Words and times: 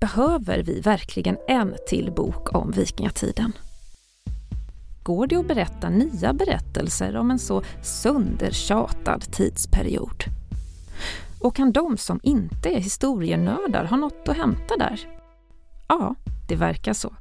Behöver 0.00 0.62
vi 0.62 0.80
verkligen 0.80 1.36
en 1.48 1.74
till 1.88 2.12
bok 2.12 2.54
om 2.54 2.70
vikingatiden? 2.70 3.52
Går 5.02 5.26
det 5.26 5.36
att 5.36 5.48
berätta 5.48 5.88
nya 5.88 6.32
berättelser 6.32 7.16
om 7.16 7.30
en 7.30 7.38
så 7.38 7.62
söndertjatad 7.82 9.32
tidsperiod? 9.32 10.24
Och 11.40 11.56
kan 11.56 11.72
de 11.72 11.96
som 11.96 12.20
inte 12.22 12.68
är 12.68 12.80
historienördar 12.80 13.84
ha 13.84 13.96
något 13.96 14.28
att 14.28 14.36
hämta 14.36 14.76
där? 14.76 15.00
Ja, 15.88 16.14
det 16.48 16.56
verkar 16.56 16.92
så. 16.92 17.14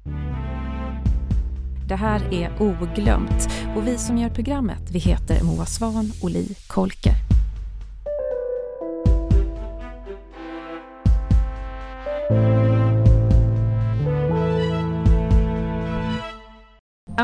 Det 1.87 1.95
här 1.95 2.33
är 2.33 2.61
Oglömt 2.61 3.49
och 3.75 3.87
vi 3.87 3.97
som 3.97 4.17
gör 4.17 4.29
programmet 4.29 4.91
vi 4.91 4.99
heter 4.99 5.43
Moa 5.43 5.65
Svan 5.65 6.11
och 6.23 6.29
Li 6.29 6.55
Kolker. 6.67 7.28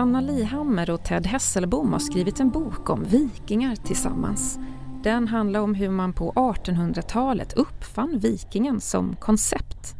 Anna 0.05 0.21
Lihammer 0.21 0.89
och 0.89 1.03
Ted 1.03 1.27
Hesselbom 1.27 1.93
har 1.93 1.99
skrivit 1.99 2.39
en 2.39 2.49
bok 2.49 2.89
om 2.89 3.03
vikingar 3.03 3.75
tillsammans. 3.75 4.59
Den 5.03 5.27
handlar 5.27 5.59
om 5.59 5.75
hur 5.75 5.89
man 5.89 6.13
på 6.13 6.31
1800-talet 6.31 7.53
uppfann 7.53 8.19
vikingen 8.19 8.81
som 8.81 9.15
koncept. 9.15 9.95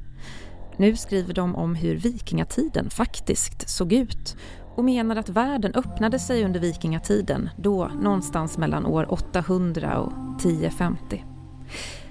Nu 0.78 0.96
skriver 0.96 1.34
de 1.34 1.56
om 1.56 1.76
hur 1.76 1.96
vikingatiden 1.96 2.90
faktiskt 2.90 3.70
såg 3.70 3.94
ut 3.94 4.38
och 4.76 4.84
menar 4.84 5.16
att 5.16 5.30
världen 5.30 5.74
öppnade 5.76 6.20
sig 6.20 6.46
under 6.46 6.60
vikingatiden, 6.60 7.50
då 7.58 7.92
någonstans 8.02 8.58
mellan 8.58 8.86
år 8.86 9.14
800 9.14 10.00
och 10.00 10.14
1050. 10.40 11.26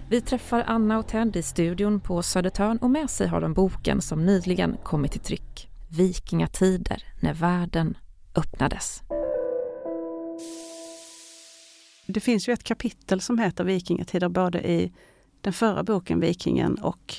Vi 0.09 0.21
träffar 0.21 0.65
Anna 0.67 0.99
och 0.99 1.07
Ted 1.07 1.37
i 1.37 1.43
studion 1.43 2.01
på 2.01 2.23
Södertörn 2.23 2.79
och 2.79 2.91
med 2.91 3.11
sig 3.11 3.27
har 3.27 3.41
de 3.41 3.55
boken 3.55 4.01
som 4.01 4.27
nyligen 4.27 4.77
kommit 4.83 5.13
till 5.13 5.21
tryck. 5.21 5.74
Vikingatider, 5.97 7.03
när 7.21 7.35
världen 7.35 7.97
öppnades. 8.35 9.03
Det 12.07 12.21
finns 12.21 12.49
ju 12.49 12.53
ett 12.53 12.65
kapitel 12.65 13.21
som 13.21 13.39
heter 13.39 13.65
Vikingatider 13.65 14.29
både 14.29 14.71
i 14.71 14.93
den 15.41 15.53
förra 15.53 15.83
boken 15.83 16.21
Vikingen 16.21 16.75
och, 16.75 17.15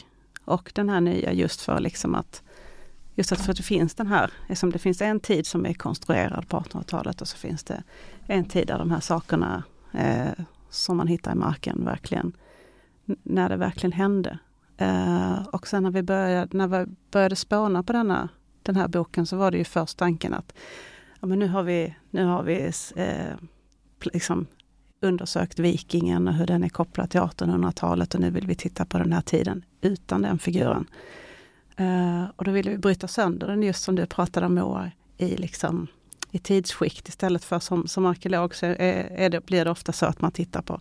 och 0.45 0.71
den 0.75 0.89
här 0.89 1.01
nya 1.01 1.33
just 1.33 1.61
för 1.61 1.79
liksom 1.79 2.15
att 2.15 2.43
Just 3.17 3.31
att 3.31 3.41
för 3.41 3.51
att 3.51 3.57
det 3.57 3.63
finns 3.63 3.95
den 3.95 4.07
här, 4.07 4.31
liksom 4.49 4.71
det 4.71 4.79
finns 4.79 5.01
en 5.01 5.19
tid 5.19 5.47
som 5.47 5.65
är 5.65 5.73
konstruerad 5.73 6.49
på 6.49 6.57
1800-talet 6.57 7.21
och 7.21 7.27
så 7.27 7.37
finns 7.37 7.63
det 7.63 7.83
en 8.27 8.45
tid 8.45 8.67
där 8.67 8.77
de 8.77 8.91
här 8.91 8.99
sakerna 8.99 9.63
eh, 9.93 10.45
som 10.69 10.97
man 10.97 11.07
hittar 11.07 11.31
i 11.31 11.35
marken 11.35 11.85
verkligen, 11.85 12.33
när 13.23 13.49
det 13.49 13.57
verkligen 13.57 13.91
hände. 13.91 14.39
Eh, 14.77 15.47
och 15.47 15.67
sen 15.67 15.83
när 15.83 15.91
vi 15.91 16.03
började, 16.03 16.57
när 16.57 16.67
vi 16.67 16.91
började 17.11 17.35
spåna 17.35 17.83
på 17.83 17.93
denna, 17.93 18.29
den 18.65 18.75
här 18.75 18.87
boken 18.87 19.25
så 19.25 19.37
var 19.37 19.51
det 19.51 19.57
ju 19.57 19.63
först 19.63 19.97
tanken 19.97 20.33
att 20.33 20.53
ja, 21.19 21.27
men 21.27 21.39
nu 21.39 21.47
har 21.47 21.63
vi, 21.63 21.95
nu 22.11 22.25
har 22.25 22.43
vi 22.43 22.71
eh, 22.95 23.35
liksom 23.99 24.47
undersökt 24.99 25.59
vikingen 25.59 26.27
och 26.27 26.33
hur 26.33 26.45
den 26.45 26.63
är 26.63 26.69
kopplad 26.69 27.09
till 27.09 27.19
1800-talet 27.19 28.15
och 28.15 28.21
nu 28.21 28.29
vill 28.29 28.47
vi 28.47 28.55
titta 28.55 28.85
på 28.85 28.97
den 28.97 29.13
här 29.13 29.21
tiden 29.21 29.65
utan 29.81 30.21
den 30.21 30.39
figuren. 30.39 30.87
Eh, 31.77 32.23
och 32.35 32.43
då 32.43 32.51
ville 32.51 32.71
vi 32.71 32.77
bryta 32.77 33.07
sönder 33.07 33.47
den 33.47 33.63
just 33.63 33.83
som 33.83 33.95
du 33.95 34.05
pratade 34.05 34.45
om 34.45 34.55
Moa, 34.55 34.91
i, 35.17 35.37
liksom, 35.37 35.87
i 36.31 36.39
tidsskikt 36.39 37.09
istället 37.09 37.43
för 37.43 37.59
som, 37.59 37.87
som 37.87 38.05
arkeolog 38.05 38.55
så 38.55 38.65
är, 38.65 38.75
är 39.11 39.29
det, 39.29 39.45
blir 39.45 39.65
det 39.65 39.71
ofta 39.71 39.91
så 39.91 40.05
att 40.05 40.21
man 40.21 40.31
tittar 40.31 40.61
på 40.61 40.79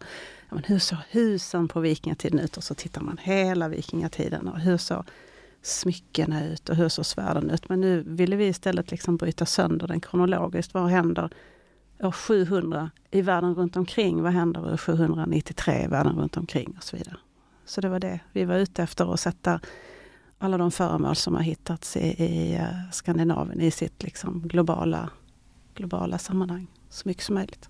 ja, 0.48 0.54
men 0.54 0.64
hur 0.64 0.78
såg 0.78 0.98
husen 1.10 1.68
på 1.68 1.80
vikingatiden 1.80 2.38
ut 2.38 2.56
och 2.56 2.64
så 2.64 2.74
tittar 2.74 3.00
man 3.00 3.18
hela 3.22 3.68
vikingatiden 3.68 4.48
och 4.48 4.60
hur 4.60 4.76
såg 4.76 5.04
smyckena 5.66 6.44
ut 6.44 6.68
och 6.68 6.76
hushållsvärlden 6.76 7.50
ut. 7.50 7.68
Men 7.68 7.80
nu 7.80 8.02
ville 8.06 8.36
vi 8.36 8.46
istället 8.46 8.90
liksom 8.90 9.16
bryta 9.16 9.46
sönder 9.46 9.86
den 9.86 10.00
kronologiskt. 10.00 10.74
Vad 10.74 10.90
händer 10.90 11.30
år 12.00 12.12
700 12.12 12.90
i 13.10 13.22
världen 13.22 13.54
runt 13.54 13.76
omkring? 13.76 14.22
Vad 14.22 14.32
händer 14.32 14.72
år 14.72 14.76
793 14.76 15.84
i 15.84 15.86
världen 15.86 16.16
runt 16.16 16.36
omkring? 16.36 16.74
och 16.76 16.84
så 16.84 16.96
vidare. 16.96 17.16
Så 17.64 17.80
det 17.80 17.88
var 17.88 18.00
det 18.00 18.20
vi 18.32 18.44
var 18.44 18.56
ute 18.56 18.82
efter 18.82 19.14
att 19.14 19.20
sätta 19.20 19.60
alla 20.38 20.58
de 20.58 20.70
föremål 20.70 21.16
som 21.16 21.34
har 21.34 21.42
hittats 21.42 21.96
i, 21.96 22.00
i 22.00 22.54
eh, 22.54 22.90
Skandinavien 22.92 23.60
i 23.60 23.70
sitt 23.70 24.02
liksom 24.02 24.48
globala, 24.48 25.10
globala 25.74 26.18
sammanhang 26.18 26.66
så 26.88 27.08
mycket 27.08 27.24
som 27.24 27.34
möjligt. 27.34 27.68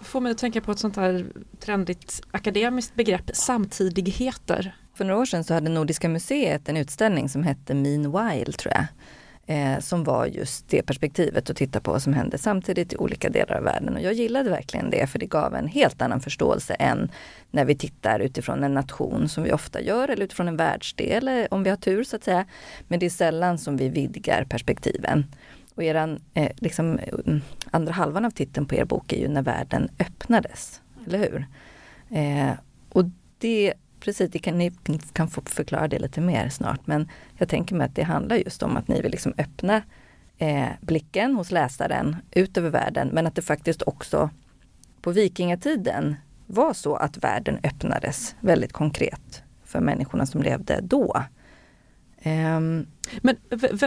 Får 0.00 0.20
mig 0.20 0.32
att 0.32 0.38
tänka 0.38 0.60
på 0.60 0.72
ett 0.72 0.78
sånt 0.78 0.96
här 0.96 1.26
trendigt 1.58 2.22
akademiskt 2.30 2.94
begrepp, 2.94 3.30
samtidigheter. 3.32 4.76
För 4.96 5.04
några 5.04 5.20
år 5.20 5.24
sedan 5.24 5.44
så 5.44 5.54
hade 5.54 5.70
Nordiska 5.70 6.08
museet 6.08 6.68
en 6.68 6.76
utställning 6.76 7.28
som 7.28 7.42
hette 7.42 7.74
Meanwhile 7.74 8.52
tror 8.52 8.74
jag 8.74 8.86
eh, 9.46 9.80
som 9.80 10.04
var 10.04 10.26
just 10.26 10.68
det 10.68 10.82
perspektivet 10.82 11.50
att 11.50 11.56
titta 11.56 11.80
på 11.80 11.90
vad 11.90 12.02
som 12.02 12.12
hände 12.12 12.38
samtidigt 12.38 12.92
i 12.92 12.96
olika 12.96 13.28
delar 13.28 13.56
av 13.56 13.62
världen. 13.62 13.96
Och 13.96 14.02
jag 14.02 14.12
gillade 14.12 14.50
verkligen 14.50 14.90
det 14.90 15.06
för 15.06 15.18
det 15.18 15.26
gav 15.26 15.54
en 15.54 15.68
helt 15.68 16.02
annan 16.02 16.20
förståelse 16.20 16.74
än 16.74 17.10
när 17.50 17.64
vi 17.64 17.76
tittar 17.76 18.20
utifrån 18.20 18.64
en 18.64 18.74
nation 18.74 19.28
som 19.28 19.42
vi 19.44 19.52
ofta 19.52 19.80
gör 19.80 20.08
eller 20.08 20.24
utifrån 20.24 20.48
en 20.48 20.56
världsdel 20.56 21.46
om 21.50 21.62
vi 21.62 21.70
har 21.70 21.76
tur 21.76 22.04
så 22.04 22.16
att 22.16 22.24
säga. 22.24 22.44
Men 22.88 22.98
det 22.98 23.06
är 23.06 23.10
sällan 23.10 23.58
som 23.58 23.76
vi 23.76 23.88
vidgar 23.88 24.44
perspektiven. 24.44 25.24
Och 25.74 25.84
eran, 25.84 26.20
eh, 26.34 26.50
liksom, 26.56 26.98
eh, 26.98 27.36
andra 27.70 27.92
halvan 27.92 28.24
av 28.24 28.30
titeln 28.30 28.66
på 28.66 28.74
er 28.74 28.84
bok 28.84 29.12
är 29.12 29.16
ju 29.16 29.28
När 29.28 29.42
världen 29.42 29.88
öppnades, 29.98 30.80
eller 31.06 31.18
hur? 31.18 31.46
Eh, 32.18 32.52
och 32.88 33.04
det 33.38 33.74
precis, 34.06 34.30
det 34.30 34.38
kan, 34.38 34.58
ni 34.58 34.72
kan 35.12 35.28
få 35.28 35.42
förklara 35.44 35.88
det 35.88 35.98
lite 35.98 36.20
mer 36.20 36.48
snart. 36.48 36.86
Men 36.86 37.08
jag 37.36 37.48
tänker 37.48 37.74
mig 37.74 37.84
att 37.84 37.94
det 37.94 38.02
handlar 38.02 38.36
just 38.36 38.62
om 38.62 38.76
att 38.76 38.88
ni 38.88 39.02
vill 39.02 39.10
liksom 39.10 39.34
öppna 39.38 39.82
eh, 40.38 40.68
blicken 40.80 41.34
hos 41.34 41.50
läsaren 41.50 42.16
ut 42.30 42.58
över 42.58 42.70
världen. 42.70 43.08
Men 43.12 43.26
att 43.26 43.34
det 43.34 43.42
faktiskt 43.42 43.82
också 43.82 44.30
på 45.00 45.10
vikingatiden 45.10 46.16
var 46.46 46.72
så 46.72 46.96
att 46.96 47.24
världen 47.24 47.58
öppnades 47.62 48.34
väldigt 48.40 48.72
konkret 48.72 49.42
för 49.64 49.80
människorna 49.80 50.26
som 50.26 50.42
levde 50.42 50.80
då. 50.82 51.22
Um, 52.26 52.86
men 53.20 53.36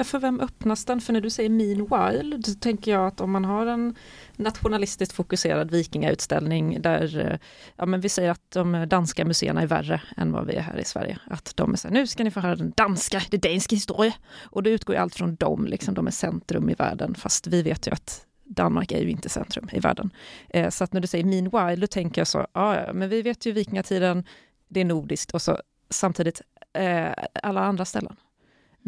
för 0.03 0.19
vem 0.19 0.39
öppnas 0.39 0.85
den? 0.85 1.01
För 1.01 1.13
när 1.13 1.21
du 1.21 1.29
säger 1.29 1.49
meanwhile, 1.49 2.43
så 2.43 2.53
tänker 2.53 2.91
jag 2.91 3.07
att 3.07 3.21
om 3.21 3.31
man 3.31 3.45
har 3.45 3.65
en 3.65 3.95
nationalistiskt 4.35 5.15
fokuserad 5.15 5.71
vikingautställning 5.71 6.81
där, 6.81 7.19
eh, 7.19 7.39
ja 7.75 7.85
men 7.85 8.01
vi 8.01 8.09
säger 8.09 8.31
att 8.31 8.51
de 8.51 8.85
danska 8.89 9.25
museerna 9.25 9.61
är 9.61 9.67
värre 9.67 10.01
än 10.17 10.31
vad 10.31 10.45
vi 10.47 10.55
är 10.55 10.61
här 10.61 10.77
i 10.77 10.85
Sverige. 10.85 11.19
Att 11.27 11.55
de 11.55 11.73
är 11.73 11.77
så 11.77 11.87
här, 11.87 11.93
nu 11.93 12.07
ska 12.07 12.23
ni 12.23 12.31
få 12.31 12.39
höra 12.39 12.55
den 12.55 12.73
danska, 12.77 13.21
det 13.29 13.37
danska 13.37 13.75
historia. 13.75 14.13
Och 14.41 14.63
då 14.63 14.69
utgår 14.69 14.95
ju 14.95 15.01
allt 15.01 15.15
från 15.15 15.35
dem, 15.35 15.65
liksom 15.65 15.93
de 15.93 16.07
är 16.07 16.11
centrum 16.11 16.69
i 16.69 16.73
världen. 16.73 17.15
Fast 17.15 17.47
vi 17.47 17.61
vet 17.61 17.87
ju 17.87 17.91
att 17.91 18.25
Danmark 18.43 18.91
är 18.91 19.01
ju 19.01 19.09
inte 19.09 19.29
centrum 19.29 19.69
i 19.73 19.79
världen. 19.79 20.09
Eh, 20.49 20.69
så 20.69 20.83
att 20.83 20.93
när 20.93 21.01
du 21.01 21.07
säger 21.07 21.25
meanwhile, 21.25 21.81
då 21.81 21.87
tänker 21.87 22.21
jag 22.21 22.27
så, 22.27 22.47
ja 22.53 22.93
men 22.93 23.09
vi 23.09 23.21
vet 23.21 23.45
ju 23.45 23.51
vikingatiden, 23.51 24.23
det 24.67 24.79
är 24.79 24.85
nordiskt 24.85 25.31
och 25.31 25.41
så 25.41 25.57
samtidigt 25.89 26.41
eh, 26.73 27.11
alla 27.43 27.61
andra 27.61 27.85
ställen. 27.85 28.15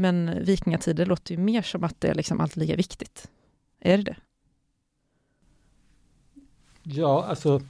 Men 0.02 0.44
vikingatider 0.44 1.06
låter 1.06 1.36
ju 1.36 1.42
mer 1.42 1.62
som 1.62 1.84
att 1.84 2.02
det 2.02 2.08
är 2.08 2.16
liksom 2.16 2.42
alltid 2.42 2.64
lika 2.64 2.76
viktigt. 2.76 3.30
Är 3.80 3.98
det 3.98 4.04
det? 4.04 4.16
Ja, 6.84 7.26
alltså 7.26 7.62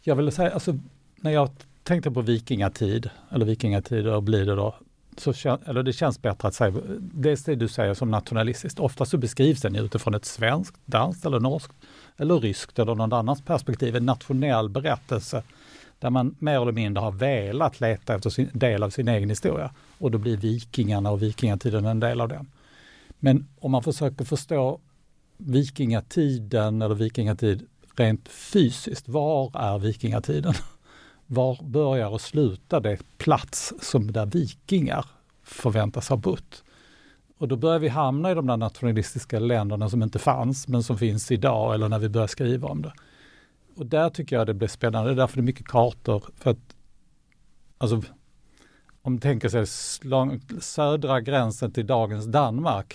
jag 0.00 0.16
vill 0.16 0.32
säga, 0.32 0.50
alltså 0.50 0.78
när 1.16 1.30
jag 1.30 1.50
tänkte 1.82 2.10
på 2.10 2.20
vikingatid, 2.20 3.10
eller 3.30 3.46
vikingatider 3.46 4.20
blir 4.20 4.46
det 4.46 4.54
då, 4.54 4.74
så 5.16 5.58
eller 5.66 5.82
det 5.82 5.92
känns 5.92 6.22
bättre 6.22 6.48
att 6.48 6.54
säga, 6.54 6.74
dels 6.98 7.44
det 7.44 7.54
du 7.54 7.68
säger 7.68 7.94
som 7.94 8.10
nationalistiskt. 8.10 8.80
Ofta 8.80 9.04
så 9.04 9.18
beskrivs 9.18 9.60
den 9.60 9.76
utifrån 9.76 10.14
ett 10.14 10.24
svenskt, 10.24 10.76
danskt 10.84 11.26
eller 11.26 11.40
norskt 11.40 11.74
eller 12.16 12.38
ryskt 12.38 12.78
eller 12.78 12.94
någon 12.94 13.12
annans 13.12 13.42
perspektiv, 13.42 13.96
en 13.96 14.06
nationell 14.06 14.68
berättelse 14.68 15.42
där 16.04 16.10
man 16.10 16.36
mer 16.38 16.62
eller 16.62 16.72
mindre 16.72 17.00
har 17.00 17.12
velat 17.12 17.80
leta 17.80 18.14
efter 18.14 18.30
sin 18.30 18.50
del 18.52 18.82
av 18.82 18.90
sin 18.90 19.08
egen 19.08 19.28
historia. 19.28 19.70
Och 19.98 20.10
då 20.10 20.18
blir 20.18 20.36
vikingarna 20.36 21.10
och 21.10 21.22
vikingatiden 21.22 21.84
en 21.84 22.00
del 22.00 22.20
av 22.20 22.28
den. 22.28 22.50
Men 23.18 23.46
om 23.58 23.70
man 23.70 23.82
försöker 23.82 24.24
förstå 24.24 24.80
vikingatiden 25.36 26.82
eller 26.82 26.94
vikingatid 26.94 27.66
rent 27.96 28.28
fysiskt, 28.28 29.08
var 29.08 29.50
är 29.54 29.78
vikingatiden? 29.78 30.54
Var 31.26 31.58
börjar 31.62 32.08
och 32.08 32.20
slutar 32.20 32.80
det 32.80 32.98
plats 33.18 33.72
som 33.80 34.12
där 34.12 34.26
vikingar 34.26 35.06
förväntas 35.42 36.08
ha 36.08 36.16
bott? 36.16 36.64
Och 37.38 37.48
då 37.48 37.56
börjar 37.56 37.78
vi 37.78 37.88
hamna 37.88 38.30
i 38.30 38.34
de 38.34 38.46
där 38.46 38.56
nationalistiska 38.56 39.38
länderna 39.38 39.90
som 39.90 40.02
inte 40.02 40.18
fanns, 40.18 40.68
men 40.68 40.82
som 40.82 40.98
finns 40.98 41.30
idag 41.30 41.74
eller 41.74 41.88
när 41.88 41.98
vi 41.98 42.08
börjar 42.08 42.26
skriva 42.26 42.68
om 42.68 42.82
det 42.82 42.92
och 43.76 43.86
där 43.86 44.10
tycker 44.10 44.36
jag 44.36 44.46
det 44.46 44.54
blir 44.54 44.68
spännande. 44.68 45.10
Det 45.10 45.14
är 45.14 45.16
därför 45.16 45.36
det 45.36 45.40
är 45.40 45.42
mycket 45.42 45.66
kartor. 45.66 46.24
För 46.36 46.50
att, 46.50 46.76
alltså, 47.78 47.96
om 49.02 49.12
man 49.12 49.18
tänker 49.18 49.48
sig 49.48 49.66
södra 50.60 51.20
gränsen 51.20 51.72
till 51.72 51.86
dagens 51.86 52.26
Danmark, 52.26 52.94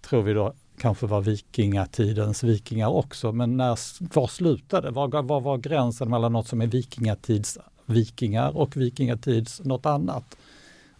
tror 0.00 0.22
vi 0.22 0.32
då 0.32 0.54
kanske 0.78 1.06
var 1.06 1.20
vikingatidens 1.20 2.42
vikingar 2.42 2.88
också. 2.88 3.32
Men 3.32 3.56
när, 3.56 3.78
var 4.14 4.26
slutade 4.26 4.90
Var, 4.90 5.22
var 5.22 5.40
var 5.40 5.58
gränsen 5.58 6.10
mellan 6.10 6.32
något 6.32 6.48
som 6.48 6.60
är 6.60 6.66
vikingatids 6.66 7.58
vikingar 7.86 8.56
och 8.56 8.76
vikingatids 8.76 9.60
något 9.64 9.86
annat? 9.86 10.36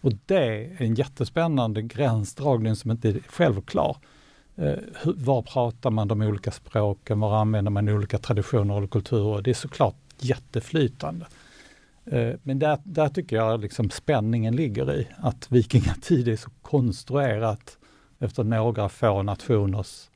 Och 0.01 0.11
det 0.25 0.37
är 0.37 0.81
en 0.81 0.95
jättespännande 0.95 1.81
gränsdragning 1.81 2.75
som 2.75 2.91
inte 2.91 3.09
är 3.09 3.19
självklar. 3.19 3.97
Eh, 4.55 4.77
var 5.03 5.41
pratar 5.41 5.89
man 5.89 6.07
de 6.07 6.21
olika 6.21 6.51
språken? 6.51 7.19
Var 7.19 7.37
använder 7.37 7.71
man 7.71 7.89
olika 7.89 8.17
traditioner 8.17 8.83
och 8.83 8.91
kulturer? 8.91 9.41
Det 9.41 9.49
är 9.49 9.53
såklart 9.53 9.95
jätteflytande. 10.19 11.25
Eh, 12.05 12.33
men 12.43 12.59
där, 12.59 12.77
där 12.83 13.09
tycker 13.09 13.35
jag 13.35 13.61
liksom 13.61 13.89
spänningen 13.89 14.55
ligger 14.55 14.93
i 14.93 15.07
att 15.17 15.51
vikingatid 15.51 16.27
är 16.27 16.35
så 16.35 16.49
konstruerat 16.61 17.77
efter 18.19 18.43
några 18.43 18.89
få 18.89 19.23
nationers 19.23 20.09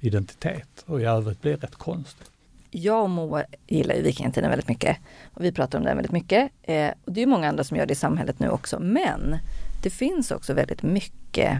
identitet 0.00 0.84
och 0.86 1.00
i 1.00 1.04
övrigt 1.04 1.42
blir 1.42 1.56
rätt 1.56 1.76
konstigt. 1.76 2.30
Jag 2.70 3.02
och 3.02 3.10
Moa 3.10 3.44
gillar 3.66 3.94
ju 3.94 4.02
vikingatiden 4.02 4.50
väldigt 4.50 4.68
mycket 4.68 4.96
och 5.34 5.44
vi 5.44 5.52
pratar 5.52 5.78
om 5.78 5.84
den 5.84 5.96
väldigt 5.96 6.12
mycket. 6.12 6.50
Eh, 6.62 6.90
och 7.04 7.12
det 7.12 7.22
är 7.22 7.26
många 7.26 7.48
andra 7.48 7.64
som 7.64 7.76
gör 7.76 7.86
det 7.86 7.92
i 7.92 7.96
samhället 7.96 8.40
nu 8.40 8.48
också. 8.48 8.80
Men 8.80 9.36
det 9.82 9.90
finns 9.90 10.30
också 10.30 10.54
väldigt 10.54 10.82
mycket 10.82 11.58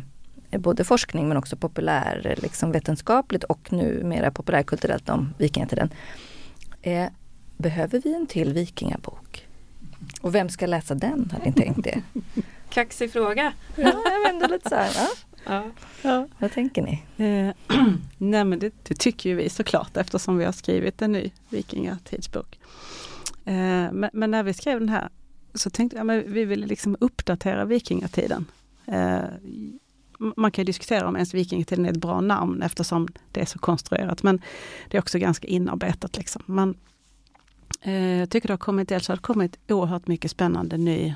både 0.58 0.84
forskning 0.84 1.28
men 1.28 1.36
också 1.36 1.56
populär 1.56 2.34
liksom 2.42 2.72
vetenskapligt 2.72 3.44
och 3.44 3.72
numera 3.72 4.30
populärkulturellt 4.30 5.08
om 5.08 5.34
vikingatiden. 5.38 5.90
Eh, 6.82 7.06
behöver 7.56 8.00
vi 8.00 8.14
en 8.14 8.26
till 8.26 8.52
vikingabok? 8.52 9.46
Och 10.20 10.34
vem 10.34 10.48
ska 10.48 10.66
läsa 10.66 10.94
den? 10.94 11.30
Har 11.32 11.44
ni 11.44 11.52
tänkt 11.52 11.84
det? 11.84 12.02
Kaxig 12.68 13.12
fråga. 13.12 13.52
Ja, 13.76 14.02
jag 14.04 14.32
vänder 14.32 14.48
lite 14.48 14.68
så 14.68 14.74
här. 14.74 14.90
Ja. 14.94 15.08
Ja. 15.46 15.64
Ja. 16.02 16.28
Vad 16.38 16.52
tänker 16.52 16.82
ni? 16.82 17.02
Eh, 17.16 17.54
nej 18.18 18.44
men 18.44 18.58
det, 18.58 18.72
det 18.82 18.94
tycker 18.94 19.30
ju 19.30 19.36
vi 19.36 19.48
såklart 19.48 19.96
eftersom 19.96 20.38
vi 20.38 20.44
har 20.44 20.52
skrivit 20.52 21.02
en 21.02 21.12
ny 21.12 21.30
vikingatidsbok. 21.48 22.58
Eh, 23.44 23.92
men, 23.92 24.10
men, 24.12 24.30
när 24.30 24.42
vi 24.42 24.54
skrev 24.54 24.80
den 24.80 24.88
här 24.88 25.08
så 25.54 25.70
tänkte 25.70 25.96
jag 25.96 26.10
att 26.10 26.24
vi 26.24 26.44
ville 26.44 26.66
liksom 26.66 26.96
uppdatera 27.00 27.64
vikingatiden. 27.64 28.46
Eh, 28.86 29.18
man 30.18 30.50
kan 30.50 30.64
diskutera 30.64 31.08
om 31.08 31.16
ens 31.16 31.34
vikingatiden 31.34 31.86
är 31.86 31.90
ett 31.90 31.96
bra 31.96 32.20
namn 32.20 32.62
eftersom 32.62 33.08
det 33.32 33.40
är 33.40 33.44
så 33.44 33.58
konstruerat 33.58 34.22
men 34.22 34.40
det 34.90 34.96
är 34.96 35.00
också 35.00 35.18
ganska 35.18 35.48
inarbetat. 35.48 36.16
Liksom. 36.16 36.42
Men, 36.46 36.74
eh, 37.80 38.18
jag 38.18 38.30
tycker 38.30 38.48
det 38.48 38.52
har 38.52 38.58
kommit, 38.58 38.88
dels 38.88 39.08
har 39.08 39.16
det 39.16 39.22
kommit 39.22 39.58
oerhört 39.68 40.06
mycket 40.06 40.30
spännande 40.30 40.76
ny, 40.76 41.14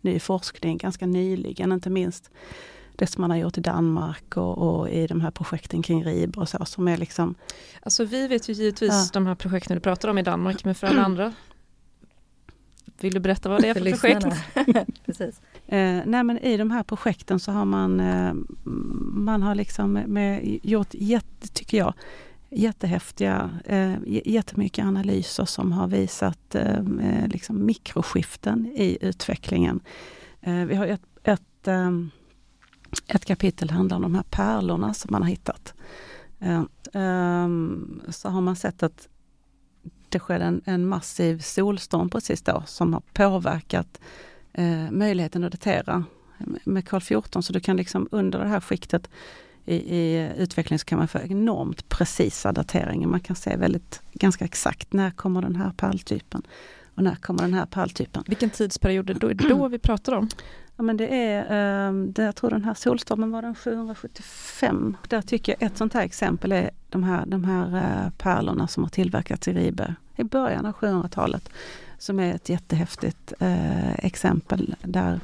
ny 0.00 0.18
forskning 0.18 0.76
ganska 0.76 1.06
nyligen, 1.06 1.72
inte 1.72 1.90
minst 1.90 2.30
det 2.96 3.06
som 3.06 3.20
man 3.20 3.30
har 3.30 3.38
gjort 3.38 3.58
i 3.58 3.60
Danmark 3.60 4.36
och, 4.36 4.58
och, 4.58 4.90
i 4.90 5.06
de 5.06 5.20
här 5.20 5.30
projekten 5.30 5.82
kring 5.82 6.04
RIB 6.04 6.38
och 6.38 6.48
så 6.48 6.64
som 6.64 6.88
är 6.88 6.96
liksom... 6.96 7.34
Alltså 7.82 8.04
vi 8.04 8.28
vet 8.28 8.48
ju 8.48 8.52
givetvis 8.52 8.92
ja. 8.92 9.10
de 9.12 9.26
här 9.26 9.34
projekten 9.34 9.74
du 9.74 9.80
pratar 9.80 10.08
om 10.08 10.18
i 10.18 10.22
Danmark, 10.22 10.64
men 10.64 10.74
för 10.74 10.86
alla 10.86 11.02
andra 11.04 11.34
vill 13.00 13.14
du 13.14 13.20
berätta 13.20 13.48
vad 13.48 13.62
det 13.62 13.68
är 13.68 13.74
för, 13.74 13.80
för 13.80 14.20
projekt? 14.20 14.96
Precis. 15.06 15.40
Eh, 15.68 16.00
nej 16.06 16.24
men 16.24 16.38
i 16.38 16.56
de 16.56 16.70
här 16.70 16.82
projekten 16.82 17.40
så 17.40 17.52
har 17.52 17.64
man, 17.64 18.00
eh, 18.00 18.34
man 19.14 19.42
har 19.42 19.54
liksom 19.54 19.92
med, 19.92 20.58
gjort, 20.62 20.94
jätte, 20.94 21.48
tycker 21.48 21.78
jag, 21.78 21.94
jättehäftiga, 22.50 23.50
eh, 23.64 23.94
jättemycket 24.04 24.84
analyser 24.84 25.44
som 25.44 25.72
har 25.72 25.88
visat 25.88 26.54
eh, 26.54 26.78
eh, 27.02 27.28
liksom 27.28 27.66
mikroskiften 27.66 28.66
i 28.66 28.98
utvecklingen. 29.00 29.80
Eh, 30.40 30.64
vi 30.64 30.74
har 30.74 30.86
ett, 30.86 31.02
ett 31.24 31.68
eh, 31.68 31.90
ett 33.06 33.24
kapitel 33.24 33.70
handlar 33.70 33.96
om 33.96 34.02
de 34.02 34.14
här 34.14 34.24
pärlorna 34.30 34.94
som 34.94 35.08
man 35.12 35.22
har 35.22 35.28
hittat. 35.28 35.74
Eh, 36.38 36.62
ehm, 36.92 38.02
så 38.08 38.28
har 38.28 38.40
man 38.40 38.56
sett 38.56 38.82
att 38.82 39.08
det 40.08 40.18
skedde 40.18 40.44
en, 40.44 40.62
en 40.64 40.86
massiv 40.86 41.38
solstorm 41.38 42.10
precis 42.10 42.42
då 42.42 42.62
som 42.66 42.92
har 42.92 43.02
påverkat 43.12 44.00
eh, 44.52 44.90
möjligheten 44.90 45.44
att 45.44 45.52
datera 45.52 46.04
med 46.64 46.88
Karl 46.88 47.00
14. 47.00 47.42
Så 47.42 47.52
du 47.52 47.60
kan 47.60 47.76
liksom 47.76 48.08
under 48.10 48.38
det 48.38 48.48
här 48.48 48.60
skiktet 48.60 49.10
i, 49.64 49.74
i 49.74 50.30
utvecklingen 50.36 50.78
så 50.78 50.84
kan 50.84 50.98
man 50.98 51.08
få 51.08 51.18
enormt 51.18 51.88
precisa 51.88 52.52
dateringar. 52.52 53.08
Man 53.08 53.20
kan 53.20 53.36
se 53.36 53.56
väldigt, 53.56 54.02
ganska 54.12 54.44
exakt 54.44 54.92
när 54.92 55.10
kommer 55.10 55.42
den 55.42 55.56
här 55.56 55.70
pärltypen 55.76 56.42
och 56.94 57.02
när 57.02 57.14
kommer 57.14 57.42
den 57.42 57.54
här 57.54 57.66
pärltypen. 57.66 58.24
Vilken 58.26 58.50
tidsperiod 58.50 59.10
är 59.10 59.14
det 59.14 59.34
då, 59.34 59.48
då 59.48 59.68
vi 59.68 59.78
pratar 59.78 60.12
om? 60.12 60.28
Ja 60.76 60.82
men 60.82 60.96
det 60.96 61.08
är, 61.08 61.38
eh, 61.88 61.92
det, 61.92 62.22
jag 62.22 62.36
tror 62.36 62.50
den 62.50 62.64
här 62.64 62.74
solstormen 62.74 63.30
var 63.30 63.42
den 63.42 63.54
775. 63.54 64.96
Där 65.08 65.22
tycker 65.22 65.56
jag 65.58 65.66
ett 65.70 65.76
sånt 65.76 65.94
här 65.94 66.02
exempel 66.02 66.52
är 66.52 66.70
de 66.88 67.04
här, 67.04 67.26
de 67.26 67.44
här 67.44 67.76
eh, 67.76 68.10
pärlorna 68.10 68.68
som 68.68 68.82
har 68.82 68.90
tillverkats 68.90 69.48
i 69.48 69.52
Ribe 69.52 69.94
i 70.16 70.24
början 70.24 70.66
av 70.66 70.72
700-talet. 70.72 71.50
Som 71.98 72.20
är 72.20 72.34
ett 72.34 72.48
jättehäftigt 72.48 73.32
eh, 73.40 73.94
exempel 73.94 74.74
där 74.82 75.20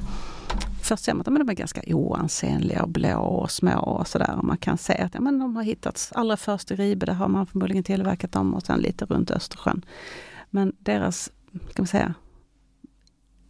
Först 0.83 1.05
ser 1.05 1.15
man 1.15 1.21
att 1.21 1.25
de 1.25 1.37
är 1.37 1.55
ganska 1.55 1.83
oansenliga 1.87 2.83
och 2.83 2.89
blå 2.89 3.21
och 3.21 3.51
små 3.51 3.79
och 3.79 4.09
sådär. 4.09 4.39
Man 4.43 4.57
kan 4.57 4.79
se 4.79 4.99
att 4.99 5.15
ja, 5.15 5.21
men 5.21 5.39
de 5.39 5.57
har 5.57 5.63
hittats 5.63 6.13
allra 6.13 6.37
först 6.37 6.71
i 6.71 6.77
Ribe, 6.77 7.07
där 7.07 7.13
har 7.13 7.29
man 7.29 7.47
förmodligen 7.47 7.85
tillverkat 7.85 8.33
dem 8.33 8.55
och 8.55 8.63
sen 8.63 8.81
lite 8.81 9.05
runt 9.05 9.31
Östersjön. 9.31 9.85
Men 10.51 10.73
deras, 10.79 11.31
ska 11.71 11.83
man 11.83 11.87
säga, 11.87 12.15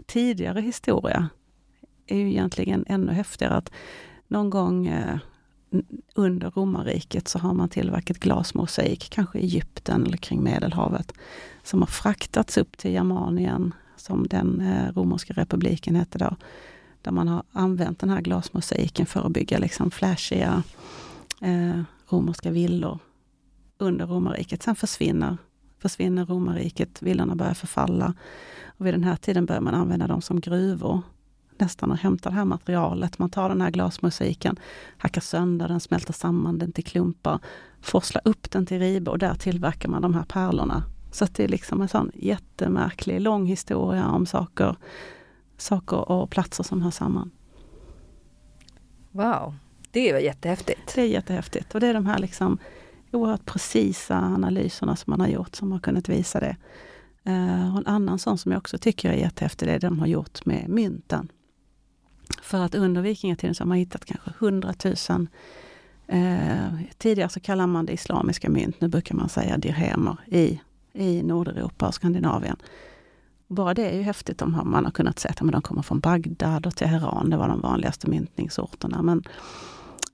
tidigare 0.06 0.60
historia 0.60 1.28
är 2.06 2.16
ju 2.16 2.30
egentligen 2.30 2.84
ännu 2.88 3.12
häftigare. 3.12 3.54
att 3.54 3.72
Någon 4.28 4.50
gång 4.50 4.86
eh, 4.86 5.18
under 6.14 6.50
romarriket 6.50 7.28
så 7.28 7.38
har 7.38 7.54
man 7.54 7.68
tillverkat 7.68 8.18
glasmosaik, 8.18 9.10
kanske 9.10 9.38
i 9.38 9.42
Egypten 9.42 10.06
eller 10.06 10.16
kring 10.16 10.42
Medelhavet, 10.42 11.12
som 11.62 11.82
har 11.82 11.86
fraktats 11.86 12.58
upp 12.58 12.76
till 12.76 12.90
Germanien, 12.90 13.74
som 13.96 14.26
den 14.26 14.60
eh, 14.60 14.92
romerska 14.92 15.34
republiken 15.34 15.96
hette 15.96 16.18
då, 16.18 16.36
där 17.02 17.12
man 17.12 17.28
har 17.28 17.42
använt 17.52 17.98
den 17.98 18.10
här 18.10 18.20
glasmosaiken 18.20 19.06
för 19.06 19.26
att 19.26 19.32
bygga 19.32 19.58
liksom 19.58 19.90
flashiga 19.90 20.62
eh, 21.40 21.80
romerska 22.08 22.50
villor 22.50 22.98
under 23.78 24.06
romarriket. 24.06 24.62
Sen 24.62 24.76
försvinner, 24.76 25.36
försvinner 25.78 26.24
romarriket, 26.24 27.02
villorna 27.02 27.34
börjar 27.34 27.54
förfalla. 27.54 28.14
Och 28.78 28.86
vid 28.86 28.94
den 28.94 29.04
här 29.04 29.16
tiden 29.16 29.46
börjar 29.46 29.60
man 29.60 29.74
använda 29.74 30.06
dem 30.06 30.22
som 30.22 30.40
gruvor 30.40 31.02
nästan 31.58 31.90
och 31.90 31.96
hämtar 31.96 32.30
det 32.30 32.36
här 32.36 32.44
materialet. 32.44 33.18
Man 33.18 33.30
tar 33.30 33.48
den 33.48 33.60
här 33.60 33.70
glasmusiken, 33.70 34.56
hackar 34.96 35.20
sönder 35.20 35.68
den, 35.68 35.80
smälter 35.80 36.12
samman 36.12 36.58
den 36.58 36.72
till 36.72 36.84
klumpar, 36.84 37.38
forslar 37.80 38.22
upp 38.24 38.50
den 38.50 38.66
till 38.66 38.78
Ribe 38.78 39.10
och 39.10 39.18
där 39.18 39.34
tillverkar 39.34 39.88
man 39.88 40.02
de 40.02 40.14
här 40.14 40.24
pärlorna. 40.24 40.82
Så 41.10 41.26
det 41.32 41.44
är 41.44 41.48
liksom 41.48 41.82
en 41.82 41.88
sån 41.88 42.10
jättemärklig, 42.14 43.20
lång 43.20 43.46
historia 43.46 44.08
om 44.08 44.26
saker, 44.26 44.76
saker 45.56 46.10
och 46.10 46.30
platser 46.30 46.64
som 46.64 46.82
hör 46.82 46.90
samman. 46.90 47.30
Wow, 49.10 49.54
det 49.90 50.12
var 50.12 50.20
jättehäftigt. 50.20 50.94
Det 50.94 51.02
är 51.02 51.06
jättehäftigt 51.06 51.74
och 51.74 51.80
det 51.80 51.86
är 51.86 51.94
de 51.94 52.06
här 52.06 52.18
liksom 52.18 52.58
oerhört 53.12 53.44
precisa 53.44 54.18
analyserna 54.18 54.96
som 54.96 55.10
man 55.10 55.20
har 55.20 55.28
gjort 55.28 55.54
som 55.54 55.72
har 55.72 55.78
kunnat 55.78 56.08
visa 56.08 56.40
det. 56.40 56.56
Uh, 57.26 57.76
en 57.76 57.86
annan 57.86 58.18
sån 58.18 58.38
som 58.38 58.52
jag 58.52 58.58
också 58.58 58.78
tycker 58.78 59.10
är 59.10 59.16
jättehäftig, 59.16 59.68
det 59.68 59.72
är 59.72 59.78
det 59.78 59.86
de 59.86 59.98
har 59.98 60.06
gjort 60.06 60.46
med 60.46 60.68
mynten. 60.68 61.28
För 62.42 62.64
att 62.64 62.74
under 62.74 63.02
vikingatiden 63.02 63.54
så 63.54 63.62
har 63.62 63.68
man 63.68 63.78
hittat 63.78 64.04
kanske 64.04 64.30
100 64.38 64.74
000 64.84 65.26
eh, 66.06 66.74
Tidigare 66.98 67.28
så 67.28 67.40
kallade 67.40 67.66
man 67.66 67.86
det 67.86 67.92
islamiska 67.92 68.50
mynt, 68.50 68.80
nu 68.80 68.88
brukar 68.88 69.14
man 69.14 69.28
säga 69.28 69.58
dirhemer 69.58 70.16
i, 70.26 70.60
i 70.92 71.22
Nordeuropa 71.22 71.88
och 71.88 71.94
Skandinavien. 71.94 72.56
Bara 73.46 73.74
det 73.74 73.90
är 73.90 73.96
ju 73.96 74.02
häftigt 74.02 74.42
om 74.42 74.60
man 74.64 74.84
har 74.84 74.92
kunnat 74.92 75.18
se 75.18 75.28
att 75.28 75.36
de 75.36 75.62
kommer 75.62 75.82
från 75.82 76.00
Bagdad 76.00 76.66
och 76.66 76.76
Teheran, 76.76 77.30
det 77.30 77.36
var 77.36 77.48
de 77.48 77.60
vanligaste 77.60 78.10
myntningsorterna. 78.10 79.02
Men 79.02 79.22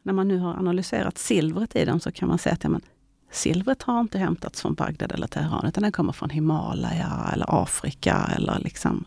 när 0.03 0.13
man 0.13 0.29
nu 0.29 0.39
har 0.39 0.55
analyserat 0.55 1.19
silvret 1.19 1.77
i 1.77 1.85
dem 1.85 2.01
så 2.01 2.13
kan 2.13 2.29
man 2.29 2.39
se 2.39 2.51
att 2.51 2.65
ja, 2.65 2.71
men, 2.71 2.81
silvret 3.31 3.83
har 3.83 4.01
inte 4.01 4.19
hämtats 4.19 4.63
från 4.63 4.75
Bagdad 4.75 5.13
eller 5.13 5.27
Teheran, 5.27 5.67
utan 5.67 5.83
det 5.83 5.93
kommer 5.93 6.13
från 6.13 6.31
Himalaya 6.31 7.31
eller 7.33 7.63
Afrika 7.63 8.31
eller 8.37 8.59
liksom 8.59 9.05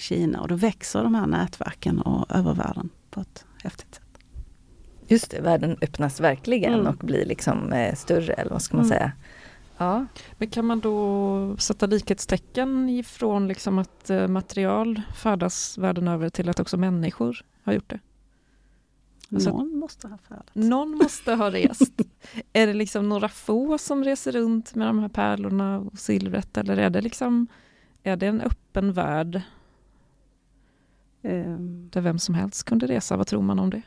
Kina 0.00 0.40
och 0.40 0.48
då 0.48 0.54
växer 0.54 1.02
de 1.02 1.14
här 1.14 1.26
nätverken 1.26 2.00
och 2.00 2.36
över 2.36 2.54
världen 2.54 2.90
på 3.10 3.20
ett 3.20 3.44
häftigt 3.62 3.94
sätt. 3.94 4.04
Just 5.08 5.30
det, 5.30 5.40
världen 5.40 5.76
öppnas 5.82 6.20
verkligen 6.20 6.74
mm. 6.74 6.86
och 6.86 6.96
blir 6.96 7.24
liksom 7.24 7.72
eh, 7.72 7.94
större 7.94 8.32
eller 8.32 8.50
vad 8.50 8.62
ska 8.62 8.76
man 8.76 8.86
mm. 8.86 8.98
säga. 8.98 9.12
Ja. 9.78 10.06
Men 10.38 10.50
kan 10.50 10.66
man 10.66 10.80
då 10.80 11.56
sätta 11.58 11.86
likhetstecken 11.86 12.88
ifrån 12.88 13.48
liksom 13.48 13.78
att 13.78 14.10
eh, 14.10 14.28
material 14.28 15.02
färdas 15.16 15.78
världen 15.78 16.08
över 16.08 16.28
till 16.28 16.48
att 16.48 16.60
också 16.60 16.76
människor 16.76 17.44
har 17.62 17.72
gjort 17.72 17.90
det? 17.90 18.00
Alltså, 19.32 19.50
någon 19.50 19.78
måste 19.78 20.08
ha 20.08 20.18
färdats. 20.28 20.50
Någon 20.52 20.90
måste 20.90 21.34
ha 21.34 21.50
rest. 21.50 22.00
är 22.52 22.66
det 22.66 22.74
liksom 22.74 23.08
några 23.08 23.28
få 23.28 23.78
som 23.78 24.04
reser 24.04 24.32
runt 24.32 24.74
med 24.74 24.86
de 24.86 24.98
här 24.98 25.08
pärlorna 25.08 25.78
och 25.78 25.98
silvret 25.98 26.56
eller 26.56 26.76
är 26.76 26.90
det 26.90 27.00
liksom 27.00 27.46
är 28.02 28.16
det 28.16 28.26
en 28.26 28.40
öppen 28.40 28.92
värld 28.92 29.42
där 31.90 32.00
vem 32.00 32.18
som 32.18 32.34
helst 32.34 32.64
kunde 32.64 32.86
resa, 32.86 33.16
vad 33.16 33.26
tror 33.26 33.42
man 33.42 33.58
om 33.58 33.70
det? 33.70 33.82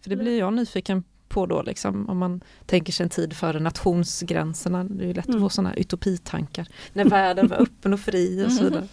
För 0.00 0.10
det 0.10 0.16
blir 0.16 0.38
jag 0.38 0.52
nyfiken 0.52 1.04
på 1.28 1.46
då, 1.46 1.62
liksom, 1.62 2.08
om 2.08 2.18
man 2.18 2.40
tänker 2.66 2.92
sig 2.92 3.04
en 3.04 3.10
tid 3.10 3.32
före 3.32 3.60
nationsgränserna. 3.60 4.84
Det 4.84 5.10
är 5.10 5.14
lätt 5.14 5.26
mm. 5.26 5.36
att 5.36 5.42
få 5.42 5.48
sådana 5.48 5.74
utopitankar. 5.74 6.68
När 6.92 7.04
världen 7.04 7.48
var 7.48 7.56
öppen 7.56 7.92
och 7.92 8.00
fri 8.00 8.46
och 8.46 8.52
så 8.52 8.64
vidare. 8.64 8.88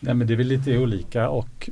Nej 0.00 0.14
men 0.14 0.26
det 0.26 0.32
är 0.32 0.36
väl 0.36 0.46
lite 0.46 0.78
olika 0.78 1.28
och 1.28 1.70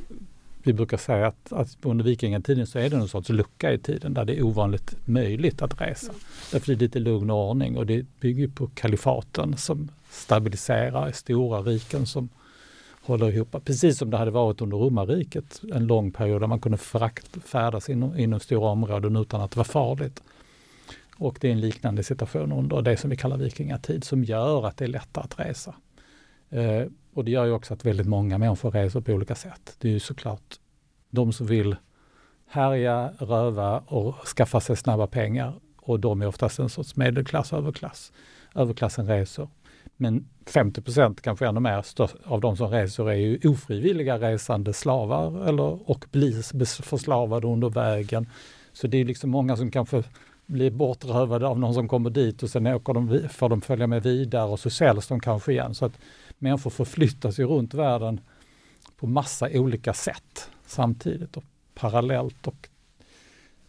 vi 0.63 0.73
brukar 0.73 0.97
säga 0.97 1.27
att, 1.27 1.53
att 1.53 1.77
under 1.81 2.05
vikingatiden 2.05 2.67
så 2.67 2.79
är 2.79 2.89
det 2.89 2.97
någon 2.97 3.09
sorts 3.09 3.29
lucka 3.29 3.73
i 3.73 3.77
tiden 3.77 4.13
där 4.13 4.25
det 4.25 4.37
är 4.37 4.43
ovanligt 4.43 4.95
möjligt 5.05 5.61
att 5.61 5.81
resa. 5.81 6.13
Därför 6.51 6.71
är 6.71 6.75
det 6.75 6.85
lite 6.85 6.99
lugn 6.99 7.29
och 7.29 7.49
ordning 7.49 7.77
och 7.77 7.85
det 7.85 8.05
bygger 8.19 8.47
på 8.47 8.67
kalifaten 8.67 9.57
som 9.57 9.91
stabiliserar 10.09 11.11
stora 11.11 11.61
riken 11.61 12.05
som 12.05 12.29
håller 13.01 13.31
ihop. 13.31 13.55
Precis 13.65 13.97
som 13.97 14.09
det 14.09 14.17
hade 14.17 14.31
varit 14.31 14.61
under 14.61 14.77
romarriket 14.77 15.61
en 15.73 15.87
lång 15.87 16.11
period 16.11 16.41
där 16.41 16.47
man 16.47 16.59
kunde 16.59 16.77
frakt, 16.77 17.43
färdas 17.45 17.89
inom, 17.89 18.17
inom 18.17 18.39
stora 18.39 18.69
områden 18.69 19.15
utan 19.15 19.41
att 19.41 19.51
det 19.51 19.57
var 19.57 19.63
farligt. 19.63 20.23
Och 21.17 21.37
det 21.41 21.47
är 21.47 21.51
en 21.51 21.59
liknande 21.59 22.03
situation 22.03 22.51
under 22.51 22.81
det 22.81 22.97
som 22.97 23.09
vi 23.09 23.17
kallar 23.17 23.37
vikingatid 23.37 24.03
som 24.03 24.23
gör 24.23 24.67
att 24.67 24.77
det 24.77 24.85
är 24.85 24.89
lättare 24.89 25.23
att 25.23 25.39
resa. 25.39 25.75
Eh, 26.49 26.83
och 27.13 27.25
det 27.25 27.31
gör 27.31 27.45
ju 27.45 27.51
också 27.51 27.73
att 27.73 27.85
väldigt 27.85 28.07
många 28.07 28.37
människor 28.37 28.71
reser 28.71 29.01
på 29.01 29.11
olika 29.11 29.35
sätt. 29.35 29.75
Det 29.79 29.87
är 29.87 29.91
ju 29.91 29.99
såklart 29.99 30.59
de 31.09 31.33
som 31.33 31.47
vill 31.47 31.75
härja, 32.47 33.13
röva 33.17 33.79
och 33.79 34.15
skaffa 34.27 34.59
sig 34.59 34.75
snabba 34.75 35.07
pengar 35.07 35.53
och 35.77 35.99
de 35.99 36.21
är 36.21 36.27
oftast 36.27 36.59
en 36.59 36.69
sorts 36.69 36.95
medelklass, 36.95 37.53
överklass. 37.53 38.11
Överklassen 38.55 39.07
reser. 39.07 39.47
Men 40.01 40.25
50% 40.45 41.21
kanske 41.21 41.47
ännu 41.47 41.59
mer 41.59 41.85
av 42.25 42.41
de 42.41 42.57
som 42.57 42.67
reser 42.67 43.09
är 43.09 43.15
ju 43.15 43.39
ofrivilliga 43.43 44.17
resande 44.17 44.73
slavar 44.73 45.47
eller, 45.47 45.89
och 45.89 46.05
blir 46.11 46.81
förslavade 46.83 47.47
under 47.47 47.69
vägen. 47.69 48.29
Så 48.73 48.87
det 48.87 48.97
är 48.97 49.05
liksom 49.05 49.29
många 49.29 49.57
som 49.57 49.71
kanske 49.71 50.03
blir 50.45 50.71
bortrövade 50.71 51.47
av 51.47 51.59
någon 51.59 51.73
som 51.73 51.87
kommer 51.87 52.09
dit 52.09 52.43
och 52.43 52.49
sen 52.49 52.67
åker 52.67 52.93
de, 52.93 53.29
får 53.29 53.49
de 53.49 53.61
följa 53.61 53.87
med 53.87 54.03
vidare 54.03 54.49
och 54.49 54.59
så 54.59 54.69
säljs 54.69 55.07
de 55.07 55.19
kanske 55.19 55.51
igen. 55.51 55.75
Så 55.75 55.85
att 55.85 55.99
människor 56.37 56.69
förflyttas 56.69 57.39
ju 57.39 57.45
runt 57.45 57.73
världen 57.73 58.19
på 58.97 59.07
massa 59.07 59.49
olika 59.53 59.93
sätt 59.93 60.49
samtidigt 60.65 61.37
och 61.37 61.43
parallellt. 61.73 62.47
Och 62.47 62.69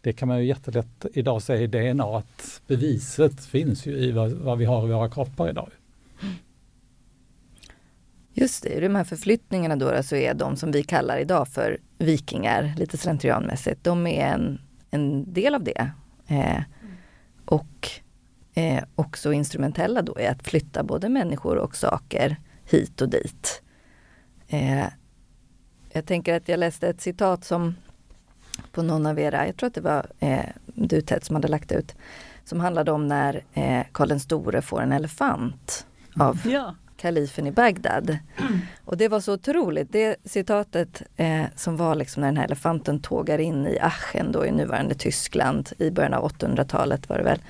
det 0.00 0.12
kan 0.12 0.28
man 0.28 0.38
ju 0.38 0.44
jättelätt 0.44 1.06
idag 1.12 1.42
säga 1.42 1.60
i 1.60 1.66
DNA 1.66 2.18
att 2.18 2.62
beviset 2.66 3.44
finns 3.44 3.86
ju 3.86 3.92
i 3.92 4.12
vad, 4.12 4.30
vad 4.32 4.58
vi 4.58 4.64
har 4.64 4.88
i 4.88 4.92
våra 4.92 5.10
kroppar 5.10 5.50
idag. 5.50 5.68
Just 8.34 8.62
det, 8.62 8.68
i 8.68 8.80
de 8.80 8.94
här 8.94 9.04
förflyttningarna 9.04 9.76
då 9.76 10.02
så 10.02 10.16
är 10.16 10.34
de 10.34 10.56
som 10.56 10.72
vi 10.72 10.82
kallar 10.82 11.18
idag 11.18 11.48
för 11.48 11.78
vikingar, 11.98 12.74
lite 12.76 12.98
slentrianmässigt, 12.98 13.84
de 13.84 14.06
är 14.06 14.26
en, 14.26 14.60
en 14.90 15.32
del 15.32 15.54
av 15.54 15.64
det. 15.64 15.90
Eh, 16.26 16.62
och 17.44 17.90
eh, 18.54 18.84
också 18.94 19.32
instrumentella 19.32 20.02
då 20.02 20.20
i 20.20 20.26
att 20.26 20.42
flytta 20.42 20.82
både 20.82 21.08
människor 21.08 21.56
och 21.56 21.76
saker 21.76 22.36
hit 22.64 23.00
och 23.00 23.08
dit. 23.08 23.62
Eh, 24.48 24.86
jag 25.92 26.06
tänker 26.06 26.36
att 26.36 26.48
jag 26.48 26.58
läste 26.58 26.88
ett 26.88 27.00
citat 27.00 27.44
som 27.44 27.74
på 28.72 28.82
någon 28.82 29.06
av 29.06 29.18
era, 29.18 29.46
jag 29.46 29.56
tror 29.56 29.66
att 29.66 29.74
det 29.74 29.80
var 29.80 30.06
eh, 30.18 30.44
du 30.66 31.00
Ted 31.00 31.24
som 31.24 31.36
hade 31.36 31.48
lagt 31.48 31.72
ut, 31.72 31.94
som 32.44 32.60
handlade 32.60 32.92
om 32.92 33.08
när 33.08 33.44
eh, 33.52 33.82
Karl 33.92 34.08
den 34.08 34.20
store 34.20 34.62
får 34.62 34.82
en 34.82 34.92
elefant 34.92 35.86
av 36.20 36.40
ja. 36.44 36.74
kalifen 36.96 37.46
i 37.46 37.52
Bagdad. 37.52 38.18
Och 38.84 38.96
det 38.96 39.08
var 39.08 39.20
så 39.20 39.32
otroligt. 39.32 39.92
Det 39.92 40.16
citatet 40.24 41.02
eh, 41.16 41.44
som 41.56 41.76
var 41.76 41.94
liksom 41.94 42.20
när 42.20 42.28
den 42.28 42.36
här 42.36 42.44
elefanten 42.44 43.00
tågar 43.00 43.38
in 43.38 43.66
i 43.66 43.78
Aachen 43.78 44.32
då 44.32 44.46
i 44.46 44.50
nuvarande 44.50 44.94
Tyskland 44.94 45.70
i 45.78 45.90
början 45.90 46.14
av 46.14 46.32
800-talet 46.32 47.08
var 47.08 47.18
det 47.18 47.24
väl. 47.24 47.42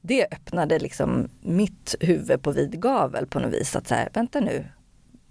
Det 0.00 0.26
öppnade 0.32 0.78
liksom 0.78 1.28
mitt 1.40 1.94
huvud 2.00 2.42
på 2.42 2.50
vid 2.50 2.82
gavel 2.82 3.26
på 3.26 3.40
något 3.40 3.52
vis. 3.52 3.76
Att 3.76 3.88
så 3.88 3.94
här, 3.94 4.08
vänta 4.14 4.40
nu, 4.40 4.64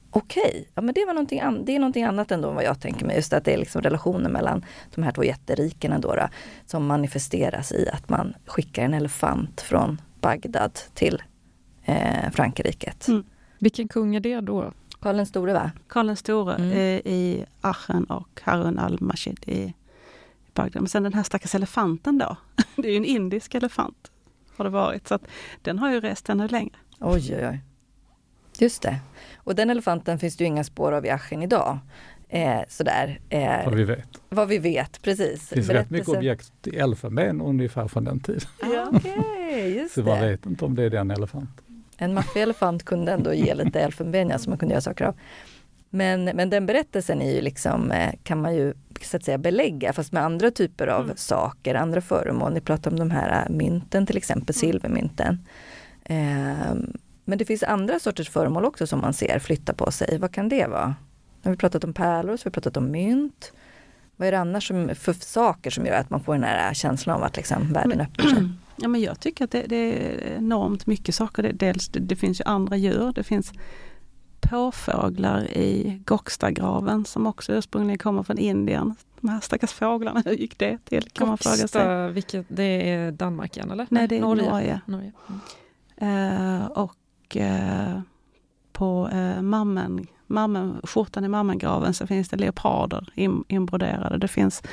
okej, 0.09 0.69
ja 0.75 0.81
men 0.81 0.93
det, 0.93 1.05
var 1.05 1.13
någonting 1.13 1.39
an- 1.39 1.65
det 1.65 1.75
är 1.75 1.79
någonting 1.79 2.03
annat 2.03 2.31
än 2.31 2.41
vad 2.41 2.63
jag 2.63 2.79
tänker 2.81 3.05
mig. 3.05 3.15
Just 3.15 3.33
att 3.33 3.45
det 3.45 3.53
är 3.53 3.57
liksom 3.57 3.81
relationen 3.81 4.31
mellan 4.31 4.65
de 4.95 5.03
här 5.03 5.11
två 5.11 5.23
jätterikena 5.23 5.99
då, 5.99 6.15
då 6.15 6.27
som 6.65 6.85
manifesteras 6.85 7.71
i 7.71 7.89
att 7.93 8.09
man 8.09 8.33
skickar 8.45 8.83
en 8.83 8.93
elefant 8.93 9.61
från 9.61 10.01
Bagdad 10.21 10.79
till 10.93 11.21
eh, 11.87 12.31
Frankrike. 12.31 12.93
Mm. 13.07 13.23
Vilken 13.59 13.87
kung 13.87 14.15
är 14.15 14.19
det 14.19 14.41
då? 14.41 14.71
Karl 14.99 15.17
den 15.17 15.25
store 15.25 15.53
va? 15.53 15.71
Karl 15.87 16.07
den 16.07 16.15
store 16.15 16.55
mm. 16.55 16.71
eh, 16.71 17.13
i 17.13 17.45
Aachen 17.61 18.03
och 18.03 18.41
Harun 18.43 18.79
al-Mashid 18.79 19.39
i 19.45 19.73
Bagdad. 20.53 20.81
Men 20.81 20.89
sen 20.89 21.03
den 21.03 21.13
här 21.13 21.23
stackars 21.23 21.55
elefanten 21.55 22.17
då. 22.17 22.37
det 22.75 22.87
är 22.87 22.91
ju 22.91 22.97
en 22.97 23.05
indisk 23.05 23.55
elefant. 23.55 24.11
Har 24.55 24.65
det 24.65 24.71
varit. 24.71 25.07
Så 25.07 25.15
att 25.15 25.27
den 25.61 25.79
har 25.79 25.91
ju 25.91 25.99
rest 25.99 26.29
ännu 26.29 26.47
längre. 26.47 26.75
Oj, 26.99 27.35
oj, 27.35 27.47
oj. 27.47 27.63
Just 28.59 28.81
det. 28.81 28.99
Och 29.37 29.55
den 29.55 29.69
elefanten 29.69 30.19
finns 30.19 30.37
det 30.37 30.43
ju 30.43 30.47
inga 30.47 30.63
spår 30.63 30.91
av 30.91 31.05
i 31.05 31.09
Asien 31.09 31.43
idag. 31.43 31.79
Eh, 32.29 32.61
sådär. 32.67 33.19
Eh, 33.29 33.65
vad 33.65 33.75
vi 33.75 33.83
vet. 33.83 34.21
Vad 34.29 34.47
vi 34.47 34.57
vet, 34.57 35.01
precis. 35.01 35.49
Det 35.49 35.55
finns 35.55 35.67
Berättelse... 35.67 35.73
rätt 35.73 35.89
mycket 35.89 36.09
objekt 36.09 36.67
i 36.67 36.77
elfenben 36.77 37.41
ungefär 37.41 37.87
från 37.87 38.03
den 38.03 38.19
tiden. 38.19 38.41
Ja, 38.61 38.89
okay, 38.93 39.69
just 39.69 39.93
så 39.95 40.03
man 40.03 40.19
vet 40.19 40.45
inte 40.45 40.65
om 40.65 40.75
det 40.75 40.83
är 40.83 40.89
den 40.89 41.11
elefanten. 41.11 41.66
En 41.97 42.13
maffig 42.13 42.41
elefant 42.41 42.85
kunde 42.85 43.11
ändå 43.11 43.33
ge 43.33 43.55
lite 43.55 43.79
elfenben, 43.79 44.39
som 44.39 44.51
man 44.51 44.57
kunde 44.57 44.73
göra 44.73 44.81
saker 44.81 45.05
av. 45.05 45.15
Men, 45.89 46.23
men 46.23 46.49
den 46.49 46.65
berättelsen 46.65 47.21
är 47.21 47.31
ju 47.31 47.41
liksom, 47.41 47.91
eh, 47.91 48.13
kan 48.23 48.41
man 48.41 48.55
ju 48.55 48.73
så 49.01 49.17
att 49.17 49.23
säga 49.23 49.37
belägga, 49.37 49.93
fast 49.93 50.11
med 50.11 50.23
andra 50.23 50.51
typer 50.51 50.87
av 50.87 51.03
mm. 51.03 51.17
saker, 51.17 51.75
andra 51.75 52.01
föremål. 52.01 52.53
Ni 52.53 52.61
pratar 52.61 52.91
om 52.91 52.99
de 52.99 53.11
här 53.11 53.43
eh, 53.43 53.55
mynten 53.55 54.05
till 54.05 54.17
exempel, 54.17 54.55
mm. 54.55 54.59
silvermynten. 54.59 55.45
Eh, 56.03 56.75
men 57.25 57.37
det 57.37 57.45
finns 57.45 57.63
andra 57.63 57.99
sorters 57.99 58.29
föremål 58.29 58.65
också 58.65 58.87
som 58.87 59.01
man 59.01 59.13
ser 59.13 59.39
flytta 59.39 59.73
på 59.73 59.91
sig. 59.91 60.17
Vad 60.17 60.31
kan 60.31 60.49
det 60.49 60.67
vara? 60.67 60.95
Har 61.43 61.51
vi 61.51 61.57
pratat 61.57 61.83
om 61.83 61.93
pärlor, 61.93 62.37
så 62.37 62.45
har 62.45 62.51
vi 62.51 62.53
pratat 62.53 62.77
om 62.77 62.91
mynt. 62.91 63.51
Vad 64.15 64.27
är 64.27 64.31
det 64.31 64.39
annars 64.39 64.67
som, 64.67 64.95
för 64.95 65.13
saker 65.13 65.69
som 65.69 65.85
gör 65.85 65.95
att 65.95 66.09
man 66.09 66.23
får 66.23 66.33
den 66.33 66.43
här 66.43 66.73
känslan 66.73 67.15
av 67.15 67.23
att 67.23 67.37
liksom 67.37 67.73
världen 67.73 68.01
öppnar 68.01 68.25
sig? 68.25 68.49
Ja, 68.77 68.87
men 68.87 69.01
jag 69.01 69.19
tycker 69.19 69.43
att 69.43 69.51
det, 69.51 69.65
det 69.67 69.75
är 69.75 70.37
enormt 70.37 70.87
mycket 70.87 71.15
saker. 71.15 71.43
Det, 71.43 71.51
dels, 71.51 71.89
det, 71.89 71.99
det 71.99 72.15
finns 72.15 72.39
ju 72.39 72.43
andra 72.43 72.77
djur. 72.77 73.11
Det 73.15 73.23
finns 73.23 73.53
påfåglar 74.39 75.57
i 75.57 76.01
Gokstagraven 76.05 77.05
som 77.05 77.27
också 77.27 77.53
ursprungligen 77.53 77.97
kommer 77.97 78.23
från 78.23 78.37
Indien. 78.37 78.95
De 79.21 79.29
här 79.29 79.39
stackars 79.39 79.71
fåglarna, 79.71 80.21
hur 80.25 80.33
gick 80.33 80.57
det 80.57 80.77
till? 80.85 81.03
Kan 81.03 81.27
Goksta, 81.29 81.49
man 81.49 81.57
fråga 81.57 81.67
sig. 81.67 82.11
Vilket, 82.11 82.45
det 82.49 82.91
är 82.91 83.11
Danmark 83.11 83.57
igen 83.57 83.71
eller? 83.71 83.87
Nej, 83.89 84.07
det 84.07 84.17
är 84.17 84.21
Norge. 84.21 84.49
Norge. 84.49 84.81
Norge. 84.85 85.11
Mm. 85.97 86.61
Uh, 86.61 86.65
och 86.65 87.37
eh, 87.37 87.99
på 88.71 89.09
eh, 89.11 89.41
mammen, 89.41 90.07
mammen, 90.27 90.81
skjortan 90.83 91.25
i 91.25 91.27
mammengraven 91.27 91.93
så 91.93 92.07
finns 92.07 92.29
det 92.29 92.37
leoparder 92.37 93.09
in, 93.15 93.43
inbroderade. 93.47 94.17
Det 94.17 94.27
finns 94.27 94.63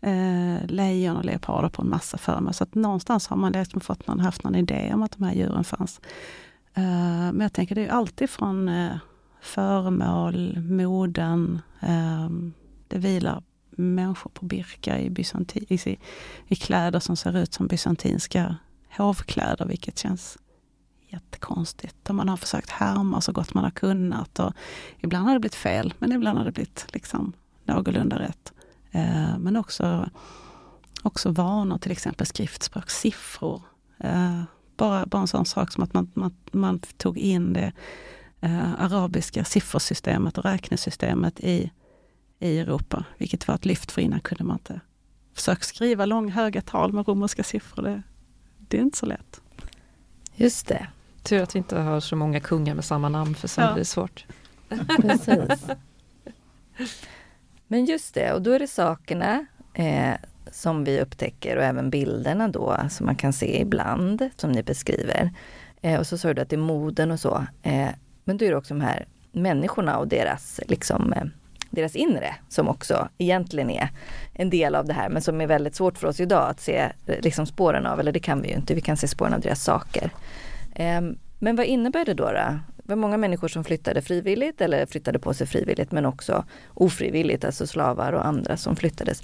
eh, 0.00 0.66
lejon 0.66 1.16
och 1.16 1.24
leoparder 1.24 1.68
på 1.68 1.82
en 1.82 1.88
massa 1.88 2.18
föremål. 2.18 2.54
Så 2.54 2.64
att 2.64 2.74
någonstans 2.74 3.26
har 3.26 3.36
man 3.36 3.52
liksom 3.52 3.80
fått 3.80 4.06
någon, 4.06 4.20
haft 4.20 4.44
någon 4.44 4.54
idé 4.54 4.90
om 4.94 5.02
att 5.02 5.12
de 5.12 5.24
här 5.24 5.34
djuren 5.34 5.64
fanns. 5.64 6.00
Eh, 6.74 6.82
men 7.32 7.40
jag 7.40 7.52
tänker 7.52 7.74
det 7.74 7.86
är 7.86 7.90
alltid 7.90 8.30
från 8.30 8.68
eh, 8.68 8.96
föremål, 9.40 10.58
moden. 10.58 11.62
Eh, 11.80 12.30
det 12.88 12.98
vilar 12.98 13.42
människor 13.70 14.30
på 14.30 14.44
Birka 14.44 15.00
i, 15.00 15.10
bysantin, 15.10 15.66
i, 15.68 15.98
i 16.46 16.54
kläder 16.54 17.00
som 17.00 17.16
ser 17.16 17.36
ut 17.36 17.52
som 17.52 17.66
bysantinska 17.66 18.56
hovkläder, 18.96 19.66
vilket 19.66 19.98
känns 19.98 20.38
jättekonstigt. 21.08 22.08
Och 22.08 22.14
man 22.14 22.28
har 22.28 22.36
försökt 22.36 22.70
härma 22.70 23.20
så 23.20 23.32
gott 23.32 23.54
man 23.54 23.64
har 23.64 23.70
kunnat. 23.70 24.38
Och 24.38 24.52
ibland 24.98 25.26
har 25.26 25.34
det 25.34 25.40
blivit 25.40 25.54
fel, 25.54 25.94
men 25.98 26.12
ibland 26.12 26.38
har 26.38 26.44
det 26.44 26.52
blivit 26.52 26.86
liksom 26.92 27.32
någorlunda 27.64 28.18
rätt. 28.18 28.52
Eh, 28.90 29.38
men 29.38 29.56
också, 29.56 30.10
också 31.02 31.30
vanor, 31.30 31.78
till 31.78 31.92
exempel 31.92 32.26
skriftspråk, 32.26 32.90
siffror. 32.90 33.62
Eh, 33.98 34.42
bara, 34.76 35.06
bara 35.06 35.20
en 35.22 35.28
sån 35.28 35.46
sak 35.46 35.72
som 35.72 35.84
att 35.84 35.94
man, 35.94 36.10
man, 36.14 36.34
man 36.52 36.78
tog 36.78 37.18
in 37.18 37.52
det 37.52 37.72
eh, 38.40 38.82
arabiska 38.82 39.44
siffersystemet 39.44 40.38
och 40.38 40.44
räknesystemet 40.44 41.40
i, 41.40 41.70
i 42.38 42.58
Europa, 42.58 43.04
vilket 43.18 43.48
var 43.48 43.54
ett 43.54 43.64
lyft 43.64 43.92
för 43.92 44.02
innan 44.02 44.20
kunde 44.20 44.44
man 44.44 44.56
inte 44.56 44.80
försöka 45.34 45.62
skriva 45.62 46.06
långa 46.06 46.32
höga 46.32 46.62
tal 46.62 46.92
med 46.92 47.08
romerska 47.08 47.42
siffror. 47.44 47.82
Det, 47.82 48.02
det 48.58 48.76
är 48.76 48.82
inte 48.82 48.98
så 48.98 49.06
lätt. 49.06 49.40
Just 50.34 50.66
det. 50.66 50.86
Tur 51.22 51.42
att 51.42 51.54
vi 51.54 51.58
inte 51.58 51.78
har 51.78 52.00
så 52.00 52.16
många 52.16 52.40
kungar 52.40 52.74
med 52.74 52.84
samma 52.84 53.08
namn 53.08 53.34
för 53.34 53.48
sen 53.48 53.64
ja. 53.64 53.72
blir 53.72 53.80
det 53.80 53.84
svårt. 53.84 54.26
Precis. 54.96 55.66
Men 57.72 57.84
just 57.84 58.14
det, 58.14 58.32
och 58.32 58.42
då 58.42 58.52
är 58.52 58.58
det 58.58 58.66
sakerna 58.66 59.46
eh, 59.74 60.14
som 60.50 60.84
vi 60.84 61.00
upptäcker 61.00 61.56
och 61.56 61.62
även 61.62 61.90
bilderna 61.90 62.48
då 62.48 62.76
som 62.90 63.06
man 63.06 63.14
kan 63.14 63.32
se 63.32 63.60
ibland 63.60 64.30
som 64.36 64.52
ni 64.52 64.62
beskriver. 64.62 65.30
Eh, 65.80 66.00
och 66.00 66.06
så 66.06 66.18
sa 66.18 66.34
du 66.34 66.42
att 66.42 66.48
det 66.48 66.56
är 66.56 66.58
moden 66.58 67.10
och 67.10 67.20
så. 67.20 67.46
Eh, 67.62 67.88
men 68.24 68.36
då 68.36 68.44
är 68.44 68.50
det 68.50 68.56
också 68.56 68.74
de 68.74 68.80
här 68.80 69.06
människorna 69.32 69.98
och 69.98 70.08
deras, 70.08 70.60
liksom, 70.68 71.12
eh, 71.12 71.24
deras 71.70 71.96
inre 71.96 72.34
som 72.48 72.68
också 72.68 73.08
egentligen 73.18 73.70
är 73.70 73.88
en 74.34 74.50
del 74.50 74.74
av 74.74 74.86
det 74.86 74.92
här 74.92 75.08
men 75.08 75.22
som 75.22 75.40
är 75.40 75.46
väldigt 75.46 75.74
svårt 75.74 75.98
för 75.98 76.08
oss 76.08 76.20
idag 76.20 76.50
att 76.50 76.60
se 76.60 76.76
eh, 77.06 77.20
liksom 77.20 77.46
spåren 77.46 77.86
av, 77.86 78.00
eller 78.00 78.12
det 78.12 78.20
kan 78.20 78.42
vi 78.42 78.48
ju 78.48 78.54
inte, 78.54 78.74
vi 78.74 78.80
kan 78.80 78.96
se 78.96 79.08
spåren 79.08 79.34
av 79.34 79.40
deras 79.40 79.64
saker. 79.64 80.10
Ehm, 80.74 81.18
men 81.38 81.56
vad 81.56 81.66
innebär 81.66 82.04
det 82.04 82.14
då? 82.14 82.32
då? 82.32 82.58
Var 82.90 82.96
många 82.96 83.16
människor 83.16 83.48
som 83.48 83.64
flyttade 83.64 84.02
frivilligt 84.02 84.60
eller 84.60 84.86
flyttade 84.86 85.18
på 85.18 85.34
sig 85.34 85.46
frivilligt 85.46 85.92
men 85.92 86.06
också 86.06 86.44
ofrivilligt, 86.74 87.44
alltså 87.44 87.66
slavar 87.66 88.12
och 88.12 88.26
andra 88.26 88.56
som 88.56 88.76
flyttades. 88.76 89.22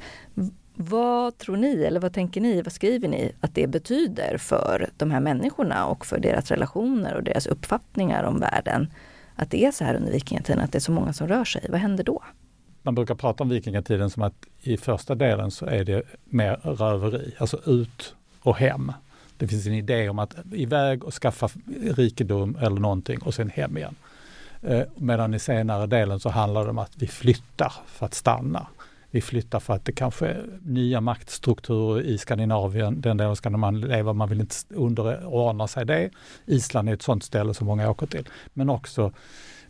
Vad 0.74 1.38
tror 1.38 1.56
ni, 1.56 1.84
eller 1.84 2.00
vad 2.00 2.12
tänker 2.12 2.40
ni, 2.40 2.62
vad 2.62 2.72
skriver 2.72 3.08
ni 3.08 3.32
att 3.40 3.54
det 3.54 3.66
betyder 3.66 4.38
för 4.38 4.90
de 4.96 5.10
här 5.10 5.20
människorna 5.20 5.86
och 5.86 6.06
för 6.06 6.18
deras 6.18 6.50
relationer 6.50 7.14
och 7.14 7.22
deras 7.22 7.46
uppfattningar 7.46 8.24
om 8.24 8.40
världen? 8.40 8.90
Att 9.34 9.50
det 9.50 9.64
är 9.64 9.70
så 9.70 9.84
här 9.84 9.94
under 9.94 10.12
vikingatiden, 10.12 10.60
att 10.60 10.72
det 10.72 10.78
är 10.78 10.80
så 10.80 10.92
många 10.92 11.12
som 11.12 11.28
rör 11.28 11.44
sig. 11.44 11.66
Vad 11.70 11.80
händer 11.80 12.04
då? 12.04 12.22
Man 12.82 12.94
brukar 12.94 13.14
prata 13.14 13.42
om 13.44 13.48
vikingatiden 13.48 14.10
som 14.10 14.22
att 14.22 14.46
i 14.60 14.76
första 14.76 15.14
delen 15.14 15.50
så 15.50 15.66
är 15.66 15.84
det 15.84 16.02
mer 16.24 16.56
röveri, 16.62 17.34
alltså 17.38 17.60
ut 17.66 18.14
och 18.40 18.56
hem. 18.56 18.92
Det 19.36 19.48
finns 19.48 19.66
en 19.66 19.74
idé 19.74 20.08
om 20.08 20.18
att 20.18 20.34
iväg 20.52 21.04
och 21.04 21.14
skaffa 21.14 21.48
rikedom 21.96 22.56
eller 22.60 22.80
någonting 22.80 23.18
och 23.22 23.34
sen 23.34 23.50
hem 23.50 23.76
igen. 23.76 23.94
Eh, 24.62 24.82
medan 24.96 25.34
i 25.34 25.38
senare 25.38 25.86
delen 25.86 26.20
så 26.20 26.28
handlar 26.28 26.64
det 26.64 26.70
om 26.70 26.78
att 26.78 26.92
vi 26.96 27.06
flyttar 27.06 27.72
för 27.86 28.06
att 28.06 28.14
stanna. 28.14 28.66
Vi 29.10 29.20
flyttar 29.20 29.60
för 29.60 29.74
att 29.74 29.84
det 29.84 29.92
kanske 29.92 30.26
är 30.26 30.44
nya 30.62 31.00
maktstrukturer 31.00 32.02
i 32.02 32.18
Skandinavien, 32.18 33.00
den 33.00 33.16
delen 33.16 33.36
ska 33.36 33.50
man 33.50 33.80
leva, 33.80 34.12
man 34.12 34.28
vill 34.28 34.40
inte 34.40 34.56
underordna 34.68 35.68
sig 35.68 35.86
det. 35.86 36.10
Island 36.46 36.88
är 36.88 36.94
ett 36.94 37.02
sådant 37.02 37.24
ställe 37.24 37.54
som 37.54 37.66
många 37.66 37.90
åker 37.90 38.06
till. 38.06 38.28
Men 38.54 38.70
också 38.70 39.12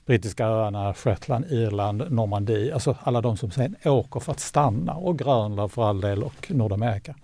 Brittiska 0.07 0.47
öarna, 0.47 0.95
Shetland, 0.95 1.45
Irland, 1.51 2.11
Normandie, 2.11 2.75
alltså 2.75 2.97
alla 3.03 3.21
de 3.21 3.37
som 3.37 3.51
sen 3.51 3.77
åker 3.85 4.21
för 4.21 4.33
att 4.33 4.41
stanna 4.41 4.95
och 4.95 5.19
Grönland 5.19 5.73
för 5.73 5.89
all 5.89 6.01
del 6.01 6.23
och 6.23 6.51
Nordamerika. 6.51 7.15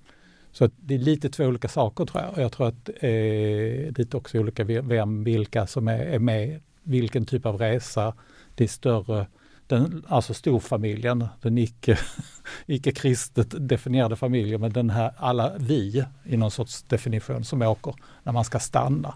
Så 0.53 0.71
det 0.77 0.95
är 0.95 0.99
lite 0.99 1.29
två 1.29 1.45
olika 1.45 1.69
saker 1.69 2.05
tror 2.05 2.23
jag. 2.23 2.33
Och 2.33 2.43
jag 2.43 2.53
tror 2.53 2.69
att 2.69 2.89
eh, 2.89 3.93
det 3.93 3.99
är 3.99 4.17
också 4.17 4.39
olika 4.39 4.65
vem, 4.65 5.25
vilka 5.25 5.67
som 5.67 5.89
är, 5.89 5.99
är 5.99 6.19
med, 6.19 6.61
vilken 6.83 7.25
typ 7.25 7.47
av 7.47 7.59
resa. 7.59 8.15
Det 8.55 8.65
är 8.65 8.69
större, 8.69 9.27
den, 9.67 10.05
alltså 10.09 10.35
storfamiljen, 10.35 11.29
den 11.41 11.59
icke, 11.59 11.99
icke 12.67 12.93
kristet 12.93 13.69
definierade 13.69 14.17
familjen, 14.17 14.61
men 14.61 14.73
den 14.73 14.91
här 14.91 15.13
alla 15.17 15.53
vi 15.59 16.05
i 16.25 16.37
någon 16.37 16.51
sorts 16.51 16.83
definition 16.83 17.45
som 17.45 17.63
åker 17.63 17.95
när 18.23 18.33
man 18.33 18.45
ska 18.45 18.59
stanna. 18.59 19.15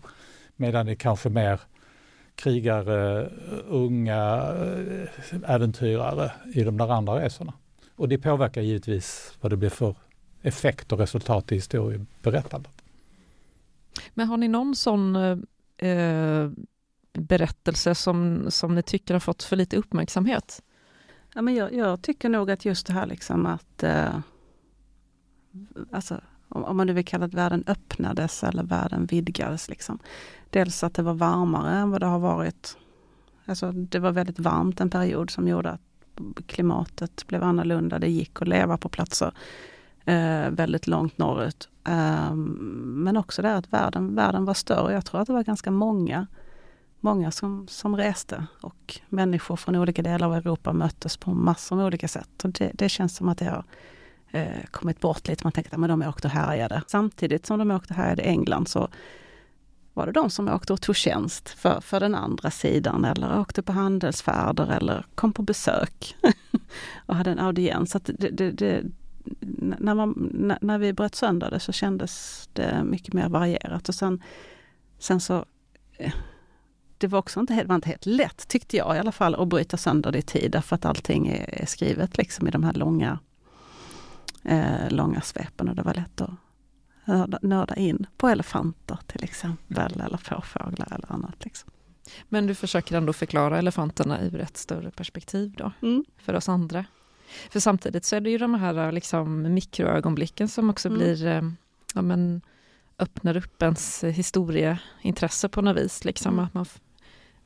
Medan 0.56 0.86
det 0.86 0.96
kanske 0.96 1.28
mer 1.28 1.60
krigare, 2.34 3.30
unga 3.68 4.54
eh, 5.32 5.54
äventyrare 5.54 6.32
i 6.54 6.64
de 6.64 6.76
där 6.76 6.92
andra 6.92 7.24
resorna. 7.24 7.52
Och 7.96 8.08
det 8.08 8.18
påverkar 8.18 8.62
givetvis 8.62 9.32
vad 9.40 9.52
det 9.52 9.56
blir 9.56 9.70
för 9.70 9.94
effekt 10.42 10.92
och 10.92 10.98
resultat 10.98 11.52
i 11.52 11.54
historieberättandet. 11.54 12.72
Men 14.14 14.28
har 14.28 14.36
ni 14.36 14.48
någon 14.48 14.76
sån 14.76 15.16
eh, 15.76 16.50
berättelse 17.12 17.94
som, 17.94 18.46
som 18.50 18.74
ni 18.74 18.82
tycker 18.82 19.14
har 19.14 19.20
fått 19.20 19.42
för 19.42 19.56
lite 19.56 19.76
uppmärksamhet? 19.76 20.62
Ja, 21.34 21.42
men 21.42 21.54
jag, 21.54 21.74
jag 21.74 22.02
tycker 22.02 22.28
nog 22.28 22.50
att 22.50 22.64
just 22.64 22.86
det 22.86 22.92
här 22.92 23.06
liksom 23.06 23.46
att 23.46 23.82
eh, 23.82 24.18
alltså, 25.90 26.20
om, 26.48 26.64
om 26.64 26.76
man 26.76 26.86
nu 26.86 26.92
vill 26.92 27.04
kalla 27.04 27.28
det 27.28 27.36
världen 27.36 27.64
öppnades 27.66 28.44
eller 28.44 28.62
världen 28.62 29.06
vidgades. 29.06 29.68
Liksom. 29.68 29.98
Dels 30.50 30.84
att 30.84 30.94
det 30.94 31.02
var 31.02 31.14
varmare 31.14 31.76
än 31.76 31.90
vad 31.90 32.00
det 32.00 32.06
har 32.06 32.18
varit. 32.18 32.76
Alltså 33.44 33.72
det 33.72 33.98
var 33.98 34.12
väldigt 34.12 34.38
varmt 34.38 34.80
en 34.80 34.90
period 34.90 35.30
som 35.30 35.48
gjorde 35.48 35.70
att 35.70 35.80
klimatet 36.46 37.26
blev 37.26 37.42
annorlunda. 37.42 37.98
Det 37.98 38.08
gick 38.08 38.42
att 38.42 38.48
leva 38.48 38.76
på 38.76 38.88
platser 38.88 39.32
eh, 40.06 40.50
väldigt 40.50 40.86
långt 40.86 41.18
norrut. 41.18 41.68
Eh, 41.88 42.34
men 42.34 43.16
också 43.16 43.42
det 43.42 43.56
att 43.56 43.72
världen, 43.72 44.14
världen 44.14 44.44
var 44.44 44.54
större. 44.54 44.92
Jag 44.92 45.04
tror 45.04 45.20
att 45.20 45.26
det 45.26 45.32
var 45.32 45.42
ganska 45.42 45.70
många, 45.70 46.26
många 47.00 47.30
som, 47.30 47.66
som 47.68 47.96
reste 47.96 48.46
och 48.60 49.00
människor 49.08 49.56
från 49.56 49.76
olika 49.76 50.02
delar 50.02 50.26
av 50.26 50.34
Europa 50.34 50.72
möttes 50.72 51.16
på 51.16 51.30
massor 51.30 51.76
med 51.76 51.86
olika 51.86 52.08
sätt. 52.08 52.44
Och 52.44 52.50
det, 52.50 52.70
det 52.74 52.88
känns 52.88 53.16
som 53.16 53.28
att 53.28 53.38
det 53.38 53.44
har 53.44 53.64
eh, 54.30 54.64
kommit 54.70 55.00
bort 55.00 55.28
lite. 55.28 55.44
Man 55.44 55.52
tänkte 55.52 55.76
att 55.76 55.88
de 55.88 56.02
åkte 56.02 56.28
och 56.28 56.32
härjade. 56.32 56.82
Samtidigt 56.86 57.46
som 57.46 57.58
de 57.58 57.70
åkte 57.70 57.92
och 57.92 57.96
härjade 57.96 58.22
i 58.22 58.26
England 58.26 58.68
så 58.68 58.88
var 59.94 60.06
det 60.06 60.12
de 60.12 60.30
som 60.30 60.48
åkte 60.48 60.72
och 60.72 60.80
tog 60.80 60.96
tjänst 60.96 61.48
för, 61.48 61.80
för 61.80 62.00
den 62.00 62.14
andra 62.14 62.50
sidan 62.50 63.04
eller 63.04 63.38
åkte 63.38 63.62
på 63.62 63.72
handelsfärder 63.72 64.70
eller 64.70 65.06
kom 65.14 65.32
på 65.32 65.42
besök 65.42 66.16
och 67.06 67.14
hade 67.16 67.30
en 67.30 67.38
audiens. 67.38 67.90
Så 67.90 67.98
det, 68.04 68.30
det, 68.30 68.50
det, 68.50 68.82
när, 69.78 69.94
man, 69.94 70.30
när, 70.60 70.78
vi 70.78 70.92
bröt 70.92 71.14
sönder 71.14 71.50
det 71.50 71.60
så 71.60 71.72
kändes 71.72 72.48
det 72.52 72.84
mycket 72.84 73.14
mer 73.14 73.28
varierat. 73.28 73.88
Och 73.88 73.94
sen, 73.94 74.22
sen 74.98 75.20
så 75.20 75.44
eh, 75.98 76.12
det 76.98 77.06
var 77.06 77.18
också 77.18 77.40
inte 77.40 77.54
helt, 77.54 77.68
var 77.68 77.74
inte 77.74 77.88
helt 77.88 78.06
lätt, 78.06 78.48
tyckte 78.48 78.76
jag 78.76 78.96
i 78.96 78.98
alla 78.98 79.12
fall, 79.12 79.34
att 79.34 79.48
bryta 79.48 79.76
sönder 79.76 80.12
det 80.12 80.18
i 80.18 80.22
tid 80.22 80.50
därför 80.50 80.76
att 80.76 80.84
allting 80.84 81.28
är, 81.28 81.66
skrivet 81.66 82.16
liksom 82.16 82.48
i 82.48 82.50
de 82.50 82.64
här 82.64 82.72
långa, 82.72 83.18
eh, 84.44 84.90
långa 84.90 85.20
svepen 85.20 85.68
och 85.68 85.74
det 85.74 85.82
var 85.82 85.94
lätt 85.94 86.20
att 86.20 86.30
nörda, 87.42 87.74
in 87.74 88.06
på 88.16 88.28
elefanter 88.28 88.98
till 89.06 89.24
exempel 89.24 89.92
mm. 89.92 90.06
eller 90.06 90.16
fårfåglar 90.16 90.92
eller 90.92 91.12
annat. 91.12 91.44
Liksom. 91.44 91.70
Men 92.28 92.46
du 92.46 92.54
försöker 92.54 92.96
ändå 92.96 93.12
förklara 93.12 93.58
elefanterna 93.58 94.22
ur 94.22 94.40
ett 94.40 94.56
större 94.56 94.90
perspektiv 94.90 95.54
då, 95.56 95.72
mm. 95.82 96.04
för 96.16 96.34
oss 96.34 96.48
andra? 96.48 96.84
För 97.50 97.60
samtidigt 97.60 98.04
så 98.04 98.16
är 98.16 98.20
det 98.20 98.30
ju 98.30 98.38
de 98.38 98.54
här 98.54 98.92
liksom, 98.92 99.54
mikroögonblicken 99.54 100.48
som 100.48 100.70
också 100.70 100.88
mm. 100.88 100.98
blir, 100.98 101.26
eh, 101.26 101.42
ja, 101.94 102.02
men, 102.02 102.40
öppnar 102.98 103.36
upp 103.36 103.62
ens 103.62 104.04
historieintresse 104.04 105.48
på 105.48 105.62
något 105.62 105.76
vis. 105.76 106.04
Liksom, 106.04 106.32
mm. 106.32 106.44
att 106.44 106.54
man 106.54 106.66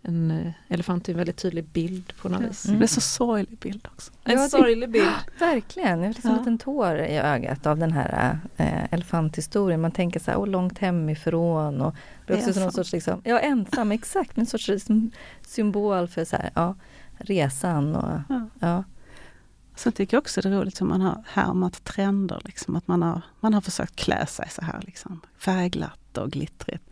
en 0.03 0.31
eh, 0.31 0.53
elefant 0.69 1.09
är 1.09 1.13
en 1.13 1.19
väldigt 1.19 1.37
tydlig 1.37 1.65
bild 1.65 2.13
på 2.17 2.29
något 2.29 2.43
vis. 2.43 2.67
Mm. 2.67 2.79
Det 2.79 2.85
är 2.85 2.87
så 2.87 3.01
sorglig 3.01 3.59
bild 3.59 3.89
också. 3.93 4.13
En 4.25 4.39
ja, 4.39 4.49
sorglig 4.49 4.91
bild. 4.91 5.11
Verkligen, 5.39 5.99
jag 6.01 6.09
har 6.09 6.15
liksom 6.15 6.31
ja. 6.31 6.37
en 6.37 6.39
liten 6.39 6.59
tår 6.59 6.99
i 6.99 7.19
ögat 7.19 7.67
av 7.67 7.79
den 7.79 7.93
här 7.93 8.39
äh, 8.57 8.85
elefanthistorien. 8.95 9.81
Man 9.81 9.93
tänker 9.93 10.21
så 10.21 10.31
här, 10.31 10.39
oh, 10.39 10.47
långt 10.47 10.79
hemifrån 10.79 11.81
och 11.81 11.95
det 12.27 12.33
är 12.33 12.37
också 12.37 12.49
ensam. 12.49 12.63
någon 12.63 12.73
sorts, 12.73 12.93
liksom, 12.93 13.21
ja 13.25 13.39
ensam, 13.39 13.93
exakt, 13.93 14.39
en 14.39 14.47
sorts 14.47 14.69
liksom, 14.69 15.11
symbol 15.47 16.09
för 16.09 16.25
så 16.25 16.37
här, 16.37 16.51
ja, 16.55 16.75
resan 17.19 17.97
och 17.97 18.21
ja. 18.29 18.49
ja. 18.61 18.85
Sen 19.77 19.93
tycker 19.93 20.17
jag 20.17 20.21
också 20.21 20.41
det 20.41 20.49
är 20.49 20.53
roligt 20.53 20.81
hur 20.81 20.87
man 20.87 21.01
har 21.01 21.25
härmat 21.27 21.85
trender, 21.85 22.41
liksom, 22.45 22.77
att 22.77 22.89
man 22.89 23.03
har, 23.03 23.23
man 23.41 23.55
har 23.55 23.61
försökt 23.61 23.97
klä 23.97 24.27
sig 24.27 24.49
så 24.51 24.63
här 24.63 24.81
liksom, 24.87 25.21
färgglatt 25.39 26.19
och 26.19 26.31
glittrigt. 26.31 26.85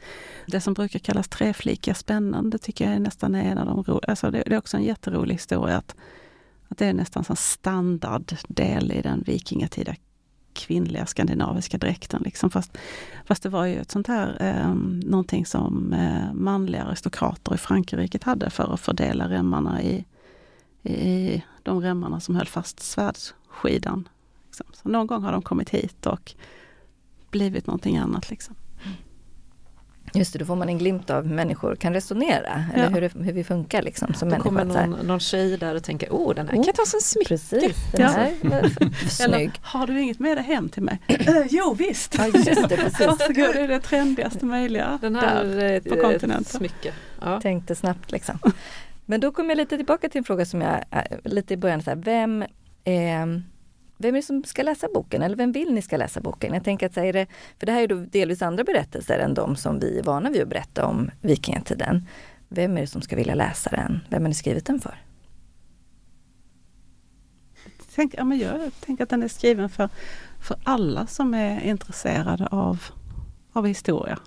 Det 0.47 0.61
som 0.61 0.75
brukar 0.75 0.99
kallas 0.99 1.29
treflikiga 1.29 1.95
spännen, 1.95 2.51
det 2.51 2.59
tycker 2.59 2.85
jag 2.85 2.95
är 2.95 3.01
nästan 3.01 3.35
är 3.35 3.51
en 3.51 3.59
av 3.59 3.67
de 3.67 3.83
roliga, 3.83 4.05
alltså 4.09 4.31
det, 4.31 4.43
det, 4.47 4.55
är 4.55 4.59
också 4.59 4.77
en 4.77 4.83
jätterolig 4.83 5.35
historia 5.35 5.77
att, 5.77 5.97
att 6.69 6.79
det 6.79 6.87
är 6.87 6.93
nästan 6.93 7.25
en 7.29 7.37
standarddel 7.37 8.93
i 8.93 9.03
den 9.03 9.23
vikingatida 9.27 9.95
kvinnliga 10.53 11.07
skandinaviska 11.07 11.79
dräkten. 11.79 12.23
Liksom. 12.25 12.51
Fast, 12.51 12.79
fast 13.27 13.43
det 13.43 13.49
var 13.49 13.65
ju 13.65 13.81
ett 13.81 13.91
sånt 13.91 14.07
här, 14.07 14.37
eh, 14.41 14.75
någonting 15.09 15.47
som 15.47 15.93
eh, 15.93 16.35
manliga 16.35 16.83
aristokrater 16.83 17.55
i 17.55 17.59
Frankrike 17.59 18.19
hade 18.23 18.51
för 18.51 18.75
att 18.75 18.81
fördela 18.81 19.29
remmarna 19.29 19.83
i, 19.83 20.05
i 20.83 21.43
de 21.63 21.81
remmarna 21.81 22.21
som 22.21 22.37
höll 22.37 22.47
fast 22.47 22.81
svärdsskidan. 22.81 24.09
Liksom. 24.47 24.67
Så 24.73 24.89
någon 24.89 25.07
gång 25.07 25.23
har 25.23 25.33
de 25.33 25.43
kommit 25.43 25.71
hit 25.71 26.07
och 26.07 26.35
blivit 27.31 27.67
någonting 27.67 27.97
annat. 27.97 28.31
Liksom. 28.31 28.55
Just 30.15 30.33
det, 30.33 30.39
då 30.39 30.45
får 30.45 30.57
man 30.57 30.69
en 30.69 30.79
glimt 30.79 31.11
av 31.11 31.27
hur 31.27 31.35
människor 31.35 31.77
kan 31.77 31.95
resonera, 31.95 32.65
ja. 32.75 32.83
eller 32.83 32.91
hur, 32.91 33.01
det, 33.01 33.25
hur 33.25 33.33
vi 33.33 33.45
funkar 33.45 33.83
liksom 33.83 34.15
som 34.15 34.29
människor. 34.29 34.51
Då 34.51 34.57
kommer 34.59 34.87
någon, 34.87 35.07
någon 35.07 35.21
tjej 35.21 35.57
där 35.57 35.75
och 35.75 35.83
tänker, 35.83 36.13
åh 36.13 36.35
den 36.35 36.49
här 36.49 36.59
oh, 36.59 36.65
kan 36.65 36.75
ta 36.75 36.85
som 36.87 37.01
smycke. 37.01 37.29
Precis, 37.29 37.77
den 37.93 38.01
ja. 38.01 38.09
här 38.09 38.35
snygg. 39.09 39.35
Eller, 39.35 39.53
har 39.63 39.87
du 39.87 40.01
inget 40.01 40.19
med 40.19 40.37
dig 40.37 40.45
hem 40.45 40.69
till 40.69 40.83
mig? 40.83 40.99
jo 41.51 41.75
visst! 41.75 42.15
Ja, 42.19 42.27
just 42.27 42.69
det, 42.69 42.77
precis. 42.77 43.07
Varsågod, 43.07 43.55
det 43.55 43.61
är 43.61 43.69
det 43.69 43.81
trendigaste 43.81 44.47
möjliga 44.47 44.99
den 45.01 45.17
här, 45.17 45.45
där 45.45 45.81
på 45.81 45.95
eh, 45.95 46.03
kontinenten. 46.03 46.59
Smycke. 46.59 46.93
Ja. 47.21 47.41
Tänkte 47.41 47.75
snabbt 47.75 48.13
liksom. 48.13 48.39
Men 49.11 49.21
då 49.21 49.33
kommer 49.33 49.51
jag 49.51 49.57
lite 49.57 49.77
tillbaka 49.77 50.09
till 50.09 50.19
en 50.19 50.25
fråga 50.25 50.47
som 50.47 50.61
jag, 50.61 50.85
äh, 50.91 51.03
lite 51.25 51.55
i 51.55 51.57
början, 51.57 51.83
så 51.83 51.91
här, 51.91 51.97
vem 51.97 52.43
eh, 52.85 53.27
vem 53.99 54.15
är 54.15 54.19
det 54.19 54.23
som 54.23 54.45
ska 54.45 54.63
läsa 54.63 54.89
boken 54.95 55.23
eller 55.23 55.37
vem 55.37 55.53
vill 55.53 55.75
ni 55.75 55.83
ska 55.83 55.97
läsa 55.97 56.21
boken? 56.21 56.55
Jag 56.55 56.65
tänker 56.65 56.87
att 56.87 56.95
säga 56.95 57.13
det, 57.13 57.27
för 57.59 57.67
det 57.67 57.73
här 57.73 57.83
är 57.83 57.89
då 57.89 57.97
delvis 57.97 58.43
andra 58.43 58.65
berättelser 58.65 59.19
än 59.19 59.35
de 59.35 59.57
som 59.57 59.79
vi 59.79 59.99
är 59.99 60.03
vana 60.03 60.31
vid 60.31 60.43
att 60.43 60.49
berätta 60.49 60.87
om 60.87 61.11
vikingatiden. 61.21 62.07
Vem 62.49 62.77
är 62.77 62.81
det 62.81 62.87
som 62.87 63.03
ska 63.03 63.17
vilja 63.17 63.35
läsa 63.35 63.71
den? 63.71 64.01
Vem 64.11 64.23
har 64.23 64.29
ni 64.29 64.35
skrivit 64.35 64.67
den 64.67 64.81
för? 64.81 65.03
Tänk, 67.95 68.15
ja, 68.19 68.25
men 68.25 68.39
jag 68.39 68.71
tänker 68.81 69.05
att 69.05 69.11
den 69.11 69.23
är 69.23 69.29
skriven 69.29 69.69
för, 69.69 69.89
för 70.41 70.57
alla 70.65 71.07
som 71.07 71.35
är 71.35 71.61
intresserade 71.61 72.47
av, 72.47 72.83
av 73.53 73.67
historia. 73.67 74.19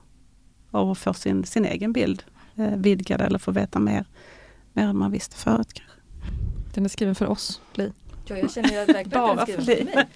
Och 0.72 0.98
få 0.98 1.14
sin, 1.14 1.44
sin 1.44 1.66
egen 1.66 1.94
bild 1.94 2.24
eh, 2.56 2.76
vidgad 2.76 3.22
eller 3.22 3.40
få 3.40 3.52
veta 3.52 3.80
mer, 3.80 4.06
mer 4.74 4.84
än 4.84 4.98
man 4.98 5.12
visste 5.12 5.36
förut. 5.36 5.74
Kanske. 5.74 5.98
Den 6.74 6.86
är 6.86 6.90
skriven 6.90 7.16
för 7.16 7.28
oss, 7.28 7.62
Li. 7.74 7.92
Ja, 8.26 8.38
jag 8.38 8.52
känner 8.52 8.84
att 8.84 8.90
verkligen 8.90 9.10
Bara 9.10 9.46
för 9.46 9.66
mig. 9.66 10.08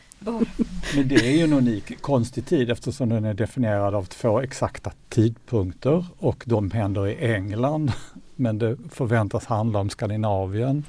Men 0.95 1.07
det 1.07 1.15
är 1.15 1.37
ju 1.37 1.43
en 1.43 1.53
unik 1.53 2.01
konstig 2.01 2.45
tid 2.45 2.71
eftersom 2.71 3.09
den 3.09 3.25
är 3.25 3.33
definierad 3.33 3.95
av 3.95 4.05
två 4.05 4.41
exakta 4.41 4.91
tidpunkter 5.09 6.05
och 6.17 6.43
de 6.47 6.71
händer 6.71 7.07
i 7.07 7.33
England 7.33 7.91
men 8.35 8.57
det 8.57 8.77
förväntas 8.89 9.45
handla 9.45 9.79
om 9.79 9.89
Skandinavien. 9.89 10.83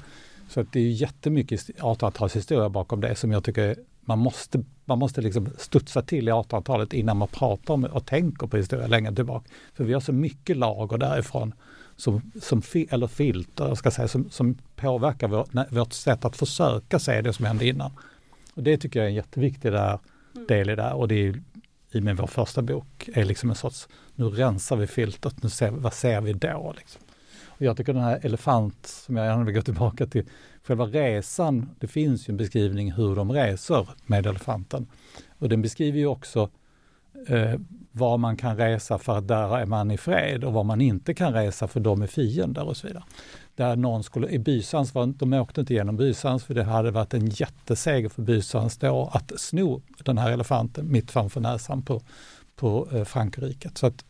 Så 0.49 0.59
att 0.59 0.71
det 0.71 0.79
är 0.79 0.91
jättemycket 0.91 1.61
1800-talshistoria 1.61 2.69
bakom 2.69 3.01
det 3.01 3.15
som 3.15 3.31
jag 3.31 3.43
tycker 3.43 3.75
man 4.01 4.19
måste, 4.19 4.63
man 4.85 4.99
måste 4.99 5.21
liksom 5.21 5.49
studsa 5.57 6.01
till 6.01 6.27
i 6.27 6.31
1800-talet 6.31 6.93
innan 6.93 7.17
man 7.17 7.27
pratar 7.27 7.73
om 7.73 7.83
och 7.83 8.05
tänker 8.05 8.47
på 8.47 8.57
historia 8.57 8.87
längre 8.87 9.15
tillbaka. 9.15 9.49
För 9.73 9.83
vi 9.83 9.93
har 9.93 10.01
så 10.01 10.13
mycket 10.13 10.57
lager 10.57 10.97
därifrån, 10.97 11.53
som, 11.97 12.31
som 12.41 12.61
eller 12.89 13.07
filter, 13.07 13.75
ska 13.75 13.91
säga, 13.91 14.07
som, 14.07 14.29
som 14.29 14.57
påverkar 14.75 15.27
vår, 15.27 15.75
vårt 15.75 15.93
sätt 15.93 16.25
att 16.25 16.37
försöka 16.37 16.99
se 16.99 17.21
det 17.21 17.33
som 17.33 17.45
hände 17.45 17.67
innan. 17.67 17.91
Och 18.53 18.63
det 18.63 18.77
tycker 18.77 18.99
jag 18.99 19.05
är 19.05 19.09
en 19.09 19.15
jätteviktig 19.15 19.71
där, 19.71 19.99
mm. 20.35 20.47
del 20.47 20.69
i 20.69 20.75
det 20.75 20.83
här. 20.83 20.93
Och 20.93 21.07
det 21.07 21.15
är 21.15 21.41
i 21.91 22.01
med 22.01 22.17
vår 22.17 22.27
första 22.27 22.61
bok 22.61 23.09
är 23.13 23.25
liksom 23.25 23.49
en 23.49 23.55
sorts, 23.55 23.87
nu 24.15 24.25
rensar 24.25 24.75
vi 24.75 24.87
filtret, 24.87 25.43
nu 25.43 25.49
ser, 25.49 25.71
vad 25.71 25.93
ser 25.93 26.21
vi 26.21 26.33
då? 26.33 26.73
Liksom. 26.77 27.01
Och 27.45 27.61
jag 27.61 27.77
tycker 27.77 27.93
den 27.93 28.03
här 28.03 28.19
elefant, 28.23 28.85
som 28.85 29.17
jag 29.17 29.25
gärna 29.25 29.43
vill 29.43 29.55
gå 29.55 29.61
tillbaka 29.61 30.07
till, 30.07 30.25
själva 30.63 30.85
resan, 30.85 31.69
det 31.79 31.87
finns 31.87 32.29
ju 32.29 32.31
en 32.31 32.37
beskrivning 32.37 32.91
hur 32.91 33.15
de 33.15 33.31
reser 33.31 33.89
med 34.05 34.25
elefanten. 34.27 34.87
Och 35.39 35.49
den 35.49 35.61
beskriver 35.61 35.99
ju 35.99 36.07
också 36.07 36.49
eh, 37.27 37.59
var 37.91 38.17
man 38.17 38.37
kan 38.37 38.57
resa 38.57 38.97
för 38.97 39.17
att 39.17 39.27
där 39.27 39.57
är 39.57 39.65
man 39.65 39.91
i 39.91 39.97
fred 39.97 40.43
och 40.43 40.53
var 40.53 40.63
man 40.63 40.81
inte 40.81 41.13
kan 41.13 41.33
resa 41.33 41.67
för 41.67 41.79
de 41.79 42.01
är 42.01 42.07
fiender 42.07 42.63
och 42.63 42.77
så 42.77 42.87
vidare. 42.87 43.03
Där 43.55 43.75
någon 43.75 44.03
skulle, 44.03 44.29
i 44.29 44.39
Bysans, 44.39 44.93
var, 44.93 45.07
de 45.07 45.33
åkte 45.33 45.61
inte 45.61 45.73
igenom 45.73 45.97
Bysans 45.97 46.43
för 46.43 46.53
det 46.53 46.63
hade 46.63 46.91
varit 46.91 47.13
en 47.13 47.27
jätteseger 47.27 48.09
för 48.09 48.21
Bysans 48.21 48.77
då 48.77 49.09
att 49.13 49.31
sno 49.37 49.81
den 50.03 50.17
här 50.17 50.31
elefanten 50.31 50.91
mitt 50.91 51.11
framför 51.11 51.41
näsan 51.41 51.81
på, 51.81 52.01
på 52.55 52.87
eh, 52.91 53.03
Frankrike. 53.03 53.69
Så 53.73 53.87
att 53.87 54.05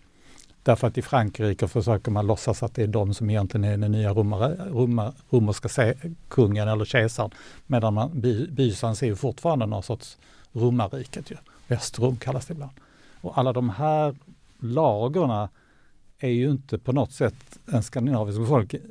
Därför 0.63 0.87
att 0.87 0.97
i 0.97 1.01
Frankrike 1.01 1.67
försöker 1.67 2.11
man 2.11 2.27
låtsas 2.27 2.63
att 2.63 2.75
det 2.75 2.83
är 2.83 2.87
de 2.87 3.13
som 3.13 3.29
egentligen 3.29 3.63
är 3.63 3.77
den 3.77 3.91
nya 3.91 4.13
romare, 4.13 4.57
romar, 4.69 5.13
romerska 5.29 5.69
se, 5.69 5.93
kungen 6.27 6.67
eller 6.67 6.85
kejsaren. 6.85 7.31
Medan 7.67 7.93
man, 7.93 8.21
by, 8.21 8.47
Bysans 8.47 9.03
är 9.03 9.07
ju 9.07 9.15
fortfarande 9.15 9.65
någon 9.65 9.83
sorts 9.83 10.17
romarriket. 10.51 11.31
Ju. 11.31 11.35
Västrom 11.67 12.17
kallas 12.17 12.45
det 12.45 12.53
ibland. 12.53 12.71
Och 13.21 13.37
alla 13.37 13.53
de 13.53 13.69
här 13.69 14.15
lagorna 14.59 15.49
är 16.19 16.29
ju 16.29 16.49
inte 16.49 16.77
på 16.77 16.91
något 16.91 17.11
sätt 17.11 17.59
en 17.65 17.83
skandinavisk 17.83 18.39
befolkning 18.39 18.81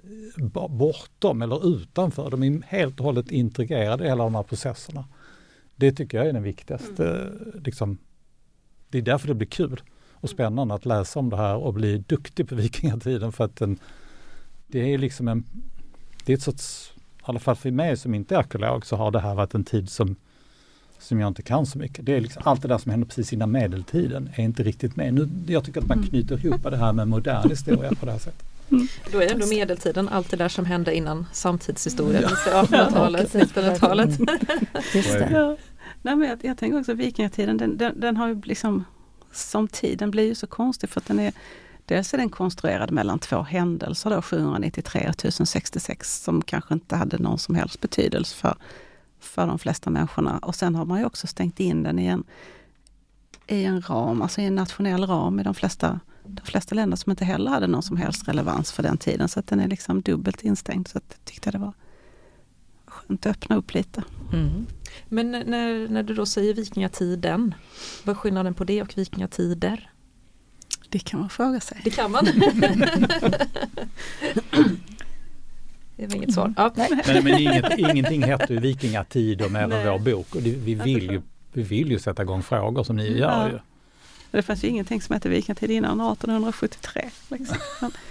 bortom 0.68 1.42
eller 1.42 1.68
utanför. 1.68 2.30
De 2.30 2.42
är 2.42 2.62
helt 2.66 3.00
och 3.00 3.06
hållet 3.06 3.30
integrerade 3.30 4.04
i 4.04 4.08
hela 4.08 4.24
de 4.24 4.34
här 4.34 4.42
processerna. 4.42 5.04
Det 5.76 5.92
tycker 5.92 6.18
jag 6.18 6.26
är 6.26 6.32
den 6.32 6.42
viktigaste. 6.42 7.08
Mm. 7.08 7.62
Liksom, 7.64 7.98
det 8.88 8.98
är 8.98 9.02
därför 9.02 9.28
det 9.28 9.34
blir 9.34 9.48
kul 9.48 9.80
och 10.12 10.30
spännande 10.30 10.74
att 10.74 10.86
läsa 10.86 11.18
om 11.18 11.30
det 11.30 11.36
här 11.36 11.56
och 11.56 11.74
bli 11.74 11.98
duktig 11.98 12.48
på 12.48 12.54
vikingatiden 12.54 13.32
för 13.32 13.44
att 13.44 13.56
den, 13.56 13.78
det 14.66 14.94
är 14.94 14.98
liksom 14.98 15.28
en, 15.28 15.44
det 16.24 16.32
är 16.32 16.36
ett 16.36 16.42
sorts, 16.42 16.92
i 16.96 17.22
alla 17.22 17.38
fall 17.38 17.56
för 17.56 17.70
mig 17.70 17.96
som 17.96 18.14
inte 18.14 18.34
är 18.34 18.38
arkeolog 18.38 18.86
så 18.86 18.96
har 18.96 19.10
det 19.10 19.20
här 19.20 19.34
varit 19.34 19.54
en 19.54 19.64
tid 19.64 19.90
som, 19.90 20.16
som 20.98 21.20
jag 21.20 21.28
inte 21.28 21.42
kan 21.42 21.66
så 21.66 21.78
mycket. 21.78 22.06
Det 22.06 22.16
är 22.16 22.20
liksom 22.20 22.42
allt 22.44 22.62
det 22.62 22.68
där 22.68 22.78
som 22.78 22.90
hände 22.90 23.06
precis 23.06 23.32
innan 23.32 23.50
medeltiden 23.50 24.30
är 24.34 24.44
inte 24.44 24.62
riktigt 24.62 24.96
med. 24.96 25.14
Nu, 25.14 25.28
jag 25.46 25.64
tycker 25.64 25.80
att 25.80 25.88
man 25.88 25.98
mm. 25.98 26.10
knyter 26.10 26.46
ihop 26.46 26.62
det 26.62 26.76
här 26.76 26.92
med 26.92 27.08
modern 27.08 27.50
historia 27.50 27.90
på 28.00 28.06
det 28.06 28.12
här 28.12 28.18
sättet. 28.18 28.44
Mm. 28.70 28.86
Då 29.12 29.22
är 29.22 29.32
ändå 29.32 29.46
medeltiden 29.46 30.08
allt 30.08 30.30
det 30.30 30.36
där 30.36 30.48
som 30.48 30.64
hände 30.64 30.96
innan 30.96 31.26
samtidshistorien, 31.32 32.22
ja. 32.46 32.62
1800-talet, 32.62 33.34
1900-talet. 33.34 34.10
Ja. 35.30 35.56
Nej, 36.02 36.16
men 36.16 36.28
jag, 36.28 36.38
jag 36.42 36.58
tänker 36.58 36.78
också 36.80 36.94
vikingatiden, 36.94 37.56
den, 37.56 37.76
den, 37.76 38.00
den 38.00 38.16
har 38.16 38.28
ju 38.28 38.40
liksom 38.44 38.84
som 39.32 39.68
tid, 39.68 39.98
den 39.98 40.10
blir 40.10 40.24
ju 40.24 40.34
så 40.34 40.46
konstig 40.46 40.90
för 40.90 41.00
att 41.00 41.06
den 41.06 41.18
är 41.18 41.32
Dels 41.86 42.14
är 42.14 42.18
den 42.18 42.30
konstruerad 42.30 42.90
mellan 42.90 43.18
två 43.18 43.42
händelser 43.42 44.10
då, 44.10 44.22
793 44.22 45.00
och 45.00 45.14
1066, 45.14 46.22
som 46.22 46.42
kanske 46.42 46.74
inte 46.74 46.96
hade 46.96 47.18
någon 47.18 47.38
som 47.38 47.54
helst 47.54 47.80
betydelse 47.80 48.36
för, 48.36 48.56
för 49.26 49.46
de 49.46 49.58
flesta 49.58 49.90
människorna. 49.90 50.38
Och 50.38 50.54
sen 50.54 50.74
har 50.74 50.84
man 50.84 50.98
ju 50.98 51.04
också 51.04 51.26
stängt 51.26 51.60
in 51.60 51.82
den 51.82 51.98
i 51.98 52.06
en, 52.06 52.24
i 53.46 53.64
en 53.64 53.82
ram, 53.82 54.22
alltså 54.22 54.40
i 54.40 54.44
en 54.44 54.54
nationell 54.54 55.06
ram 55.06 55.40
i 55.40 55.42
de 55.42 55.54
flesta, 55.54 56.00
de 56.24 56.42
flesta 56.46 56.74
länder 56.74 56.96
som 56.96 57.10
inte 57.10 57.24
heller 57.24 57.50
hade 57.50 57.66
någon 57.66 57.82
som 57.82 57.96
helst 57.96 58.28
relevans 58.28 58.72
för 58.72 58.82
den 58.82 58.98
tiden. 58.98 59.28
Så 59.28 59.40
att 59.40 59.46
den 59.46 59.60
är 59.60 59.68
liksom 59.68 60.02
dubbelt 60.02 60.42
instängd. 60.42 60.88
Så 60.88 60.98
att 60.98 61.04
jag 61.08 61.24
tyckte 61.24 61.50
det 61.50 61.58
var 61.58 61.72
skönt 62.86 63.26
att 63.26 63.36
öppna 63.36 63.56
upp 63.56 63.74
lite. 63.74 64.02
Mm. 64.32 64.66
Men 65.08 65.30
när, 65.30 65.88
när 65.88 66.02
du 66.02 66.14
då 66.14 66.26
säger 66.26 66.54
vikingatiden, 66.54 67.54
vad 68.04 68.16
är 68.16 68.18
skillnaden 68.18 68.54
på 68.54 68.64
det 68.64 68.82
och 68.82 68.98
vikingatider? 68.98 69.90
Det 70.88 70.98
kan 70.98 71.20
man 71.20 71.30
fråga 71.30 71.60
sig. 71.60 71.80
Det 71.84 71.90
kan 71.90 72.10
man. 72.10 72.26
det 75.96 76.06
var 76.06 76.16
inget 76.16 76.34
svar. 76.34 76.54
Ja. 76.56 76.72
Men, 76.74 77.24
men 77.24 77.38
inget, 77.38 77.78
ingenting 77.78 78.22
heter 78.22 78.54
ju 78.54 78.60
vikingatider 78.60 79.48
med 79.48 79.68
vår 79.68 79.98
bok 79.98 80.34
och 80.34 80.42
det, 80.42 80.50
vi, 80.50 80.74
vill 80.74 81.10
ju, 81.10 81.22
vi 81.52 81.62
vill 81.62 81.90
ju 81.90 81.98
sätta 81.98 82.22
igång 82.22 82.42
frågor 82.42 82.84
som 82.84 82.96
ni 82.96 83.18
gör 83.18 83.42
ja. 83.42 83.48
ju. 83.48 83.58
Det 84.30 84.42
fanns 84.42 84.64
ju 84.64 84.68
ingenting 84.68 85.02
som 85.02 85.12
hette 85.14 85.28
vikingatid 85.28 85.70
innan 85.70 86.00
1873. 86.00 87.10
Liksom. 87.28 87.56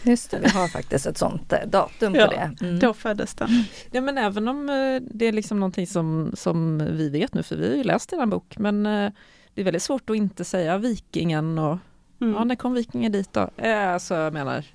Just 0.04 0.32
det, 0.32 0.39
vi 0.39 0.50
har 0.50 0.67
faktiskt 0.67 1.06
ett 1.06 1.17
sånt 1.17 1.54
eh, 1.54 1.60
datum 1.67 2.13
på 2.13 2.19
ja, 2.19 2.28
det. 2.28 2.65
Mm. 2.65 2.80
Då 2.80 2.93
föddes 2.93 3.34
den. 3.34 3.50
Ja 3.91 4.02
men 4.02 4.17
även 4.17 4.48
om 4.48 4.69
eh, 4.69 5.02
det 5.12 5.26
är 5.26 5.32
liksom 5.32 5.60
någonting 5.60 5.88
som, 5.88 6.32
som 6.34 6.78
vi 6.91 7.10
vet 7.10 7.34
nu, 7.34 7.43
för 7.43 7.56
vi 7.56 7.69
har 7.69 7.76
ju 7.76 7.84
läst 7.84 8.13
er 8.13 8.26
bok, 8.26 8.58
men 8.58 8.86
eh, 8.86 9.12
det 9.54 9.62
är 9.62 9.65
väldigt 9.65 9.84
svårt 9.84 10.10
att 10.10 10.15
inte 10.15 10.43
säga 10.45 10.78
vikingen 10.78 11.60
och 11.60 11.78
mm. 12.21 12.34
ja, 12.34 12.43
när 12.43 12.56
kom 12.56 12.74
vikingen 12.74 13.12
dit 13.12 13.34
då? 13.34 13.50
Alltså 13.67 14.15
jag 14.15 14.34
menar, 14.34 14.65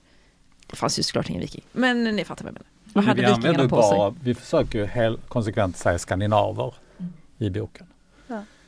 det 0.66 0.76
fanns 0.76 0.98
ju 0.98 1.02
såklart 1.02 1.30
ingen 1.30 1.42
viking, 1.42 1.64
men 1.72 2.04
ni 2.04 2.24
fattar 2.24 2.44
vad 2.44 2.48
jag 2.48 2.54
menar. 2.54 2.66
Vad 2.92 3.04
hade 3.04 3.22
vi 3.22 3.28
vikingarna 3.28 3.68
på 3.68 3.76
bara, 3.76 4.10
sig? 4.10 4.20
Vi 4.22 4.34
försöker 4.34 4.78
ju 4.78 4.86
helt 4.86 5.28
konsekvent 5.28 5.76
säga 5.76 5.98
skandinaver 5.98 6.74
mm. 6.98 7.12
i 7.38 7.50
boken. 7.50 7.86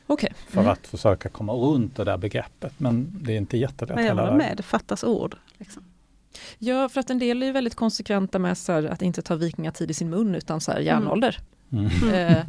Okay. 0.07 0.29
För 0.47 0.61
mm. 0.61 0.71
att 0.71 0.87
försöka 0.87 1.29
komma 1.29 1.53
runt 1.53 1.95
det 1.95 2.03
där 2.03 2.17
begreppet. 2.17 2.79
Men 2.79 3.19
det 3.21 3.33
är 3.33 3.37
inte 3.37 3.57
jättelätt. 3.57 3.95
Men 3.95 4.05
jag 4.05 4.15
håller 4.15 4.35
med, 4.35 4.57
det 4.57 4.63
fattas 4.63 5.03
ord. 5.03 5.37
Liksom. 5.57 5.83
Ja, 6.57 6.89
för 6.89 6.99
att 6.99 7.09
en 7.09 7.19
del 7.19 7.41
är 7.43 7.47
ju 7.47 7.51
väldigt 7.51 7.75
konsekventa 7.75 8.39
med 8.39 8.57
så 8.57 8.71
här, 8.71 8.83
att 8.83 9.01
inte 9.01 9.21
ta 9.21 9.35
vikingatid 9.35 9.91
i 9.91 9.93
sin 9.93 10.09
mun 10.09 10.35
utan 10.35 10.61
så 10.61 10.71
här, 10.71 10.77
mm. 10.77 10.87
järnålder. 10.87 11.39
Mm. 11.71 12.13
Eh, 12.13 12.43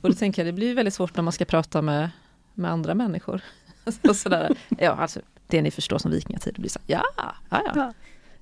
och 0.00 0.10
då 0.10 0.14
tänker 0.14 0.42
jag 0.42 0.54
det 0.54 0.56
blir 0.56 0.74
väldigt 0.74 0.94
svårt 0.94 1.16
när 1.16 1.22
man 1.22 1.32
ska 1.32 1.44
prata 1.44 1.82
med, 1.82 2.10
med 2.54 2.70
andra 2.70 2.94
människor. 2.94 3.40
så, 4.04 4.14
sådär. 4.14 4.56
Ja, 4.78 4.90
alltså, 4.90 5.20
det 5.46 5.62
ni 5.62 5.70
förstår 5.70 5.98
som 5.98 6.10
vikingatid, 6.10 6.54
det 6.54 6.60
blir 6.60 6.70
så 6.70 6.80
ja, 6.86 7.02
ja, 7.16 7.34
ja. 7.50 7.72
ja. 7.74 7.92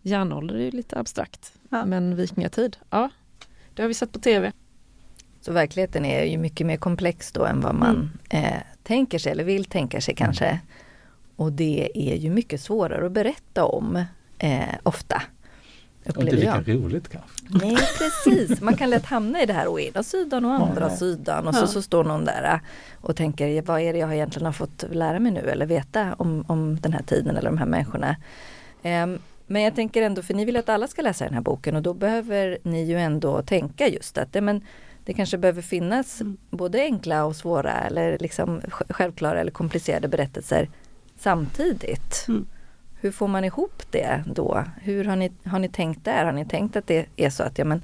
Järnålder 0.03 0.55
är 0.55 0.65
ju 0.65 0.71
lite 0.71 0.99
abstrakt. 0.99 1.53
Ja. 1.71 1.85
Men 1.85 2.17
vikingatid, 2.17 2.77
ja, 2.91 3.11
det 3.75 3.83
har 3.83 3.89
vi 3.89 3.95
sett 3.95 4.13
på 4.13 4.19
tv. 4.19 4.53
Så 5.41 5.53
verkligheten 5.53 6.05
är 6.05 6.25
ju 6.25 6.39
mycket 6.39 6.67
mer 6.67 6.77
komplex 6.77 7.33
då 7.33 7.45
än 7.45 7.61
vad 7.61 7.75
man 7.75 8.11
mm. 8.31 8.45
eh, 8.45 8.61
tänker 8.83 9.19
sig 9.19 9.33
eller 9.33 9.45
vill 9.45 9.65
tänka 9.65 10.01
sig 10.01 10.15
kanske. 10.15 10.47
Mm. 10.47 10.59
Och 11.37 11.53
det 11.53 11.91
är 11.95 12.17
ju 12.17 12.31
mycket 12.31 12.61
svårare 12.61 13.07
att 13.07 13.13
berätta 13.13 13.65
om 13.65 14.05
eh, 14.39 14.75
ofta. 14.83 15.23
Och 16.09 16.23
inte 16.23 16.37
lika 16.37 16.63
jag. 16.67 16.69
roligt 16.69 17.09
kanske? 17.09 17.31
Nej 17.49 17.77
precis, 17.99 18.61
man 18.61 18.77
kan 18.77 18.91
lätt 18.91 19.07
hamna 19.07 19.43
i 19.43 19.47
det 19.47 19.53
här 19.53 19.69
å 19.69 19.81
ena 19.81 20.03
sidan 20.03 20.45
och 20.45 20.53
andra 20.53 20.89
ja, 20.91 20.97
sidan 20.97 21.49
och 21.49 21.55
så, 21.55 21.67
så 21.67 21.83
står 21.83 22.05
någon 22.05 22.25
där 22.25 22.53
eh, 22.53 22.61
och 23.01 23.17
tänker 23.17 23.63
vad 23.63 23.81
är 23.81 23.93
det 23.93 23.99
jag 23.99 24.15
egentligen 24.15 24.47
har 24.47 24.53
fått 24.53 24.85
lära 24.91 25.19
mig 25.19 25.33
nu 25.33 25.41
eller 25.41 25.67
veta 25.67 26.15
om, 26.19 26.45
om 26.49 26.81
den 26.81 26.93
här 26.93 27.03
tiden 27.03 27.37
eller 27.37 27.51
de 27.51 27.59
här 27.59 27.67
människorna. 27.67 28.17
Um, 28.83 29.19
men 29.47 29.63
jag 29.63 29.75
tänker 29.75 30.03
ändå, 30.03 30.23
för 30.23 30.35
ni 30.35 30.45
vill 30.45 30.57
att 30.57 30.69
alla 30.69 30.87
ska 30.87 31.03
läsa 31.03 31.25
den 31.25 31.35
här 31.35 31.41
boken 31.41 31.77
och 31.77 31.83
då 31.83 31.95
behöver 31.95 32.59
ni 32.63 32.85
ju 32.85 32.99
ändå 32.99 33.43
tänka 33.43 33.89
just 33.89 34.19
att 34.19 34.35
men, 34.35 34.63
det 35.05 35.13
kanske 35.13 35.39
behöver 35.39 35.63
finnas 35.63 36.21
mm. 36.21 36.37
både 36.51 36.83
enkla 36.83 37.25
och 37.25 37.37
svåra 37.37 37.73
eller 37.73 38.19
liksom 38.19 38.61
självklara 38.89 39.41
eller 39.41 39.51
komplicerade 39.51 40.09
berättelser 40.09 40.69
samtidigt. 41.19 42.25
Mm. 42.29 42.47
Hur 43.01 43.11
får 43.11 43.29
man 43.29 43.45
ihop 43.45 43.83
det 43.91 44.25
då? 44.35 44.65
Hur 44.83 45.05
har 45.05 45.17
ni, 45.17 45.33
har 45.45 45.59
ni 45.59 45.69
tänkt 45.69 46.05
där? 46.05 46.25
Har 46.25 46.33
ni 46.33 46.45
tänkt 46.45 46.77
att 46.77 46.87
det 46.87 47.07
är 47.17 47.31
så 47.31 47.43
att 47.43 47.59
ja, 47.59 47.65
men, 47.65 47.83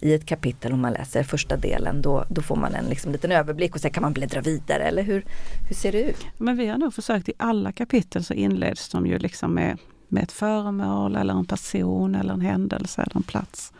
i 0.00 0.14
ett 0.14 0.26
kapitel 0.26 0.72
om 0.72 0.80
man 0.80 0.92
läser 0.92 1.22
första 1.22 1.56
delen 1.56 2.02
då, 2.02 2.24
då 2.28 2.42
får 2.42 2.56
man 2.56 2.74
en 2.74 2.84
liksom, 2.84 3.12
liten 3.12 3.32
överblick 3.32 3.74
och 3.74 3.80
sen 3.80 3.90
kan 3.90 4.02
man 4.02 4.12
bläddra 4.12 4.40
vidare 4.40 4.82
eller 4.82 5.02
hur, 5.02 5.24
hur 5.68 5.74
ser 5.74 5.92
det 5.92 6.02
ut? 6.02 6.26
Men 6.38 6.56
vi 6.56 6.66
har 6.66 6.78
nog 6.78 6.94
försökt 6.94 7.28
i 7.28 7.32
alla 7.36 7.72
kapitel 7.72 8.24
så 8.24 8.34
inleds 8.34 8.88
de 8.88 9.06
ju 9.06 9.18
liksom 9.18 9.54
med, 9.54 9.78
med 10.10 10.22
ett 10.22 10.32
föremål 10.32 11.16
eller 11.16 11.34
en 11.34 11.44
person 11.44 12.14
eller 12.14 12.34
en 12.34 12.40
händelse 12.40 13.02
eller 13.02 13.16
en 13.16 13.22
plats 13.22 13.72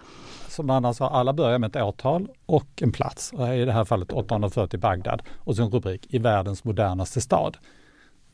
som 0.50 0.70
Anna 0.70 0.94
sa, 0.94 1.08
alla 1.08 1.32
börjar 1.32 1.58
med 1.58 1.76
ett 1.76 1.82
årtal 1.82 2.28
och 2.46 2.82
en 2.82 2.92
plats. 2.92 3.32
Och 3.32 3.54
I 3.54 3.64
det 3.64 3.72
här 3.72 3.84
fallet 3.84 4.12
840 4.12 4.80
Bagdad 4.80 5.22
och 5.38 5.56
så 5.56 5.62
en 5.62 5.70
rubrik 5.70 6.14
i 6.14 6.18
världens 6.18 6.64
modernaste 6.64 7.20
stad. 7.20 7.56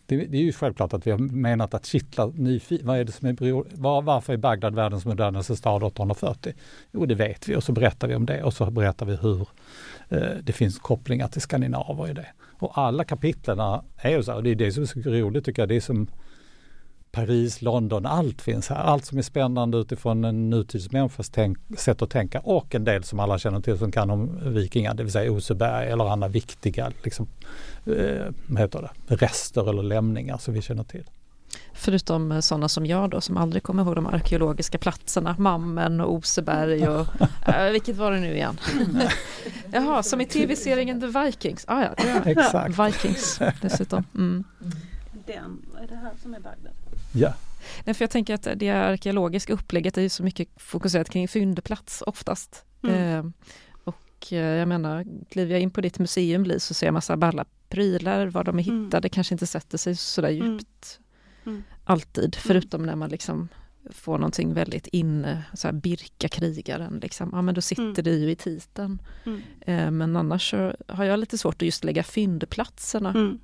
Det, 0.07 0.17
det, 0.17 0.37
är 0.37 0.43
ju 0.43 0.53
självklart 0.53 0.93
att 0.93 1.07
vi 1.07 1.11
har 1.11 1.19
menat 1.19 1.75
att 1.75 1.87
kittla 1.87 2.27
nyfiken. 2.27 2.87
Vad 2.87 2.99
är 2.99 3.05
det 3.05 3.13
som 3.13 3.29
är 3.29 3.77
var, 3.81 4.03
Varför 4.03 4.33
är 4.33 4.37
Bagdad 4.37 4.75
världens 4.75 5.05
modernaste 5.05 5.57
stad 5.57 5.83
840? 5.83 6.53
Jo, 6.93 7.07
det 7.07 7.15
vet 7.15 7.49
vi 7.49 7.57
och 7.57 7.63
så 7.63 7.73
berättar 7.73 8.09
vi 8.09 8.15
om 8.15 8.27
det 8.27 8.43
och 8.43 8.53
så 8.53 8.71
berättar 8.71 9.07
vi 9.07 9.17
hur 9.17 9.49
eh, 10.09 10.37
det 10.43 10.53
finns 10.53 10.79
kopplingar 10.79 11.29
till 11.29 11.41
skandinaver 11.41 12.11
i 12.11 12.13
det. 12.13 12.27
Och 12.59 12.79
alla 12.79 13.05
kapitlen 13.05 13.59
är 13.97 14.11
ju 14.11 14.23
så, 14.23 14.35
och 14.35 14.43
det 14.43 14.51
är 14.51 14.55
det 14.55 14.73
som 14.73 14.83
är 14.83 14.87
så 14.87 15.01
roligt 15.01 15.45
tycker 15.45 15.63
jag, 15.63 15.69
det 15.69 15.77
är 15.77 15.81
som 15.81 16.09
Paris, 17.17 17.63
London, 17.63 18.07
allt 18.07 18.43
finns 18.43 18.69
här. 18.69 18.77
Allt 18.77 19.05
som 19.05 19.19
är 19.19 19.23
spännande 19.23 19.79
utifrån 19.79 20.25
en 20.25 20.51
nutidsmänniskas 20.51 21.31
sätt 21.79 22.03
att 22.03 22.11
tänka 22.11 22.41
och 22.41 22.75
en 22.75 22.85
del 22.85 23.05
som 23.05 23.21
alla 23.21 23.39
känner 23.39 23.61
till 23.61 23.79
som 23.79 23.93
kan 23.93 24.11
om 24.11 24.39
vikingar, 24.55 24.95
det 24.95 25.03
vill 25.03 25.13
säga 25.13 25.33
Oseberg 25.33 25.89
eller 25.89 26.05
andra 26.13 26.29
viktiga 26.29 26.93
liksom, 27.05 27.27
eh, 27.87 28.59
heter 28.59 28.91
det, 29.07 29.15
rester 29.17 29.69
eller 29.71 29.83
lämningar 29.83 30.39
som 30.39 30.55
vi 30.55 30.63
känner 30.63 30.85
till. 30.85 31.05
Förutom 31.73 32.33
eh, 32.33 32.41
sådana 32.41 32.69
som 32.69 32.87
jag 32.87 33.11
då 33.11 33.21
som 33.21 33.37
aldrig 33.37 33.63
kommer 33.63 33.83
ihåg 33.83 33.95
de 33.95 34.07
arkeologiska 34.07 34.79
platserna, 34.79 35.37
Mammen 35.39 36.01
och 36.01 36.13
Oseberg 36.13 36.89
och 36.89 37.07
äh, 37.49 37.71
vilket 37.73 37.97
var 37.97 38.13
det 38.13 38.21
nu 38.21 38.35
igen? 38.35 38.59
Jaha, 39.73 40.03
som 40.03 40.21
i 40.21 40.27
tv-serien 40.27 41.01
The 41.01 41.21
Vikings. 41.21 41.65
Ah, 41.69 41.83
ja, 41.83 41.95
det 41.97 42.09
är 42.09 42.27
Exakt. 42.39 42.79
Vikings 42.79 43.41
dessutom. 43.63 44.05
Mm. 44.15 44.45
Den, 45.27 45.63
är 45.83 45.87
det 45.89 45.97
här 45.97 46.13
som 46.23 46.35
är 46.35 46.41
Bagdad? 46.41 46.76
Ja. 47.17 47.35
Nej, 47.85 47.95
för 47.95 48.03
jag 48.03 48.11
tänker 48.11 48.35
att 48.35 48.49
det 48.57 48.71
arkeologiska 48.71 49.53
upplägget 49.53 49.99
är 49.99 50.03
ju 50.03 50.09
så 50.09 50.23
mycket 50.23 50.49
fokuserat 50.57 51.11
kring 51.11 51.29
fyndplats 51.29 52.03
oftast. 52.07 52.65
Mm. 52.83 52.95
Eh, 52.95 53.33
och 53.85 54.33
jag 54.33 54.69
menar, 54.69 55.05
kliver 55.31 55.53
jag 55.53 55.61
in 55.61 55.71
på 55.71 55.81
ditt 55.81 55.99
museum 55.99 56.45
Li, 56.45 56.61
så 56.61 56.75
ser 56.75 56.87
jag 56.87 56.95
massa 56.95 57.17
balla 57.17 57.45
prylar, 57.69 58.27
var 58.27 58.45
de 58.45 58.59
är 58.59 58.63
mm. 58.63 58.85
hittade 58.85 59.07
mm. 59.07 59.11
kanske 59.11 59.35
inte 59.35 59.47
sätter 59.47 59.79
sig 59.79 59.97
sådär 59.97 60.29
mm. 60.29 60.53
djupt 60.53 61.01
mm. 61.47 61.63
alltid, 61.85 62.25
mm. 62.25 62.43
förutom 62.47 62.83
när 62.83 62.97
man 62.97 63.11
liksom 63.11 63.49
får 63.91 64.19
någonting 64.19 64.55
väldigt 64.55 64.87
inne, 64.87 65.45
så 65.55 65.69
här 65.69 65.73
Birka-krigaren, 65.73 67.01
liksom. 67.03 67.31
ja 67.33 67.43
men 67.43 67.55
då 67.55 67.61
sitter 67.61 68.03
det 68.03 68.11
ju 68.11 68.31
i 68.31 68.37
titeln. 68.37 69.03
Eh, 69.61 69.91
men 69.91 70.17
annars 70.17 70.51
så 70.51 70.75
har 70.89 71.05
jag 71.05 71.19
lite 71.19 71.39
svårt 71.39 71.55
att 71.55 71.63
just 71.63 71.85
lägga 71.85 72.03
fyndplatserna 72.03 73.39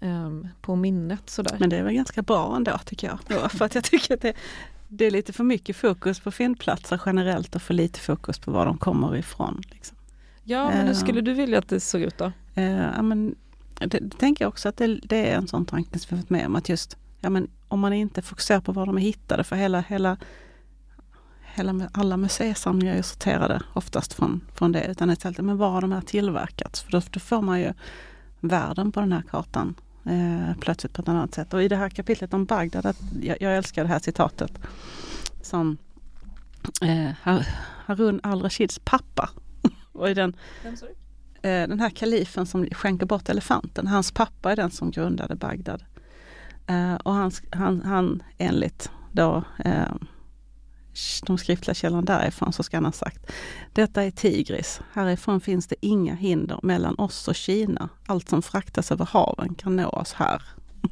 um, 0.00 0.48
på 0.60 0.76
minnet. 0.76 1.30
Sådär. 1.30 1.56
Men 1.60 1.70
det 1.70 1.76
är 1.76 1.82
väl 1.82 1.94
ganska 1.94 2.22
bra 2.22 2.56
ändå 2.56 2.78
tycker 2.84 3.06
jag. 3.06 3.18
Då, 3.28 3.48
för 3.48 3.64
att 3.64 3.74
jag 3.74 3.84
tycker 3.84 4.14
att 4.14 4.20
det, 4.20 4.34
det, 4.88 5.04
är 5.04 5.10
lite 5.10 5.32
för 5.32 5.44
mycket 5.44 5.76
fokus 5.76 6.20
på 6.20 6.30
fyndplatser 6.30 7.00
generellt 7.06 7.54
och 7.54 7.62
för 7.62 7.74
lite 7.74 8.00
fokus 8.00 8.38
på 8.38 8.50
var 8.50 8.66
de 8.66 8.78
kommer 8.78 9.16
ifrån. 9.16 9.62
Liksom. 9.70 9.96
Ja, 10.44 10.68
men 10.68 10.86
hur 10.86 10.94
skulle 10.94 11.20
du 11.20 11.32
vilja 11.32 11.58
att 11.58 11.68
det 11.68 11.80
såg 11.80 12.00
ut 12.00 12.18
då? 12.18 12.32
Uh, 12.58 12.64
ja, 12.64 13.02
men, 13.02 13.34
det, 13.78 13.86
det 13.86 14.18
tänker 14.18 14.44
jag 14.44 14.48
också 14.48 14.68
att 14.68 14.76
det, 14.76 14.86
det 14.86 15.30
är 15.30 15.36
en 15.36 15.48
sån 15.48 15.66
tanke 15.66 15.98
som 15.98 16.16
vi 16.16 16.22
varit 16.22 16.30
med 16.30 16.46
om 16.46 16.56
att 16.56 16.68
just 16.68 16.96
ja, 17.20 17.30
men, 17.30 17.48
om 17.68 17.80
man 17.80 17.92
inte 17.92 18.22
fokuserar 18.22 18.60
på 18.60 18.72
var 18.72 18.86
de 18.86 18.96
är 18.96 19.00
hittade 19.00 19.44
för 19.44 19.56
hela, 19.56 19.80
hela 19.80 20.16
Hela, 21.54 21.88
alla 21.92 22.16
museisamlingar 22.16 22.94
är 22.94 23.02
sorterade 23.02 23.62
oftast 23.72 24.12
från, 24.12 24.40
från 24.54 24.72
det, 24.72 24.86
utan 24.86 25.10
istället 25.10 25.38
men 25.38 25.56
var 25.56 25.70
har 25.70 25.80
de 25.80 25.92
här 25.92 26.00
tillverkats? 26.00 26.82
För 26.82 26.92
då, 26.92 27.02
då 27.10 27.20
får 27.20 27.42
man 27.42 27.60
ju 27.60 27.72
världen 28.42 28.92
på 28.92 29.00
den 29.00 29.12
här 29.12 29.22
kartan 29.30 29.74
eh, 30.04 30.56
plötsligt 30.60 30.92
på 30.92 31.02
ett 31.02 31.08
annat 31.08 31.34
sätt. 31.34 31.54
Och 31.54 31.62
i 31.62 31.68
det 31.68 31.76
här 31.76 31.88
kapitlet 31.88 32.34
om 32.34 32.44
Bagdad, 32.44 32.96
jag, 33.22 33.36
jag 33.40 33.56
älskar 33.56 33.82
det 33.82 33.88
här 33.88 33.98
citatet 33.98 34.52
som 35.42 35.76
eh, 36.82 37.10
Harun 37.86 38.20
al-Rashids 38.22 38.80
pappa. 38.84 39.30
och 39.92 40.10
i 40.10 40.14
den, 40.14 40.36
eh, 41.42 41.68
den 41.68 41.80
här 41.80 41.90
kalifen 41.90 42.46
som 42.46 42.66
skänker 42.66 43.06
bort 43.06 43.28
elefanten, 43.28 43.86
hans 43.86 44.12
pappa 44.12 44.52
är 44.52 44.56
den 44.56 44.70
som 44.70 44.90
grundade 44.90 45.36
Bagdad. 45.36 45.84
Eh, 46.66 46.94
och 46.94 47.12
han, 47.12 47.30
han, 47.50 47.82
han 47.82 48.22
enligt 48.38 48.90
då 49.12 49.42
eh, 49.64 49.94
de 51.26 51.38
skriftliga 51.38 51.74
källorna 51.74 52.02
därifrån 52.02 52.52
så 52.52 52.62
ska 52.62 52.76
han 52.76 52.84
ha 52.84 52.92
sagt 52.92 53.32
Detta 53.72 54.02
är 54.02 54.10
Tigris. 54.10 54.80
Härifrån 54.92 55.40
finns 55.40 55.66
det 55.66 55.76
inga 55.80 56.14
hinder 56.14 56.60
mellan 56.62 56.94
oss 56.98 57.28
och 57.28 57.34
Kina. 57.34 57.88
Allt 58.06 58.28
som 58.28 58.42
fraktas 58.42 58.92
över 58.92 59.04
haven 59.04 59.54
kan 59.54 59.76
nå 59.76 59.88
oss 59.88 60.12
här. 60.12 60.42
Och 60.82 60.90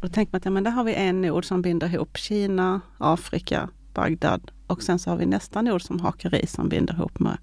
då 0.00 0.08
tänker 0.08 0.32
man 0.32 0.38
att 0.38 0.44
ja, 0.44 0.50
men 0.50 0.64
där 0.64 0.70
har 0.70 0.84
vi 0.84 0.94
en 0.94 1.20
nod 1.20 1.44
som 1.44 1.62
binder 1.62 1.94
ihop 1.94 2.16
Kina, 2.16 2.80
Afrika, 2.98 3.68
Bagdad 3.94 4.50
och 4.66 4.82
sen 4.82 4.98
så 4.98 5.10
har 5.10 5.16
vi 5.16 5.26
nästa 5.26 5.62
nod 5.62 5.82
som 5.82 6.00
hakar 6.00 6.34
i 6.34 6.46
som 6.46 6.68
binder 6.68 6.94
ihop 6.94 7.18
med, 7.18 7.38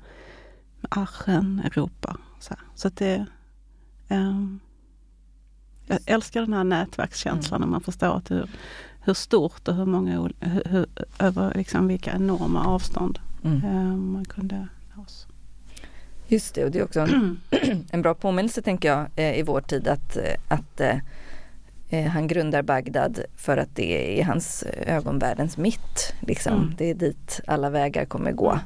med 0.81 0.87
Archen, 0.89 1.61
Europa. 1.65 2.17
Så, 2.39 2.55
så 2.75 2.87
att 2.87 2.95
det 2.95 3.25
um, 4.09 4.59
jag 5.89 5.99
älskar 6.05 6.41
den 6.41 6.53
här 6.53 6.63
nätverkskänslan 6.63 7.57
mm. 7.57 7.69
när 7.69 7.71
man 7.71 7.81
förstår 7.81 8.17
att 8.17 8.31
hur, 8.31 8.49
hur 9.01 9.13
stort 9.13 9.67
och 9.67 9.75
hur 9.75 9.85
många, 9.85 10.21
hur, 10.39 10.63
hur, 10.65 10.85
över 11.19 11.53
liksom 11.55 11.87
vilka 11.87 12.11
enorma 12.11 12.65
avstånd 12.65 13.19
mm. 13.43 13.63
eh, 13.63 13.95
man 13.95 14.25
kunde 14.25 14.67
nås. 14.95 15.27
Just 16.27 16.55
det, 16.55 16.65
och 16.65 16.71
det 16.71 16.79
är 16.79 16.83
också 16.83 16.99
en, 16.99 17.39
en 17.91 18.01
bra 18.01 18.13
påminnelse 18.13 18.61
tänker 18.61 18.89
jag 18.89 19.07
eh, 19.15 19.39
i 19.39 19.41
vår 19.41 19.61
tid 19.61 19.87
att, 19.87 20.17
eh, 20.17 20.33
att 20.47 20.81
eh, 20.81 20.97
eh, 21.89 22.05
han 22.05 22.27
grundar 22.27 22.61
Bagdad 22.61 23.19
för 23.35 23.57
att 23.57 23.75
det 23.75 24.19
är 24.19 24.25
hans 24.25 24.63
ögonvärldens 24.85 25.57
mitt. 25.57 26.13
Liksom. 26.19 26.53
Mm. 26.53 26.73
Det 26.77 26.89
är 26.89 26.93
dit 26.93 27.41
alla 27.47 27.69
vägar 27.69 28.05
kommer 28.05 28.31
gå. 28.31 28.59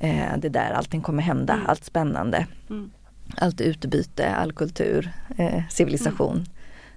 Eh, 0.00 0.36
det 0.38 0.48
är 0.48 0.50
där 0.50 0.70
allting 0.70 1.00
kommer 1.00 1.22
hända, 1.22 1.52
mm. 1.52 1.66
allt 1.66 1.84
spännande. 1.84 2.46
Mm. 2.70 2.90
Allt 3.36 3.60
utbyte, 3.60 4.34
all 4.34 4.52
kultur, 4.52 5.12
civilisation. 5.70 6.36
Mm. 6.36 6.46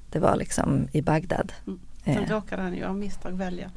Det 0.10 0.20
var 0.20 0.36
liksom 0.36 0.88
i 0.92 1.02
Bagdad. 1.02 1.54
Sen 2.06 2.24
eh. 2.24 2.30
råkade 2.30 2.62
han 2.62 2.76
ju 2.76 2.84
av 2.84 2.98
misstag 2.98 3.32
välja 3.32 3.72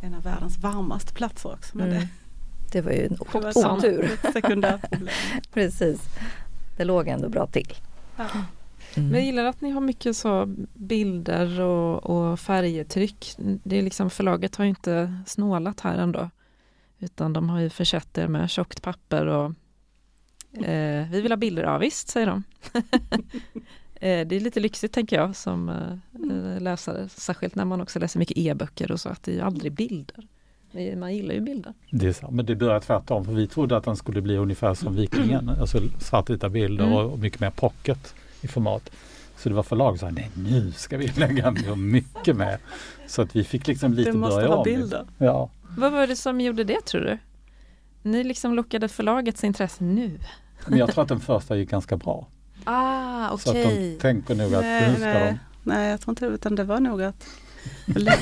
en 0.00 0.14
av 0.14 0.22
världens 0.22 0.58
varmaste 0.58 1.12
platser 1.12 1.52
också. 1.52 1.76
Men 1.76 1.90
mm. 1.90 2.00
det, 2.00 2.08
det 2.72 2.80
var 2.80 2.92
ju 2.92 3.06
en 3.06 3.16
otur. 3.20 4.10
Precis. 5.52 6.00
Det 6.76 6.84
låg 6.84 7.08
ändå 7.08 7.28
bra 7.28 7.46
till. 7.46 7.74
Ja. 8.16 8.26
Mm. 8.94 9.08
Men 9.08 9.14
jag 9.14 9.24
gillar 9.24 9.44
att 9.44 9.60
ni 9.60 9.70
har 9.70 9.80
mycket 9.80 10.16
så 10.16 10.46
bilder 10.74 11.60
och, 11.60 12.04
och 12.04 12.40
färgetryck. 12.40 13.34
Det 13.38 13.78
är 13.78 13.82
liksom 13.82 14.10
förlaget 14.10 14.56
har 14.56 14.64
ju 14.64 14.68
inte 14.68 15.14
snålat 15.26 15.80
här 15.80 15.98
ändå. 15.98 16.30
Utan 16.98 17.32
de 17.32 17.48
har 17.48 17.60
ju 17.60 17.70
försett 17.70 18.18
er 18.18 18.28
med 18.28 18.50
tjockt 18.50 18.82
papper 18.82 19.26
och 19.26 19.52
eh, 20.64 21.08
vi 21.10 21.20
vill 21.20 21.32
ha 21.32 21.36
bilder, 21.36 21.62
ja 21.62 21.78
visst 21.78 22.08
säger 22.08 22.26
de. 22.26 22.42
Eh, 24.02 24.26
det 24.26 24.36
är 24.36 24.40
lite 24.40 24.60
lyxigt 24.60 24.94
tänker 24.94 25.16
jag 25.16 25.36
som 25.36 25.68
eh, 25.68 26.22
mm. 26.22 26.62
läsare, 26.62 27.08
särskilt 27.08 27.54
när 27.54 27.64
man 27.64 27.80
också 27.80 27.98
läser 27.98 28.18
mycket 28.18 28.38
e-böcker 28.38 28.92
och 28.92 29.00
så, 29.00 29.08
att 29.08 29.22
det 29.22 29.38
är 29.38 29.42
aldrig 29.42 29.72
bilder. 29.72 30.26
Man 30.96 31.14
gillar 31.14 31.34
ju 31.34 31.40
bilder. 31.40 31.74
Det 31.90 32.06
är 32.06 32.12
så, 32.12 32.30
men 32.30 32.46
det 32.46 32.54
blir 32.54 32.80
tvärtom, 32.80 33.24
för 33.24 33.32
vi 33.32 33.46
trodde 33.46 33.76
att 33.76 33.84
den 33.84 33.96
skulle 33.96 34.20
bli 34.20 34.36
ungefär 34.36 34.74
som 34.74 34.96
Vikingen, 34.96 35.48
alltså 35.48 35.78
svartvita 35.98 36.48
bilder 36.48 36.84
mm. 36.84 36.96
och, 36.96 37.18
mycket 37.18 37.40
mer 37.40 37.50
pocket 37.50 38.14
i 38.40 38.48
format. 38.48 38.90
Så 39.36 39.48
det 39.48 39.54
var 39.54 39.62
förlag 39.62 39.98
som 39.98 40.08
sa, 40.08 40.14
nej 40.14 40.30
nu 40.34 40.72
ska 40.72 40.96
vi 40.96 41.06
lägga 41.06 41.54
mycket 41.76 42.36
mer. 42.36 42.58
Så 43.06 43.22
att 43.22 43.36
vi 43.36 43.44
fick 43.44 43.66
liksom 43.66 43.92
lite 43.92 44.12
börja 44.12 44.24
om. 44.26 44.30
Du 44.30 44.36
måste 44.36 44.48
ha 44.48 44.64
bilder. 44.64 45.06
Ja. 45.18 45.50
Vad 45.78 45.92
var 45.92 46.06
det 46.06 46.16
som 46.16 46.40
gjorde 46.40 46.64
det 46.64 46.80
tror 46.80 47.00
du? 47.00 47.18
Ni 48.02 48.24
liksom 48.24 48.54
lockade 48.54 48.88
förlagets 48.88 49.44
intresse 49.44 49.84
nu? 49.84 50.18
Men 50.66 50.78
jag 50.78 50.92
tror 50.92 51.02
att 51.02 51.08
den 51.08 51.20
första 51.20 51.56
gick 51.56 51.70
ganska 51.70 51.96
bra. 51.96 52.26
Ah. 52.64 53.34
Okay. 53.34 53.38
Så 53.38 53.50
att 53.50 53.74
de 53.74 53.98
tänker 54.00 54.34
nog 54.34 54.54
att 54.54 54.62
nej, 54.62 54.90
nu 54.90 54.94
ska 54.96 55.04
nej. 55.04 55.32
de... 55.32 55.38
Nej, 55.70 55.90
jag 55.90 56.00
tror 56.00 56.12
inte 56.12 56.26
det, 56.26 56.34
utan 56.34 56.54
det 56.54 56.64
var 56.64 56.80
nog 56.80 57.02
att... 57.02 57.26
nej, 57.86 58.18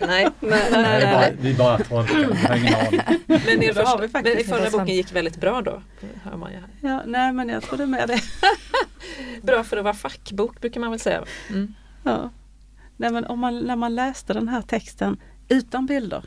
nej, 0.00 0.28
nej, 0.40 0.68
nej. 0.72 1.36
Vi 1.40 1.54
bara 1.54 1.78
tolkar, 1.78 2.16
vi 2.16 2.46
har 2.46 2.56
ingen 2.56 2.74
aning. 2.74 3.00
Men 3.26 3.62
er 3.62 3.72
första, 3.72 4.22
men 4.22 4.44
förra 4.44 4.70
boken 4.70 4.94
gick 4.94 5.12
väldigt 5.12 5.40
bra 5.40 5.62
då? 5.62 5.82
Hör 6.22 6.36
man 6.36 6.52
ju 6.52 6.58
här. 6.58 6.68
Ja, 6.80 7.02
nej 7.06 7.32
men 7.32 7.48
jag 7.48 7.62
trodde 7.62 7.86
med 7.86 8.08
det. 8.08 8.20
bra 9.42 9.64
för 9.64 9.76
att 9.76 9.84
vara 9.84 9.94
fackbok 9.94 10.60
brukar 10.60 10.80
man 10.80 10.90
väl 10.90 11.00
säga. 11.00 11.24
Mm. 11.48 11.74
Ja. 12.04 12.30
Nej, 12.96 13.12
men 13.12 13.24
om 13.24 13.38
man, 13.38 13.58
när 13.58 13.76
man 13.76 13.94
läste 13.94 14.32
den 14.32 14.48
här 14.48 14.62
texten 14.62 15.16
utan 15.48 15.86
bilder 15.86 16.24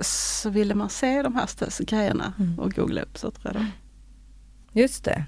så 0.00 0.50
ville 0.50 0.74
man 0.74 0.90
se 0.90 1.22
de 1.22 1.34
här 1.34 1.84
grejerna 1.84 2.32
mm. 2.38 2.58
och 2.58 2.72
googla 2.72 3.02
upp 3.02 3.18
så 3.18 3.30
tror 3.30 3.54
jag. 3.54 3.66
Just 4.82 5.04
det. 5.04 5.24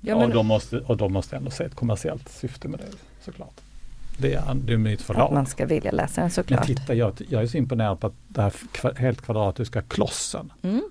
Ja, 0.00 0.18
men... 0.18 0.28
och, 0.28 0.34
de 0.34 0.46
måste, 0.46 0.78
och 0.78 0.96
de 0.96 1.12
måste 1.12 1.36
ändå 1.36 1.50
se 1.50 1.64
ett 1.64 1.74
kommersiellt 1.74 2.28
syfte 2.28 2.68
med 2.68 2.80
det 2.80 2.86
såklart. 3.24 3.60
Det 4.18 4.34
är, 4.34 4.54
det 4.54 4.72
är 4.72 4.76
mitt 4.76 5.02
förlag. 5.02 5.26
Att 5.26 5.32
man 5.32 5.46
ska 5.46 5.66
vilja 5.66 5.90
läsa 5.90 6.20
den 6.20 6.30
såklart. 6.30 6.68
Men 6.68 6.76
titta, 6.76 6.94
jag, 6.94 7.12
jag 7.28 7.42
är 7.42 7.46
så 7.46 7.56
imponerad 7.56 8.00
på 8.00 8.06
att 8.06 8.14
det 8.28 8.42
här 8.42 8.98
helt 8.98 9.22
kvadratiska 9.22 9.82
klossen. 9.82 10.52
Mm. 10.62 10.82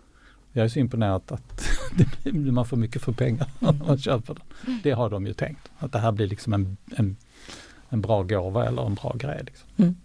Jag 0.52 0.66
är 0.66 0.70
så 0.70 0.80
imponerad 0.80 1.22
att 1.28 1.70
det, 2.24 2.34
man 2.34 2.66
får 2.66 2.78
mycket 2.78 3.02
för 3.02 3.12
pengar 3.12 3.48
när 3.60 3.74
man 3.74 3.98
köper 3.98 4.34
den. 4.34 4.80
Det 4.84 4.92
har 4.92 5.10
de 5.10 5.28
ju 5.28 5.34
tänkt. 5.34 5.72
Att 5.80 5.92
det 5.92 6.00
här 6.00 6.12
blir 6.12 6.28
liksom 6.28 6.54
en, 6.54 6.78
en, 6.96 7.18
en 7.90 8.02
bra 8.02 8.24
gåva 8.24 8.66
eller 8.66 8.86
en 8.86 8.96
bra 8.96 9.16
grej. 9.18 9.42
Liksom. 9.46 9.70
Mm. 9.78 9.96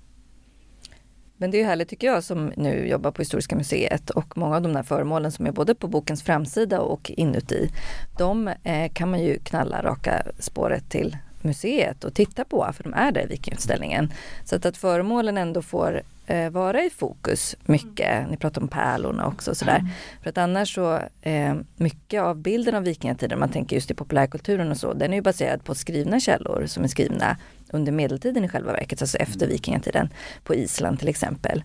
Men 1.37 1.51
det 1.51 1.61
är 1.61 1.65
härligt 1.65 1.89
tycker 1.89 2.07
jag 2.07 2.25
som 2.25 2.53
nu 2.57 2.89
jobbar 2.89 3.11
på 3.11 3.23
Historiska 3.23 3.57
museet 3.57 4.11
och 4.11 4.39
många 4.39 4.57
av 4.57 4.63
de 4.63 4.73
där 4.73 4.83
föremålen 4.83 5.33
som 5.33 5.47
är 5.47 5.53
både 5.53 5.75
på 5.75 5.89
bokens 5.89 6.23
framsida 6.23 6.81
och 6.81 7.11
inuti. 7.11 7.71
De 8.19 8.49
eh, 8.49 8.93
kan 8.93 9.11
man 9.11 9.23
ju 9.23 9.39
knalla 9.39 9.83
raka 9.83 10.23
spåret 10.39 10.91
till 10.91 11.17
museet 11.43 12.05
och 12.05 12.15
titta 12.15 12.45
på 12.45 12.71
för 12.73 12.85
de 12.85 12.95
är 12.95 13.13
där 13.13 13.23
i 13.23 13.27
Vikingutställningen. 13.27 14.13
Så 14.45 14.57
att, 14.57 14.67
att 14.67 14.77
föremålen 14.77 15.39
ändå 15.39 15.63
får 15.63 16.03
eh, 16.27 16.51
vara 16.51 16.85
i 16.85 16.91
fokus 16.91 17.57
mycket. 17.65 18.31
Ni 18.31 18.37
pratar 18.37 18.63
om 18.63 18.69
pärlorna 18.69 19.27
också 19.27 19.51
och 19.51 19.57
sådär. 19.57 19.79
Mm. 19.79 19.91
För 20.23 20.31
att 20.31 20.39
annars 20.39 20.75
så, 20.75 21.01
eh, 21.23 21.55
mycket 21.77 22.23
av 22.23 22.37
bilden 22.37 22.75
av 22.75 22.83
vikingatiden, 22.83 23.39
man 23.39 23.49
tänker 23.49 23.77
just 23.77 23.91
i 23.91 23.95
populärkulturen 23.95 24.71
och 24.71 24.77
så, 24.77 24.93
den 24.93 25.13
är 25.13 25.17
ju 25.17 25.23
baserad 25.23 25.65
på 25.65 25.75
skrivna 25.75 26.21
källor 26.21 26.67
som 26.67 26.85
är 26.85 26.89
skrivna 26.89 27.37
under 27.73 27.93
medeltiden 27.93 28.45
i 28.45 28.49
själva 28.49 28.73
verket, 28.73 29.03
alltså 29.03 29.19
efter 29.19 29.47
vikingatiden 29.47 30.09
på 30.45 30.55
Island 30.55 30.99
till 30.99 31.09
exempel. 31.09 31.65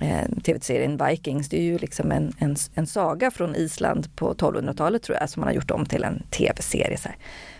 Eh, 0.00 0.28
Tv-serien 0.44 1.00
Vikings, 1.06 1.48
det 1.48 1.58
är 1.58 1.62
ju 1.62 1.78
liksom 1.78 2.12
en, 2.12 2.32
en, 2.38 2.56
en 2.74 2.86
saga 2.86 3.30
från 3.30 3.56
Island 3.56 4.16
på 4.16 4.34
1200-talet 4.34 5.02
tror 5.02 5.18
jag 5.20 5.30
som 5.30 5.40
man 5.40 5.48
har 5.48 5.54
gjort 5.54 5.70
om 5.70 5.86
till 5.86 6.04
en 6.04 6.22
tv-serie. 6.30 6.98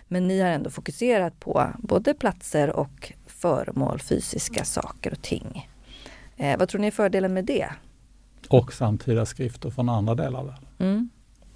Men 0.07 0.27
ni 0.27 0.41
har 0.41 0.49
ändå 0.49 0.69
fokuserat 0.69 1.39
på 1.39 1.67
både 1.79 2.13
platser 2.13 2.69
och 2.69 3.13
föremål, 3.27 3.99
fysiska 3.99 4.65
saker 4.65 5.11
och 5.11 5.21
ting. 5.21 5.69
Eh, 6.37 6.57
vad 6.59 6.69
tror 6.69 6.81
ni 6.81 6.87
är 6.87 6.91
fördelen 6.91 7.33
med 7.33 7.45
det? 7.45 7.69
Och 8.49 8.73
samtida 8.73 9.25
skrifter 9.25 9.69
från 9.69 9.89
andra 9.89 10.15
delar 10.15 10.39
av 10.39 10.45
världen. 10.45 10.65
Mm. 10.79 11.09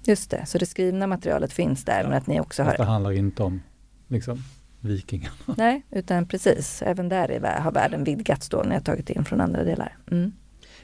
Just 0.04 0.30
det, 0.30 0.46
så 0.46 0.58
det 0.58 0.66
skrivna 0.66 1.06
materialet 1.06 1.52
finns 1.52 1.84
där 1.84 2.00
ja. 2.00 2.08
men 2.08 2.18
att 2.18 2.26
ni 2.26 2.40
också 2.40 2.62
har... 2.62 2.76
Det 2.76 2.84
handlar 2.84 3.12
inte 3.12 3.42
om 3.42 3.62
liksom, 4.08 4.42
vikingarna. 4.80 5.34
Nej, 5.56 5.82
utan 5.90 6.26
precis, 6.26 6.82
även 6.82 7.08
där 7.08 7.60
har 7.60 7.72
världen 7.72 8.04
vidgats 8.04 8.48
då 8.48 8.62
när 8.62 8.74
jag 8.74 8.84
tagit 8.84 9.10
in 9.10 9.24
från 9.24 9.40
andra 9.40 9.64
delar. 9.64 9.98
Mm. 10.10 10.32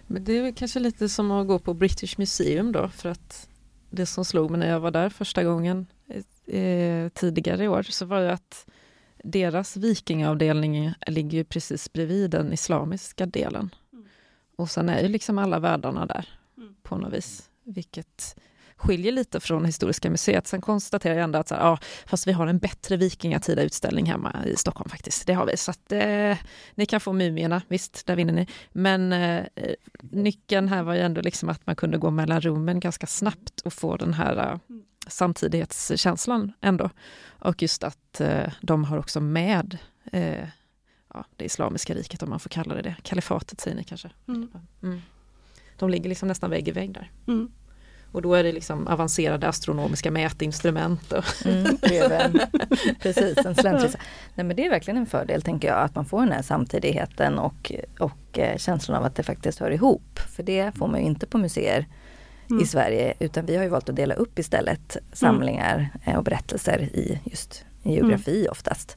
Men 0.06 0.24
det 0.24 0.38
är 0.38 0.52
kanske 0.52 0.80
lite 0.80 1.08
som 1.08 1.30
att 1.30 1.46
gå 1.46 1.58
på 1.58 1.74
British 1.74 2.18
Museum 2.18 2.72
då 2.72 2.88
för 2.88 3.08
att 3.08 3.48
det 3.90 4.06
som 4.06 4.24
slog 4.24 4.50
mig 4.50 4.60
när 4.60 4.68
jag 4.68 4.80
var 4.80 4.90
där 4.90 5.08
första 5.08 5.44
gången 5.44 5.86
eh, 6.46 7.08
tidigare 7.08 7.64
i 7.64 7.68
år 7.68 7.82
så 7.82 8.06
var 8.06 8.20
det 8.20 8.32
att 8.32 8.66
deras 9.24 9.76
vikingavdelning 9.76 10.92
ligger 11.06 11.38
ju 11.38 11.44
precis 11.44 11.92
bredvid 11.92 12.30
den 12.30 12.52
islamiska 12.52 13.26
delen. 13.26 13.74
Mm. 13.92 14.06
Och 14.56 14.70
sen 14.70 14.88
är 14.88 15.02
ju 15.02 15.08
liksom 15.08 15.38
alla 15.38 15.58
världarna 15.58 16.06
där 16.06 16.28
mm. 16.56 16.74
på 16.82 16.96
något 16.96 17.12
vis, 17.12 17.50
vilket 17.64 18.36
skiljer 18.76 19.12
lite 19.12 19.40
från 19.40 19.64
Historiska 19.64 20.10
museet. 20.10 20.46
Sen 20.46 20.60
konstaterar 20.60 21.14
jag 21.14 21.24
ändå 21.24 21.38
att 21.38 21.48
så 21.48 21.54
här, 21.54 21.62
ja, 21.62 21.78
fast 22.06 22.26
vi 22.26 22.32
har 22.32 22.46
en 22.46 22.58
bättre 22.58 22.96
vikingatida 22.96 23.62
utställning 23.62 24.06
hemma 24.06 24.44
i 24.46 24.56
Stockholm 24.56 24.90
faktiskt. 24.90 25.26
Det 25.26 25.32
har 25.32 25.46
vi. 25.46 25.56
Så 25.56 25.70
att, 25.70 25.92
eh, 25.92 26.36
ni 26.74 26.86
kan 26.86 27.00
få 27.00 27.12
Mumierna, 27.12 27.62
visst, 27.68 28.06
där 28.06 28.16
vinner 28.16 28.32
ni. 28.32 28.46
Men 28.72 29.12
eh, 29.12 29.44
nyckeln 30.00 30.68
här 30.68 30.82
var 30.82 30.94
ju 30.94 31.00
ändå 31.00 31.20
liksom 31.20 31.48
att 31.48 31.66
man 31.66 31.76
kunde 31.76 31.98
gå 31.98 32.10
mellan 32.10 32.40
rummen 32.40 32.80
ganska 32.80 33.06
snabbt 33.06 33.60
och 33.60 33.72
få 33.72 33.96
den 33.96 34.14
här 34.14 34.36
eh, 34.36 34.58
samtidighetskänslan 35.06 36.52
ändå. 36.60 36.90
Och 37.38 37.62
just 37.62 37.84
att 37.84 38.20
eh, 38.20 38.52
de 38.60 38.84
har 38.84 38.98
också 38.98 39.20
med 39.20 39.78
eh, 40.12 40.48
ja, 41.14 41.24
det 41.36 41.44
islamiska 41.44 41.94
riket, 41.94 42.22
om 42.22 42.30
man 42.30 42.40
får 42.40 42.50
kalla 42.50 42.74
det 42.74 42.82
det. 42.82 42.96
Kalifatet 43.02 43.60
säger 43.60 43.76
ni 43.76 43.84
kanske. 43.84 44.10
Mm. 44.28 44.48
Mm. 44.82 45.00
De 45.78 45.90
ligger 45.90 46.08
liksom 46.08 46.28
nästan 46.28 46.50
vägg 46.50 46.68
i 46.68 46.70
vägg 46.70 46.92
där. 46.92 47.10
Mm. 47.26 47.50
Och 48.12 48.22
då 48.22 48.34
är 48.34 48.44
det 48.44 48.52
liksom 48.52 48.86
avancerade 48.86 49.48
astronomiska 49.48 50.10
mätinstrument. 50.10 51.12
Och 51.12 51.24
mm, 51.46 51.76
Precis, 53.02 53.38
en 53.38 53.54
Nej 54.34 54.46
men 54.46 54.56
det 54.56 54.66
är 54.66 54.70
verkligen 54.70 54.96
en 54.96 55.06
fördel 55.06 55.42
tänker 55.42 55.68
jag 55.68 55.78
att 55.78 55.94
man 55.94 56.04
får 56.04 56.20
den 56.20 56.32
här 56.32 56.42
samtidigheten 56.42 57.38
och, 57.38 57.72
och 57.98 58.38
eh, 58.38 58.56
känslan 58.56 58.98
av 58.98 59.04
att 59.04 59.14
det 59.14 59.22
faktiskt 59.22 59.58
hör 59.58 59.70
ihop. 59.70 60.18
För 60.36 60.42
det 60.42 60.76
får 60.78 60.88
man 60.88 61.00
ju 61.00 61.06
inte 61.06 61.26
på 61.26 61.38
museer 61.38 61.86
mm. 62.50 62.62
i 62.62 62.66
Sverige 62.66 63.14
utan 63.18 63.46
vi 63.46 63.56
har 63.56 63.62
ju 63.62 63.68
valt 63.68 63.88
att 63.88 63.96
dela 63.96 64.14
upp 64.14 64.38
istället 64.38 64.96
samlingar 65.12 65.90
mm. 66.04 66.18
och 66.18 66.24
berättelser 66.24 66.82
i 66.82 67.20
just 67.24 67.64
i 67.82 67.94
geografi 67.94 68.38
mm. 68.38 68.50
oftast. 68.50 68.96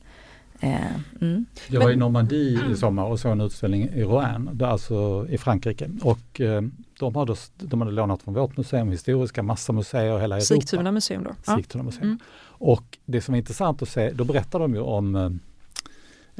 Eh, 0.59 0.95
mm. 1.21 1.45
Jag 1.67 1.81
var 1.81 1.91
i 1.91 1.95
Normandie 1.95 2.59
i 2.71 2.75
sommar 2.75 3.03
och 3.03 3.19
såg 3.19 3.31
en 3.31 3.41
utställning 3.41 3.89
i 3.89 4.03
Rouen, 4.03 4.61
alltså 4.63 5.27
i 5.29 5.37
Frankrike. 5.37 5.89
Och 6.01 6.41
de, 6.99 7.15
hade, 7.15 7.35
de 7.57 7.81
hade 7.81 7.93
lånat 7.93 8.21
från 8.21 8.33
vårt 8.33 8.57
museum, 8.57 8.89
historiska, 8.89 9.43
massa 9.43 9.73
museer 9.73 10.19
hela 10.19 10.35
Europa. 10.35 10.45
Sigtuna 10.45 10.91
museum 10.91 11.23
då? 11.23 11.55
Sigtuna 11.55 11.83
museum. 11.83 12.07
Mm. 12.07 12.19
Och 12.43 12.97
det 13.05 13.21
som 13.21 13.33
är 13.33 13.38
intressant 13.38 13.81
att 13.81 13.89
se, 13.89 14.12
då 14.12 14.23
berättar 14.23 14.59
de 14.59 14.73
ju 14.73 14.81
om 14.81 15.15
eh, 15.15 15.31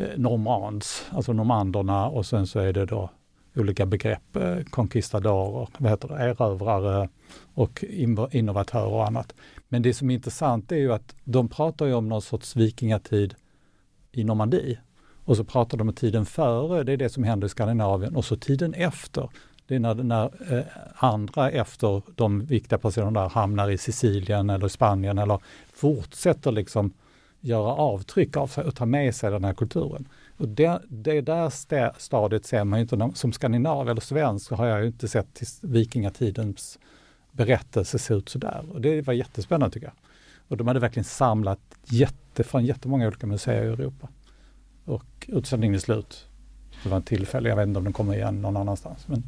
eh 0.06 0.18
normands, 0.18 1.06
alltså 1.12 1.34
normanderna 1.34 2.08
och 2.08 2.26
sen 2.26 2.48
så 2.48 2.60
är 2.60 2.74
det 2.74 2.86
då 2.86 3.10
olika 3.56 3.86
begrepp, 3.86 4.36
eh, 4.36 4.58
conquistadorer, 4.70 5.68
vad 5.78 5.92
heter 5.92 6.08
det, 6.08 6.16
erövrare 6.16 7.10
och 7.54 7.84
innovatörer 8.32 8.94
och 8.94 9.08
annat. 9.08 9.34
Men 9.70 9.82
det 9.82 9.94
som 9.94 10.10
är 10.10 10.16
intressant 10.16 10.72
är 10.72 10.76
ju 10.78 10.94
att 10.94 11.16
de 11.24 11.48
pratar 11.48 11.86
ju 11.86 11.94
om 11.94 12.10
någon 12.10 12.22
sorts 12.22 12.56
vikingatid 12.56 13.36
i 14.12 14.24
Normandie. 14.24 14.80
Och 15.26 15.38
så 15.38 15.44
pratar 15.44 15.78
de 15.78 15.90
om 15.90 15.96
tiden 15.96 16.26
före, 16.26 16.84
det 16.84 16.92
är 16.92 16.98
det 16.98 17.10
som 17.10 17.24
händer 17.24 17.48
i 17.48 17.50
Skandinavien, 17.50 18.16
och 18.16 18.26
så 18.26 18.36
tiden 18.36 18.74
efter. 18.74 19.30
Det 19.70 19.76
är 19.76 19.80
när, 19.80 19.96
när 19.96 20.54
eh, 20.54 20.64
andra 20.96 21.52
efter 21.52 22.02
de 22.16 22.46
viktiga 22.46 22.80
personerna 22.80 23.22
där 23.22 23.30
hamnar 23.30 23.70
i 23.70 23.78
Sicilien 23.78 24.50
eller 24.50 24.68
Spanien 24.68 25.18
eller 25.18 25.40
fortsätter 25.74 26.52
liksom 26.52 26.94
göra 27.40 27.74
avtryck 27.74 28.38
av 28.38 28.48
sig 28.48 28.64
och 28.64 28.76
ta 28.76 28.86
med 28.86 29.16
sig 29.16 29.32
den 29.32 29.44
här 29.44 29.54
kulturen. 29.54 30.08
Och 30.38 30.48
det, 30.48 30.82
det 30.88 31.22
där 31.22 32.00
stadiet 32.00 32.46
ser 32.46 32.64
man 32.64 32.80
ju 32.80 32.82
inte, 32.82 33.12
som 33.14 33.34
skandinav 33.34 33.90
eller 33.90 34.02
svensk 34.02 34.52
har 34.52 34.66
jag 34.66 34.82
ju 34.82 34.88
inte 34.88 35.08
sett 35.08 35.34
till 35.34 35.48
vikingatidens 35.62 36.80
berättelse 37.32 38.00
se 38.00 38.14
ut 38.14 38.30
sådär. 38.30 38.66
Och 38.72 38.82
det 38.82 39.02
var 39.02 39.14
jättespännande 39.14 39.74
tycker 39.74 39.88
jag. 39.88 39.96
Och 40.48 40.58
de 40.58 40.68
hade 40.68 40.80
verkligen 40.80 41.04
samlat 41.04 41.60
jätte, 41.86 42.44
från 42.44 42.66
jättemånga 42.66 43.08
olika 43.08 43.28
museer 43.28 43.64
i 43.64 43.68
Europa. 43.68 44.08
Och 44.86 45.28
utställningen 45.28 45.76
är 45.76 45.80
slut. 45.80 46.26
Det 46.84 46.90
var 46.90 46.98
en 46.98 47.04
tillfälle, 47.04 47.50
jag 47.50 47.56
vet 47.56 47.68
inte 47.68 47.78
om 47.78 47.84
den 47.84 47.94
kommer 47.94 48.14
igen 48.14 48.42
någon 48.42 48.58
annanstans. 48.58 49.08
Men 49.08 49.24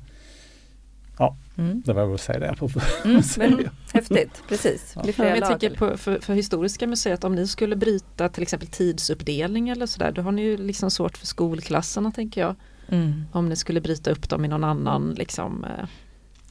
Ja, 1.21 1.35
mm. 1.57 1.81
det 1.85 1.93
var 1.93 2.05
väl 2.05 2.15
att 2.15 2.21
säga 2.21 2.39
det. 2.39 2.55
På 2.55 2.69
mm, 3.05 3.21
men, 3.37 3.69
häftigt, 3.93 4.43
precis. 4.47 4.93
Ja. 4.95 5.03
Ja, 5.17 5.25
jag 5.25 5.47
tänker 5.47 5.75
på, 5.75 5.97
för, 5.97 6.19
för, 6.19 6.33
Historiska 6.33 6.87
museet, 6.87 7.23
om 7.23 7.35
ni 7.35 7.47
skulle 7.47 7.75
bryta 7.75 8.29
till 8.29 8.43
exempel 8.43 8.67
tidsuppdelning 8.67 9.69
eller 9.69 9.85
sådär, 9.85 10.11
då 10.11 10.21
har 10.21 10.31
ni 10.31 10.41
ju 10.41 10.57
liksom 10.57 10.91
svårt 10.91 11.17
för 11.17 11.27
skolklasserna 11.27 12.11
tänker 12.11 12.41
jag. 12.41 12.55
Mm. 12.89 13.25
Om 13.31 13.49
ni 13.49 13.55
skulle 13.55 13.81
bryta 13.81 14.11
upp 14.11 14.29
dem 14.29 14.45
i 14.45 14.47
någon 14.47 14.63
annan 14.63 15.15
liksom, 15.17 15.63
eh, 15.63 15.85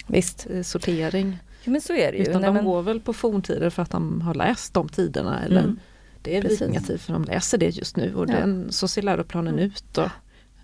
Visst. 0.06 0.46
Eh, 0.50 0.62
sortering. 0.62 1.38
Ja, 1.64 1.70
men 1.70 1.80
så 1.80 1.92
är 1.92 2.12
det 2.12 2.18
ju. 2.18 2.22
Utan 2.22 2.40
Nej, 2.40 2.48
de 2.48 2.54
men... 2.54 2.64
går 2.64 2.82
väl 2.82 3.00
på 3.00 3.12
forntider 3.12 3.70
för 3.70 3.82
att 3.82 3.90
de 3.90 4.20
har 4.20 4.34
läst 4.34 4.74
de 4.74 4.88
tiderna. 4.88 5.44
Eller 5.44 5.60
mm. 5.60 5.78
Det 6.22 6.36
är 6.36 6.42
vikingatid 6.42 7.00
för 7.00 7.12
de 7.12 7.24
läser 7.24 7.58
det 7.58 7.76
just 7.76 7.96
nu 7.96 8.14
och 8.14 8.28
ja. 8.28 8.32
den, 8.32 8.72
så 8.72 8.88
ser 8.88 9.02
läroplanen 9.02 9.54
mm. 9.54 9.64
ut. 9.64 9.98
Och, 9.98 10.08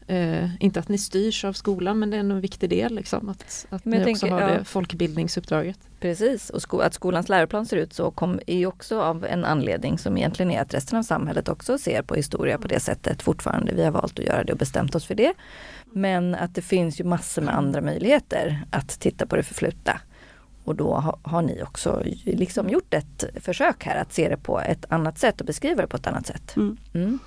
Eh, 0.09 0.49
inte 0.61 0.81
att 0.81 0.89
ni 0.89 0.99
styrs 0.99 1.45
av 1.45 1.53
skolan 1.53 1.99
men 1.99 2.11
det 2.11 2.17
är 2.17 2.21
en 2.21 2.41
viktig 2.41 2.71
del 2.71 2.95
liksom, 2.95 3.29
att, 3.29 3.67
att 3.71 3.85
ni 3.85 3.97
tänker, 3.97 4.11
också 4.11 4.27
har 4.27 4.41
ja. 4.41 4.47
det 4.47 4.65
folkbildningsuppdraget. 4.65 5.79
Precis, 6.01 6.51
och 6.51 6.63
sko 6.63 6.79
att 6.79 6.95
skolans 6.95 7.29
läroplan 7.29 7.67
ser 7.67 7.77
ut 7.77 7.93
så 7.93 8.11
kom, 8.11 8.41
är 8.47 8.57
ju 8.57 8.67
också 8.67 9.01
av 9.01 9.25
en 9.25 9.45
anledning 9.45 9.99
som 9.99 10.17
egentligen 10.17 10.51
är 10.51 10.61
att 10.61 10.75
resten 10.75 10.99
av 10.99 11.03
samhället 11.03 11.49
också 11.49 11.79
ser 11.79 12.03
på 12.03 12.15
historia 12.15 12.59
på 12.59 12.69
det 12.69 12.81
sättet 12.81 13.23
fortfarande. 13.23 13.75
Vi 13.75 13.85
har 13.85 13.91
valt 13.91 14.19
att 14.19 14.25
göra 14.25 14.45
det 14.45 14.53
och 14.53 14.59
bestämt 14.59 14.95
oss 14.95 15.07
för 15.07 15.15
det. 15.15 15.33
Men 15.93 16.35
att 16.35 16.55
det 16.55 16.63
finns 16.63 17.01
ju 17.01 17.05
massor 17.05 17.43
med 17.43 17.57
andra 17.57 17.81
möjligheter 17.81 18.65
att 18.71 18.89
titta 18.89 19.27
på 19.27 19.37
det 19.37 19.43
förflutna. 19.43 20.01
Och 20.65 20.75
då 20.75 20.95
har, 20.95 21.19
har 21.23 21.43
ni 21.43 21.63
också 21.63 22.03
liksom 22.25 22.69
gjort 22.69 22.95
ett 22.95 23.25
försök 23.41 23.85
här 23.85 24.03
att 24.03 24.13
se 24.13 24.29
det 24.29 24.37
på 24.37 24.61
ett 24.61 24.85
annat 24.89 25.19
sätt 25.19 25.41
och 25.41 25.47
beskriva 25.47 25.83
det 25.83 25.89
på 25.89 25.97
ett 25.97 26.07
annat 26.07 26.27
sätt. 26.27 26.57
Mm. 26.57 26.77
Mm. 26.95 27.19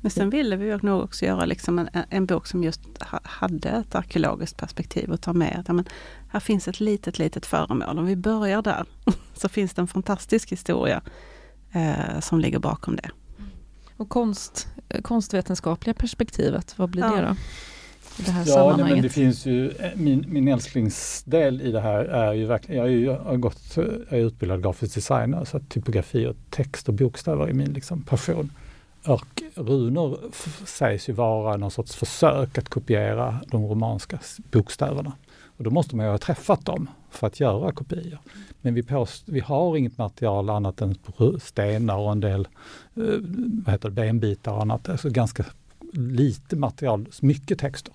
Men 0.00 0.10
sen 0.10 0.30
ville 0.30 0.56
vi 0.56 0.78
nog 0.82 1.02
också 1.02 1.24
göra 1.24 1.44
liksom 1.44 1.78
en, 1.78 1.88
en 2.10 2.26
bok 2.26 2.46
som 2.46 2.64
just 2.64 2.80
hade 3.22 3.68
ett 3.68 3.94
arkeologiskt 3.94 4.56
perspektiv 4.56 5.10
och 5.10 5.20
ta 5.20 5.32
med 5.32 5.56
att 5.60 5.68
ja, 5.68 5.74
men, 5.74 5.84
här 6.28 6.40
finns 6.40 6.68
ett 6.68 6.80
litet, 6.80 7.18
litet 7.18 7.46
föremål. 7.46 7.98
Om 7.98 8.06
vi 8.06 8.16
börjar 8.16 8.62
där 8.62 8.84
så 9.34 9.48
finns 9.48 9.74
det 9.74 9.82
en 9.82 9.88
fantastisk 9.88 10.52
historia 10.52 11.02
eh, 11.72 12.20
som 12.20 12.40
ligger 12.40 12.58
bakom 12.58 12.96
det. 12.96 13.10
Och 13.96 14.08
konst, 14.08 14.68
konstvetenskapliga 15.02 15.94
perspektivet, 15.94 16.78
vad 16.78 16.90
blir 16.90 17.02
ja. 17.02 17.16
det 17.16 17.22
då? 17.22 17.36
det 18.16 18.30
här 18.30 18.44
ja, 18.46 18.76
nej, 18.76 18.92
men 18.92 19.02
det 19.02 19.08
finns 19.08 19.46
ju, 19.46 19.70
eh, 19.70 19.90
min, 19.94 20.24
min 20.28 20.48
älsklingsdel 20.48 21.60
i 21.62 21.72
det 21.72 21.80
här 21.80 22.04
är 22.04 22.32
ju 22.32 22.46
verkligen, 22.46 22.80
jag 22.80 22.88
är, 22.88 22.92
ju, 22.92 23.04
jag 23.04 23.18
har 23.18 23.36
gått, 23.36 23.76
jag 23.76 24.18
är 24.18 24.26
utbildad 24.26 24.62
grafisk 24.62 24.94
designer 24.94 25.44
så 25.44 25.60
typografi 25.60 26.26
och 26.26 26.36
text 26.50 26.88
och 26.88 26.94
bokstäver 26.94 27.48
är 27.48 27.52
min 27.52 27.72
liksom 27.72 28.02
passion. 28.02 28.52
Och 29.06 29.42
runor 29.54 30.18
sägs 30.66 31.08
ju 31.08 31.12
vara 31.12 31.56
någon 31.56 31.70
sorts 31.70 31.94
försök 31.94 32.58
att 32.58 32.68
kopiera 32.68 33.40
de 33.46 33.66
romanska 33.66 34.18
bokstäverna. 34.50 35.12
Och 35.56 35.64
då 35.64 35.70
måste 35.70 35.96
man 35.96 36.06
ju 36.06 36.10
ha 36.10 36.18
träffat 36.18 36.66
dem 36.66 36.90
för 37.10 37.26
att 37.26 37.40
göra 37.40 37.72
kopior. 37.72 38.18
Men 38.60 38.74
vi, 38.74 38.82
påst, 38.82 39.28
vi 39.28 39.40
har 39.40 39.76
inget 39.76 39.98
material 39.98 40.50
annat 40.50 40.80
än 40.80 40.94
stenar 41.40 41.96
och 41.96 42.12
en 42.12 42.20
del 42.20 42.48
eh, 42.96 43.02
vad 43.64 43.72
heter 43.72 43.88
det, 43.88 43.94
benbitar 43.94 44.52
och 44.52 44.62
annat. 44.62 44.88
Alltså 44.88 45.10
ganska 45.10 45.44
lite 45.92 46.56
material, 46.56 47.06
mycket 47.20 47.58
texter. 47.58 47.94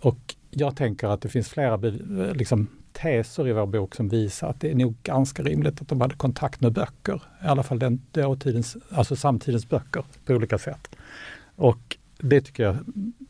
Och 0.00 0.34
jag 0.50 0.76
tänker 0.76 1.08
att 1.08 1.20
det 1.20 1.28
finns 1.28 1.48
flera 1.48 1.76
liksom, 2.34 2.66
teser 3.02 3.48
i 3.48 3.52
vår 3.52 3.66
bok 3.66 3.94
som 3.94 4.08
visar 4.08 4.48
att 4.48 4.60
det 4.60 4.70
är 4.70 4.74
nog 4.74 4.94
ganska 5.02 5.42
rimligt 5.42 5.82
att 5.82 5.88
de 5.88 6.00
hade 6.00 6.14
kontakt 6.14 6.60
med 6.60 6.72
böcker. 6.72 7.22
I 7.44 7.46
alla 7.46 7.62
fall 7.62 7.78
den 7.78 8.02
dåtidens, 8.12 8.76
alltså 8.90 9.16
samtidens 9.16 9.68
böcker 9.68 10.04
på 10.24 10.32
olika 10.32 10.58
sätt. 10.58 10.96
Och 11.56 11.96
det 12.18 12.40
tycker 12.40 12.62
jag, 12.62 12.76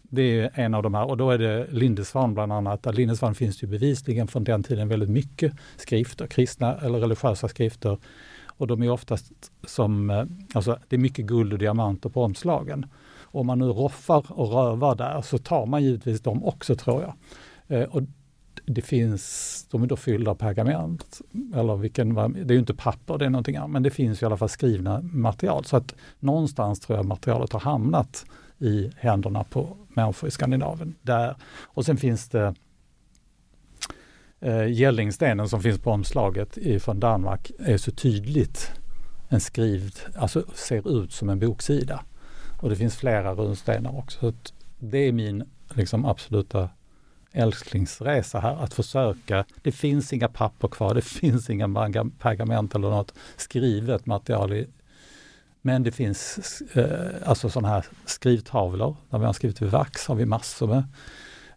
det 0.02 0.40
är 0.40 0.50
en 0.54 0.74
av 0.74 0.82
de 0.82 0.94
här 0.94 1.04
och 1.08 1.16
då 1.16 1.30
är 1.30 1.38
det 1.38 1.66
Lindesvan 1.70 2.34
bland 2.34 2.52
annat. 2.52 2.82
Där 2.82 2.92
Lindesvan 2.92 3.34
finns 3.34 3.58
det 3.58 3.66
ju 3.66 3.70
bevisligen 3.70 4.28
från 4.28 4.44
den 4.44 4.62
tiden 4.62 4.88
väldigt 4.88 5.10
mycket 5.10 5.52
skrifter, 5.76 6.26
kristna 6.26 6.76
eller 6.76 6.98
religiösa 6.98 7.48
skrifter. 7.48 7.98
Och 8.46 8.66
de 8.66 8.82
är 8.82 8.90
oftast 8.90 9.32
som, 9.66 10.10
eh, 10.10 10.24
alltså 10.54 10.78
det 10.88 10.96
är 10.96 11.00
mycket 11.00 11.26
guld 11.26 11.52
och 11.52 11.58
diamanter 11.58 12.08
på 12.08 12.22
omslagen. 12.22 12.86
Om 13.30 13.46
man 13.46 13.58
nu 13.58 13.64
roffar 13.64 14.32
och 14.32 14.52
rövar 14.52 14.94
där 14.94 15.22
så 15.22 15.38
tar 15.38 15.66
man 15.66 15.82
givetvis 15.82 16.20
dem 16.20 16.44
också 16.44 16.76
tror 16.76 17.02
jag. 17.02 17.14
Eh, 17.78 17.88
och 17.88 18.02
det 18.68 18.82
finns, 18.82 19.66
de 19.70 19.82
är 19.82 19.86
då 19.86 19.96
fyllda 19.96 20.30
av 20.30 20.34
pergament, 20.34 21.20
eller 21.54 21.76
vilken, 21.76 22.14
det 22.14 22.40
är 22.40 22.52
ju 22.52 22.58
inte 22.58 22.74
papper, 22.74 23.18
det 23.18 23.24
är 23.24 23.30
någonting 23.30 23.56
annat, 23.56 23.70
men 23.70 23.82
det 23.82 23.90
finns 23.90 24.22
i 24.22 24.26
alla 24.26 24.36
fall 24.36 24.48
skrivna 24.48 25.00
material. 25.02 25.64
Så 25.64 25.76
att 25.76 25.94
någonstans 26.20 26.80
tror 26.80 26.98
jag 26.98 27.06
materialet 27.06 27.52
har 27.52 27.60
hamnat 27.60 28.26
i 28.58 28.90
händerna 28.96 29.44
på 29.44 29.76
människor 29.88 30.28
i 30.28 30.30
Skandinavien. 30.30 30.94
Där. 31.02 31.36
Och 31.60 31.84
sen 31.84 31.96
finns 31.96 32.28
det 32.28 32.54
eh, 34.40 34.72
Gällingstenen 34.72 35.48
som 35.48 35.62
finns 35.62 35.78
på 35.78 35.90
omslaget 35.90 36.58
från 36.80 37.00
Danmark 37.00 37.50
är 37.58 37.76
så 37.76 37.90
tydligt 37.90 38.72
en 39.28 39.40
skrivd, 39.40 39.96
alltså 40.16 40.44
ser 40.54 41.02
ut 41.02 41.12
som 41.12 41.28
en 41.28 41.38
boksida. 41.38 42.04
Och 42.60 42.70
det 42.70 42.76
finns 42.76 42.96
flera 42.96 43.34
runstenar 43.34 43.98
också. 43.98 44.18
Så 44.20 44.32
det 44.78 44.98
är 44.98 45.12
min 45.12 45.44
liksom, 45.74 46.04
absoluta 46.04 46.68
älsklingsresa 47.38 48.40
här, 48.40 48.56
att 48.56 48.74
försöka. 48.74 49.44
Det 49.62 49.72
finns 49.72 50.12
inga 50.12 50.28
papper 50.28 50.68
kvar, 50.68 50.94
det 50.94 51.02
finns 51.20 51.50
inga 51.50 51.68
pergament 52.18 52.74
eller 52.74 52.90
något 52.90 53.14
skrivet 53.36 54.06
material. 54.06 54.52
I, 54.52 54.66
men 55.62 55.82
det 55.82 55.92
finns 55.92 56.62
eh, 56.72 57.28
alltså 57.28 57.50
sådana 57.50 57.68
här 57.68 57.86
skrivtavlor, 58.04 58.96
där 59.10 59.18
vi 59.18 59.24
har 59.24 59.32
skrivit 59.32 59.62
i 59.62 59.64
vax, 59.64 60.06
har 60.06 60.14
vi 60.14 60.26
massor 60.26 60.66
med. 60.66 60.84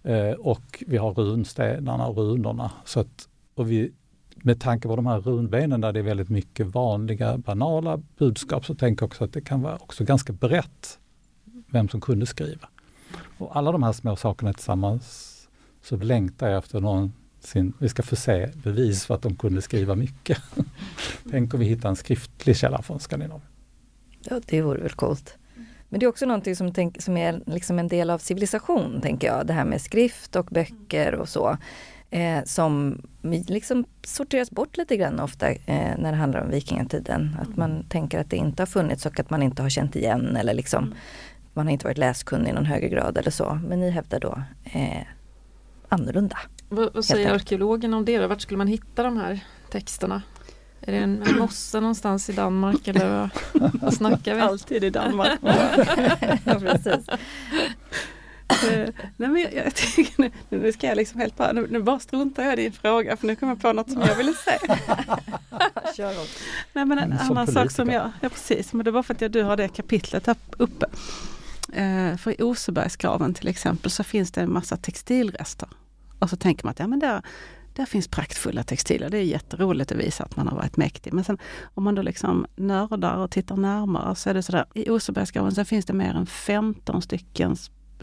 Eh, 0.03 0.33
och 0.33 0.83
vi 0.87 0.97
har 0.97 1.13
runstenarna 1.13 2.07
och 2.07 2.17
runorna. 2.17 2.71
Så 2.85 2.99
att, 2.99 3.27
och 3.55 3.71
vi, 3.71 3.91
med 4.35 4.61
tanke 4.61 4.87
på 4.87 4.95
de 4.95 5.05
här 5.05 5.19
runbenen 5.19 5.81
där 5.81 5.93
det 5.93 5.99
är 5.99 6.03
väldigt 6.03 6.29
mycket 6.29 6.67
vanliga 6.67 7.37
banala 7.37 8.01
budskap 8.17 8.65
så 8.65 8.75
tänker 8.75 9.03
jag 9.03 9.07
också 9.07 9.23
att 9.23 9.33
det 9.33 9.41
kan 9.41 9.61
vara 9.61 9.75
också 9.75 10.03
ganska 10.03 10.33
brett 10.33 10.99
vem 11.67 11.89
som 11.89 12.01
kunde 12.01 12.25
skriva. 12.25 12.69
Och 13.37 13.57
alla 13.57 13.71
de 13.71 13.83
här 13.83 13.91
små 13.91 14.15
sakerna 14.15 14.53
tillsammans 14.53 15.30
så 15.81 15.97
längtar 15.97 16.49
jag 16.49 16.57
efter 16.57 16.79
någonsin, 16.79 17.73
vi 17.79 17.89
ska 17.89 18.03
få 18.03 18.15
se 18.15 18.49
bevis 18.63 19.05
för 19.05 19.15
att 19.15 19.21
de 19.21 19.35
kunde 19.35 19.61
skriva 19.61 19.95
mycket. 19.95 20.37
Tänk 21.31 21.53
om 21.53 21.59
vi 21.59 21.65
hittar 21.65 21.89
en 21.89 21.95
skriftlig 21.95 22.57
källa 22.57 22.81
från 22.81 22.99
Skandinavien. 22.99 23.47
Ja, 24.29 24.41
det 24.45 24.61
vore 24.61 24.81
väl 24.81 24.91
coolt. 24.91 25.37
Men 25.89 25.99
det 25.99 26.05
är 26.05 26.07
också 26.07 26.25
någonting 26.25 26.55
som, 26.55 26.73
tänk, 26.73 27.01
som 27.01 27.17
är 27.17 27.41
liksom 27.45 27.79
en 27.79 27.87
del 27.87 28.09
av 28.09 28.17
civilisation, 28.17 29.01
tänker 29.01 29.27
jag. 29.27 29.47
Det 29.47 29.53
här 29.53 29.65
med 29.65 29.81
skrift 29.81 30.35
och 30.35 30.45
böcker 30.45 31.15
och 31.15 31.29
så. 31.29 31.57
Eh, 32.09 32.43
som 32.45 33.01
liksom 33.21 33.85
sorteras 34.03 34.51
bort 34.51 34.77
lite 34.77 34.97
grann 34.97 35.19
ofta 35.19 35.51
eh, 35.51 35.97
när 35.97 36.11
det 36.11 36.17
handlar 36.17 36.41
om 36.41 36.49
vikingatiden. 36.49 37.37
Att 37.41 37.57
man 37.57 37.85
tänker 37.89 38.19
att 38.19 38.29
det 38.29 38.35
inte 38.35 38.61
har 38.61 38.67
funnits 38.67 39.05
och 39.05 39.19
att 39.19 39.29
man 39.29 39.43
inte 39.43 39.61
har 39.61 39.69
känt 39.69 39.95
igen 39.95 40.35
eller 40.35 40.53
liksom 40.53 40.93
man 41.53 41.65
har 41.65 41.71
inte 41.71 41.85
varit 41.85 41.97
läskunnig 41.97 42.49
i 42.49 42.53
någon 42.53 42.65
högre 42.65 42.89
grad 42.89 43.17
eller 43.17 43.31
så. 43.31 43.59
Men 43.67 43.79
ni 43.79 43.89
hävdar 43.89 44.19
då 44.19 44.43
eh, 44.63 45.07
annorlunda. 45.91 46.37
Vad, 46.69 46.93
vad 46.93 47.05
säger 47.05 47.33
arkeologerna 47.33 47.97
om 47.97 48.05
det? 48.05 48.17
Då? 48.17 48.27
Vart 48.27 48.41
skulle 48.41 48.57
man 48.57 48.67
hitta 48.67 49.03
de 49.03 49.17
här 49.17 49.39
texterna? 49.69 50.21
Är 50.81 50.91
det 50.91 50.97
en, 50.97 51.23
en 51.23 51.39
mosse 51.39 51.79
någonstans 51.79 52.29
i 52.29 52.33
Danmark 52.33 52.87
eller 52.87 53.29
vad, 53.53 53.71
vad 53.81 53.93
snackar 53.93 54.35
vi? 54.35 54.41
Alltid 54.41 54.83
i 54.83 54.89
Danmark. 54.89 55.39
ja, 56.45 56.59
precis. 56.59 57.07
Uh, 58.51 58.89
nej 59.17 59.29
men 59.29 59.37
jag, 59.41 59.53
jag 59.53 59.75
tycker 59.75 60.13
nu, 60.21 60.31
nu 60.49 60.71
ska 60.71 60.87
jag 60.87 60.95
liksom 60.95 61.19
helt 61.19 61.37
bara, 61.37 61.51
nu, 61.51 61.67
nu 61.69 61.81
bara 61.81 61.99
struntar 61.99 62.43
jag 62.43 62.53
i 62.53 62.55
din 62.55 62.71
fråga 62.71 63.17
för 63.17 63.27
nu 63.27 63.35
kommer 63.35 63.53
jag 63.53 63.61
på 63.61 63.73
något 63.73 63.91
som 63.91 64.01
jag 64.01 64.15
ville 64.15 64.33
säga. 64.33 64.77
Kör 65.97 66.13
nej 66.73 66.85
men 66.85 66.99
en 66.99 67.13
annan 67.13 67.47
sak 67.47 67.71
som 67.71 67.89
jag, 67.89 68.11
ja 68.21 68.29
precis, 68.29 68.73
men 68.73 68.85
det 68.85 68.91
var 68.91 69.03
för 69.03 69.13
att 69.13 69.21
jag, 69.21 69.31
du 69.31 69.43
har 69.43 69.57
det 69.57 69.67
kapitlet 69.67 70.27
här 70.27 70.35
uppe. 70.57 70.85
Uh, 71.77 72.17
för 72.17 72.41
i 72.41 72.43
Osebergsgraven 72.43 73.33
till 73.33 73.47
exempel 73.47 73.91
så 73.91 74.03
finns 74.03 74.31
det 74.31 74.41
en 74.41 74.53
massa 74.53 74.77
textilrester. 74.77 75.69
Och 76.21 76.29
så 76.29 76.35
tänker 76.35 76.65
man 76.65 76.71
att 76.71 76.79
ja, 76.79 76.87
men 76.87 76.99
där, 76.99 77.21
där 77.73 77.85
finns 77.85 78.07
praktfulla 78.07 78.63
textiler. 78.63 79.09
Det 79.09 79.17
är 79.17 79.23
jätteroligt 79.23 79.91
att 79.91 79.97
visa 79.97 80.23
att 80.23 80.35
man 80.35 80.47
har 80.47 80.55
varit 80.55 80.77
mäktig. 80.77 81.13
Men 81.13 81.23
sen 81.23 81.37
om 81.73 81.83
man 81.83 81.95
då 81.95 82.01
liksom 82.01 82.45
nördar 82.55 83.17
och 83.17 83.31
tittar 83.31 83.57
närmare 83.57 84.15
så 84.15 84.29
är 84.29 84.33
det 84.33 84.43
sådär, 84.43 84.65
i 84.73 84.89
Osebergsgraven 84.89 85.51
så 85.51 85.65
finns 85.65 85.85
det 85.85 85.93
mer 85.93 86.13
än 86.13 86.25
15 86.25 87.01
stycken 87.01 87.55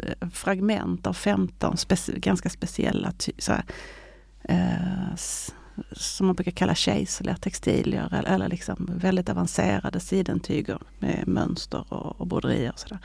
eh, 0.03 0.29
fragment 0.29 1.07
av 1.07 1.12
15 1.12 1.77
speci 1.77 2.21
ganska 2.21 2.51
speciella 2.51 3.12
såhär, 3.39 3.64
eh, 4.43 5.14
som 5.93 6.27
man 6.27 6.37
brukar 6.37 6.53
kalla 6.53 6.75
kejserliga 6.75 8.09
eller, 8.12 8.25
eller 8.25 8.49
liksom 8.49 8.91
väldigt 8.95 9.29
avancerade 9.29 10.01
sidentyger 10.01 10.79
med 10.99 11.25
mönster 11.27 11.93
och, 11.93 12.21
och 12.21 12.27
broderier. 12.27 12.73
Och 12.73 12.79
sådär. 12.79 12.99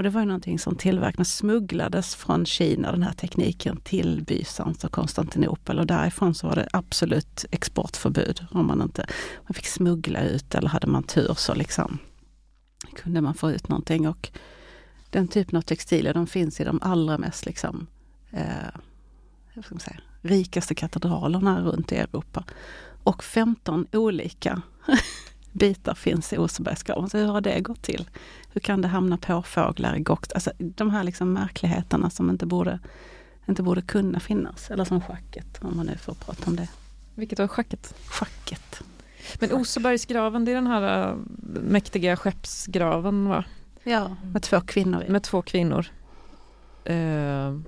Och 0.00 0.04
det 0.04 0.10
var 0.10 0.20
ju 0.20 0.26
någonting 0.26 0.58
som 0.58 0.76
tillverkades, 0.76 1.36
smugglades 1.36 2.14
från 2.14 2.46
Kina, 2.46 2.92
den 2.92 3.02
här 3.02 3.12
tekniken, 3.12 3.76
till 3.76 4.24
Bysans 4.26 4.84
och 4.84 4.92
Konstantinopel. 4.92 5.78
Och 5.78 5.86
därifrån 5.86 6.34
så 6.34 6.46
var 6.46 6.56
det 6.56 6.68
absolut 6.72 7.44
exportförbud. 7.50 8.46
Om 8.50 8.66
man 8.66 8.82
inte 8.82 9.06
man 9.46 9.54
fick 9.54 9.66
smuggla 9.66 10.22
ut 10.22 10.54
eller 10.54 10.68
hade 10.68 10.86
man 10.86 11.02
tur 11.02 11.34
så 11.34 11.54
liksom 11.54 11.98
kunde 12.94 13.20
man 13.20 13.34
få 13.34 13.50
ut 13.50 13.68
någonting. 13.68 14.08
Och 14.08 14.30
den 15.10 15.28
typen 15.28 15.56
av 15.56 15.62
textilier 15.62 16.14
de 16.14 16.26
finns 16.26 16.60
i 16.60 16.64
de 16.64 16.78
allra 16.82 17.18
mest 17.18 17.46
liksom, 17.46 17.86
eh, 18.30 19.62
ska 19.62 19.74
man 19.74 19.80
säga, 19.80 20.00
rikaste 20.22 20.74
katedralerna 20.74 21.60
runt 21.60 21.92
i 21.92 21.96
Europa. 21.96 22.44
Och 23.02 23.24
15 23.24 23.86
olika 23.92 24.62
bitar 25.52 25.94
finns 25.94 26.32
i 26.32 26.38
Osebergsgraven. 26.38 27.10
Så 27.10 27.18
hur 27.18 27.26
har 27.26 27.40
det 27.40 27.60
gått 27.60 27.82
till? 27.82 28.08
Hur 28.52 28.60
kan 28.60 28.82
det 28.82 28.88
hamna 28.88 29.16
påfåglar 29.16 29.96
i 29.96 30.00
gokt? 30.00 30.32
Alltså 30.32 30.52
de 30.58 30.90
här 30.90 31.04
liksom 31.04 31.32
märkligheterna 31.32 32.10
som 32.10 32.30
inte 32.30 32.46
borde, 32.46 32.78
inte 33.48 33.62
borde 33.62 33.82
kunna 33.82 34.20
finnas. 34.20 34.70
Eller 34.70 34.84
som 34.84 35.00
schacket, 35.00 35.58
om 35.62 35.76
man 35.76 35.86
nu 35.86 35.96
får 35.96 36.14
prata 36.14 36.46
om 36.46 36.56
det. 36.56 36.68
Vilket 37.14 37.38
var 37.38 37.48
schacket? 37.48 37.94
Schacket. 38.06 38.82
Men 39.40 39.52
Osebergsgraven, 39.52 40.44
det 40.44 40.50
är 40.50 40.54
den 40.54 40.66
här 40.66 41.10
äh, 41.10 41.16
mäktiga 41.62 42.16
skeppsgraven 42.16 43.28
va? 43.28 43.44
Ja, 43.84 44.16
med 44.32 44.42
två 44.42 44.60
kvinnor 44.60 45.02
i. 45.02 45.10
Med 45.10 45.22
två 45.22 45.42
kvinnor. 45.42 45.86
Uh, 46.90 47.60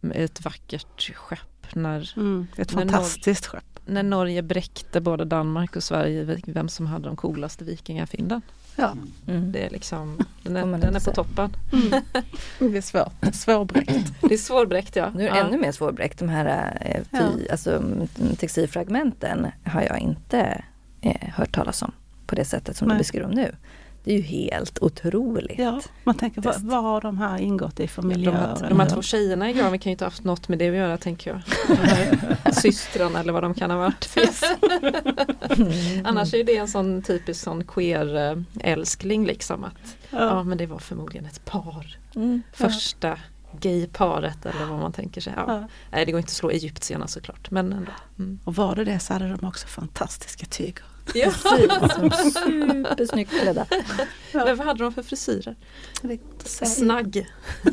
med 0.00 0.24
ett 0.24 0.44
vackert 0.44 1.16
skepp. 1.16 1.40
När, 1.74 2.12
mm, 2.16 2.46
ett 2.56 2.70
fantastiskt 2.70 3.46
skepp 3.46 3.76
när 3.86 4.02
Norge 4.02 4.42
bräckte 4.42 5.00
både 5.00 5.24
Danmark 5.24 5.76
och 5.76 5.82
Sverige 5.82 6.40
vem 6.46 6.68
som 6.68 6.86
hade 6.86 7.08
de 7.08 7.16
coolaste 7.16 7.64
vikingafynden. 7.64 8.42
Ja. 8.76 8.96
Mm. 9.28 9.52
Det 9.52 9.66
är 9.66 9.70
liksom, 9.70 10.18
den 10.42 10.56
är, 10.56 10.78
den 10.78 10.96
är 10.96 11.00
på 11.00 11.12
toppen. 11.12 11.56
Mm. 11.72 12.02
Det 12.72 12.76
är 12.76 12.80
svårt, 12.80 13.34
svårbräckt. 13.34 14.12
Det 14.20 14.34
är 14.34 14.38
svårbräckt 14.38 14.96
ja. 14.96 15.10
Nu 15.14 15.28
är 15.28 15.32
det 15.32 15.38
ja. 15.38 15.46
ännu 15.46 15.58
mer 15.58 15.72
svårbräckt. 15.72 16.18
De 16.18 16.28
här 16.28 16.76
eh, 16.80 17.02
ja. 17.10 17.50
alltså, 17.50 17.82
textilfragmenten 18.38 19.46
har 19.64 19.82
jag 19.82 19.98
inte 19.98 20.62
eh, 21.00 21.28
hört 21.34 21.54
talas 21.54 21.82
om 21.82 21.92
på 22.26 22.34
det 22.34 22.44
sättet 22.44 22.76
som 22.76 22.88
Nej. 22.88 22.94
du 22.94 22.98
beskriver 22.98 23.28
nu. 23.28 23.54
Det 24.06 24.12
är 24.12 24.16
ju 24.16 24.22
helt 24.22 24.78
otroligt. 24.82 25.58
Ja, 25.58 25.80
man 26.04 26.14
tänker 26.14 26.40
vad, 26.40 26.60
vad 26.60 26.82
har 26.82 27.00
de 27.00 27.18
här 27.18 27.38
ingått 27.38 27.80
i 27.80 27.88
för 27.88 28.02
miljöer? 28.02 28.56
De, 28.60 28.68
de 28.68 28.80
här 28.80 28.88
två 28.88 29.02
tjejerna 29.02 29.50
i 29.50 29.52
graven 29.52 29.78
kan 29.78 29.90
ju 29.90 29.92
inte 29.92 30.04
haft 30.04 30.24
något 30.24 30.48
med 30.48 30.58
det 30.58 30.68
att 30.68 30.76
göra 30.76 30.98
tänker 30.98 31.30
jag. 31.30 32.54
Systrarna 32.54 33.20
eller 33.20 33.32
vad 33.32 33.42
de 33.42 33.54
kan 33.54 33.70
ha 33.70 33.78
varit. 33.78 34.16
Mm. 35.56 36.06
Annars 36.06 36.34
är 36.34 36.44
det 36.44 36.56
en 36.56 36.68
sån 36.68 37.02
typisk 37.02 37.40
sån 37.40 37.64
queer-älskling 37.64 39.26
liksom 39.26 39.64
att 39.64 39.96
ja. 40.10 40.18
ja. 40.18 40.42
men 40.42 40.58
det 40.58 40.66
var 40.66 40.78
förmodligen 40.78 41.26
ett 41.26 41.44
par. 41.44 41.98
Mm. 42.16 42.42
Första 42.52 43.08
ja. 43.08 43.16
gayparet 43.60 44.46
eller 44.46 44.66
vad 44.66 44.78
man 44.78 44.92
tänker 44.92 45.20
sig. 45.20 45.32
Ja. 45.36 45.44
ja. 45.48 45.68
Nej 45.90 46.06
det 46.06 46.12
går 46.12 46.18
inte 46.18 46.28
att 46.28 46.34
slå 46.34 46.50
egyptierna 46.50 47.06
såklart 47.06 47.50
men 47.50 47.72
ändå. 47.72 47.92
Mm. 48.18 48.38
Och 48.44 48.54
var 48.54 48.74
det 48.74 48.84
det 48.84 48.98
så 48.98 49.12
hade 49.12 49.28
de 49.28 49.46
också 49.46 49.66
fantastiska 49.66 50.46
tyger. 50.46 50.84
Ja. 51.14 51.30
Supersnyggt 52.30 53.30
klädda. 53.30 53.66
Ja. 54.32 54.44
Men 54.44 54.56
vad 54.56 54.66
hade 54.66 54.84
de 54.84 54.92
för 54.92 55.02
frisyrer? 55.02 55.56
Snagg. 56.44 57.26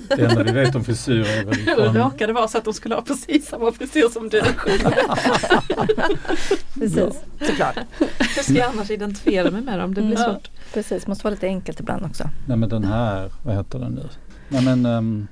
Det 0.08 0.22
enda 0.22 0.44
vi 0.44 0.52
vet 0.52 0.76
om 0.76 0.84
frisyrer 0.84 1.40
är 1.40 1.44
väl 1.44 1.56
från... 1.56 1.94
Det 1.94 2.00
råkade 2.00 2.34
vara 2.34 2.48
så 2.48 2.58
att 2.58 2.64
de 2.64 2.74
skulle 2.74 2.96
ha 2.96 3.02
precis 3.02 3.48
samma 3.48 3.72
frisyr 3.72 4.10
som 4.10 4.30
du. 4.30 4.42
precis, 6.74 6.98
ja. 6.98 7.12
såklart. 7.48 7.78
Hur 8.20 8.44
ska 8.44 8.54
jag 8.54 8.70
annars 8.70 8.92
identifiera 8.92 9.52
mig 9.52 9.62
med 9.62 9.80
dem? 9.80 9.94
Det 9.94 10.02
blir 10.02 10.18
svårt. 10.18 10.50
Precis, 10.74 11.08
måste 11.08 11.24
vara 11.24 11.32
lite 11.32 11.48
enkelt 11.48 11.80
ibland 11.80 12.06
också. 12.06 12.30
Nej 12.48 12.58
men 12.58 12.70
den 12.70 12.84
här, 12.84 13.32
vad 13.44 13.56
heter 13.56 13.80
den 13.80 13.92
nu? 13.92 14.10
Nej 14.48 14.62
men 14.62 14.86
um, 14.86 15.28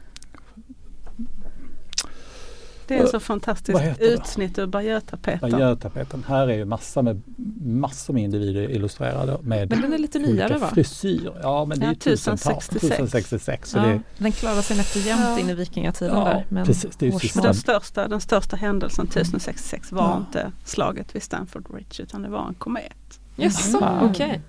det 2.97 3.03
är 3.03 3.05
så 3.05 3.19
fantastiskt 3.19 3.81
utsnitt 3.99 4.59
ur 4.59 4.65
Bayeux-tapeten. 4.65 5.51
Bayeux-tapeten. 5.51 6.23
Här 6.27 6.47
är 6.47 6.57
ju 6.57 6.65
massor 6.65 7.01
med, 7.01 7.21
massor 7.61 8.13
med 8.13 8.23
individer 8.23 8.69
illustrerade 8.71 9.37
med 9.41 9.69
Men 9.69 9.81
den 9.81 9.93
är 9.93 9.97
lite 9.97 10.19
nyare 10.19 10.57
va? 10.57 10.69
frisyr. 10.73 11.31
Ja 11.41 11.65
men 11.65 11.79
det 11.79 11.85
är 11.85 11.87
ja, 11.87 11.93
1066. 11.93 12.75
1066 12.75 13.69
så 13.69 13.77
ja, 13.77 13.83
det, 13.83 14.01
den 14.17 14.31
klarar 14.31 14.61
sig 14.61 14.77
nätt 14.77 14.95
och 14.95 15.01
jämnt 15.01 15.23
ja. 15.23 15.39
in 15.39 15.49
i 15.49 15.53
vikingatiden 15.53 16.17
ja, 16.17 16.23
där. 16.23 16.45
Men 16.49 16.65
precis, 16.65 16.95
det 16.95 17.07
är 17.07 17.41
den, 17.41 17.53
största, 17.53 18.07
den 18.07 18.21
största 18.21 18.55
händelsen 18.55 19.05
1066 19.05 19.91
var 19.91 20.03
ja. 20.03 20.17
inte 20.17 20.51
slaget 20.65 21.15
vid 21.15 21.23
Stanford 21.23 21.63
Bridge 21.63 22.03
utan 22.03 22.21
det 22.21 22.29
var 22.29 22.47
en 22.47 22.53
komet. 22.53 23.19
Jaså, 23.35 23.77
mm. 23.77 24.09
okej. 24.09 24.27
Okay. 24.27 24.39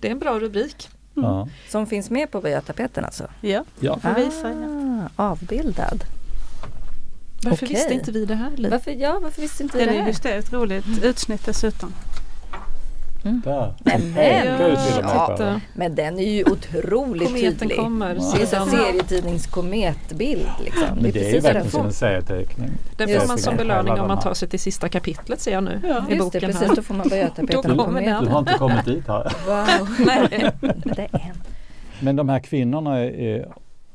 Det 0.00 0.08
är 0.08 0.12
en 0.12 0.18
bra 0.18 0.38
rubrik. 0.38 0.88
Ja. 1.14 1.48
Som 1.68 1.86
finns 1.86 2.10
med 2.10 2.30
på 2.30 2.40
Böja-tapeten 2.40 3.04
alltså? 3.04 3.26
Ja. 3.40 3.64
Ja. 3.80 3.98
Ah, 4.02 5.08
avbildad. 5.16 6.04
Varför 7.44 7.66
Okej. 7.66 7.76
visste 7.76 7.94
inte 7.94 8.12
vi 8.12 8.24
det 8.24 8.34
här? 8.34 8.68
Varför, 8.70 8.90
ja, 8.90 9.18
varför 9.22 9.40
visste 9.42 9.62
inte 9.62 9.78
vi 9.78 9.84
Den 9.84 9.92
det 9.94 9.98
är 9.98 10.00
här? 10.02 10.08
just 10.08 10.22
det, 10.22 10.30
ett 10.34 10.52
roligt 10.52 10.84
utsnitt 11.02 11.46
dessutom. 11.46 11.92
Där. 13.44 13.74
Men, 13.84 14.14
Pekar 14.14 14.68
ju 14.68 14.76
till 14.76 14.98
och 14.98 15.04
med 15.04 15.14
ja, 15.14 15.34
på 15.38 15.60
men 15.74 15.94
den 15.94 16.18
är 16.18 16.30
ju 16.32 16.44
otroligt 16.44 17.28
Kometen 17.28 17.58
tydlig. 17.58 17.78
kommer. 17.78 18.08
Det 18.14 18.20
är 18.20 18.40
en 18.40 18.46
sedan- 18.46 18.70
serietidningskometbild. 18.70 20.46
Liksom. 20.64 20.82
Men 20.94 21.02
det 21.02 21.08
är 21.08 21.12
ju 21.12 21.12
precis 21.12 21.44
vad 21.44 21.54
den 21.54 21.62
verkligen 21.62 21.70
som 21.70 21.80
får. 21.80 21.86
en 21.86 21.92
serieteckning. 21.92 22.70
Den 22.96 23.08
Just 23.08 23.20
får 23.20 23.28
man 23.28 23.36
det. 23.36 23.42
som 23.42 23.56
belöning 23.56 23.92
om 23.92 23.98
man 23.98 24.08
den 24.08 24.18
tar 24.20 24.34
sig 24.34 24.48
till 24.48 24.60
sista 24.60 24.88
kapitlet 24.88 25.40
ser 25.40 25.52
jag 25.52 25.64
nu 25.64 25.80
Ja. 25.82 25.88
i 25.88 25.92
Just 25.94 26.08
det, 26.10 26.16
boken 26.16 26.40
precis. 26.40 26.68
här. 26.68 26.76
Då 26.76 26.82
får 26.82 26.94
man 26.94 27.08
Böja-tapeten 27.08 27.62
Då 27.62 27.70
och 27.82 27.84
kommer 27.86 28.02
den. 28.02 28.24
Du 28.24 28.30
har 28.30 28.38
inte 28.38 28.52
kommit 28.58 28.84
dit 28.84 29.08
här. 29.08 29.32
Wow. 29.46 29.88
Nej. 30.06 30.50
det 30.84 31.02
är 31.02 31.08
en. 31.12 31.42
Men 32.00 32.16
de 32.16 32.28
här 32.28 32.38
kvinnorna 32.40 33.04
i 33.04 33.44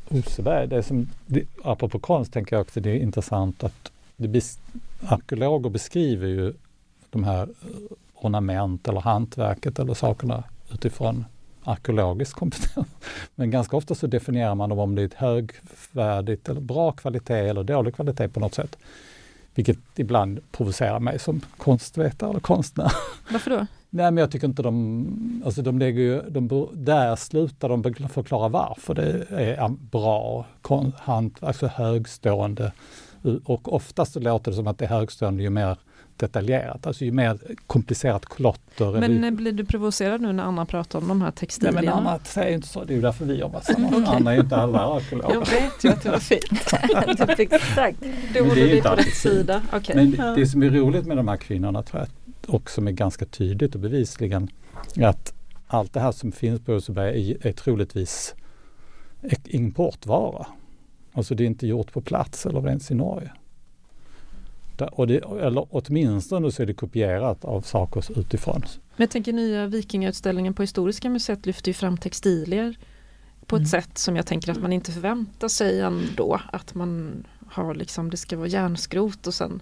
Oseberg, 0.09 0.67
det 0.67 0.77
är 0.77 0.81
som, 0.81 1.09
det, 1.25 1.43
apropå 1.63 1.99
konst 1.99 2.33
tänker 2.33 2.55
jag 2.55 2.61
också 2.61 2.79
det 2.79 2.89
är 2.89 2.95
intressant 2.95 3.63
att 3.63 3.91
det 4.15 4.27
bes, 4.27 4.59
arkeologer 5.01 5.69
beskriver 5.69 6.27
ju 6.27 6.53
de 7.09 7.23
här 7.23 7.43
eh, 7.43 7.47
ornament 8.15 8.87
eller 8.87 9.01
hantverket 9.01 9.79
eller 9.79 9.93
sakerna 9.93 10.43
utifrån 10.71 11.25
arkeologisk 11.63 12.35
kompetens. 12.35 12.87
Men 13.35 13.51
ganska 13.51 13.77
ofta 13.77 13.95
så 13.95 14.07
definierar 14.07 14.55
man 14.55 14.69
dem 14.69 14.79
om 14.79 14.95
det 14.95 15.01
är 15.01 15.05
ett 15.05 15.13
högvärdigt 15.13 16.49
eller 16.49 16.61
bra 16.61 16.91
kvalitet 16.91 17.49
eller 17.49 17.63
dålig 17.63 17.95
kvalitet 17.95 18.27
på 18.27 18.39
något 18.39 18.55
sätt. 18.55 18.77
Vilket 19.55 19.79
ibland 19.95 20.39
provocerar 20.51 20.99
mig 20.99 21.19
som 21.19 21.41
konstvetare 21.57 22.29
eller 22.29 22.39
konstnär. 22.39 22.91
Varför 23.31 23.51
då? 23.51 23.65
Nej 23.89 24.11
men 24.11 24.17
jag 24.17 24.31
tycker 24.31 24.47
inte 24.47 24.61
de, 24.61 25.41
alltså 25.45 25.61
de 25.61 25.79
lägger 25.79 26.01
ju, 26.01 26.21
de, 26.29 26.67
där 26.73 27.15
slutar 27.15 27.69
de 27.69 27.81
förklara 28.09 28.47
varför 28.47 28.93
det 28.93 29.25
är 29.31 29.69
bra 29.69 30.45
kon- 30.61 30.93
hantverk, 30.99 31.47
alltså 31.47 31.67
högstående. 31.67 32.71
Och 33.43 33.73
oftast 33.73 34.13
så 34.13 34.19
låter 34.19 34.51
det 34.51 34.57
som 34.57 34.67
att 34.67 34.77
det 34.77 34.85
är 34.85 34.89
högstående 34.89 35.43
ju 35.43 35.49
mer 35.49 35.77
detaljerat, 36.17 36.87
alltså 36.87 37.05
ju 37.05 37.11
mer 37.11 37.39
komplicerat 37.67 38.25
klotter. 38.25 38.91
Men 38.91 39.03
eller, 39.03 39.27
eh, 39.27 39.31
blir 39.33 39.51
du 39.51 39.65
provocerad 39.65 40.21
nu 40.21 40.33
när 40.33 40.43
Anna 40.43 40.65
pratar 40.65 40.99
om 40.99 41.07
de 41.07 41.21
här 41.21 41.27
Nej 41.27 41.35
textilierna? 41.35 41.81
men 41.81 41.93
Anna 41.93 42.19
säger 42.23 42.55
inte 42.55 42.67
så, 42.67 42.83
det 42.83 42.93
är 42.93 42.95
ju 42.95 43.01
därför 43.01 43.25
vi 43.25 43.35
jobbar 43.39 43.59
tillsammans. 43.65 44.09
Anna 44.09 44.31
är 44.31 44.35
ju 44.35 44.41
inte 44.41 44.55
alla 44.55 44.79
arkeologer. 44.79 45.33
Jag 45.33 45.39
vet 45.61 45.83
ju 45.83 45.89
att 45.89 46.03
det 46.03 46.09
var 46.11 46.19
fint. 46.19 47.27
Typ 47.37 47.53
exakt. 47.53 47.97
Då 48.33 48.43
håller 48.43 48.55
ju 48.61 48.67
vi 48.67 48.81
på 48.81 48.89
rätt 48.89 49.15
sida. 49.15 49.61
Okej. 49.73 49.95
Men 49.95 50.11
det, 50.11 50.35
det 50.35 50.47
som 50.47 50.63
är 50.63 50.69
roligt 50.69 51.05
med 51.05 51.17
de 51.17 51.27
här 51.27 51.37
kvinnorna 51.37 51.83
tror 51.83 51.99
jag, 52.01 52.09
och 52.49 52.69
som 52.69 52.87
är 52.87 52.91
ganska 52.91 53.25
tydligt 53.25 53.75
och 53.75 53.81
bevisligen, 53.81 54.49
att 55.01 55.33
allt 55.67 55.93
det 55.93 55.99
här 55.99 56.11
som 56.11 56.31
finns 56.31 56.61
på 56.61 56.73
Roseberg 56.73 57.31
är, 57.31 57.47
är 57.47 57.51
troligtvis 57.51 58.35
importvara. 59.45 60.47
Alltså 61.13 61.35
det 61.35 61.43
är 61.43 61.45
inte 61.45 61.67
gjort 61.67 61.93
på 61.93 62.01
plats 62.01 62.45
eller 62.45 62.67
ens 62.67 62.91
i 62.91 62.95
Norge. 62.95 63.31
Och 64.91 65.07
det, 65.07 65.17
eller 65.17 65.67
åtminstone 65.69 66.51
så 66.51 66.61
är 66.61 66.65
det 66.65 66.73
kopierat 66.73 67.45
av 67.45 67.61
saker 67.61 68.19
utifrån. 68.19 68.61
Men 68.95 69.03
jag 69.03 69.09
tänker 69.09 69.33
nya 69.33 69.67
vikingautställningen 69.67 70.53
på 70.53 70.63
Historiska 70.63 71.09
museet 71.09 71.45
lyfter 71.45 71.69
ju 71.69 71.73
fram 71.73 71.97
textilier 71.97 72.77
på 73.45 73.55
ett 73.55 73.59
Mm. 73.59 73.69
sätt 73.69 73.97
som 73.97 74.15
jag 74.15 74.25
tänker 74.25 74.51
att 74.51 74.61
man 74.61 74.73
inte 74.73 74.91
förväntar 74.91 75.47
sig 75.47 75.79
ändå. 75.79 76.41
Att 76.51 76.75
man 76.75 77.23
har 77.47 77.75
liksom, 77.75 78.09
det 78.09 78.17
ska 78.17 78.37
vara 78.37 78.47
järnskrot 78.47 79.27
och 79.27 79.33
sen 79.33 79.61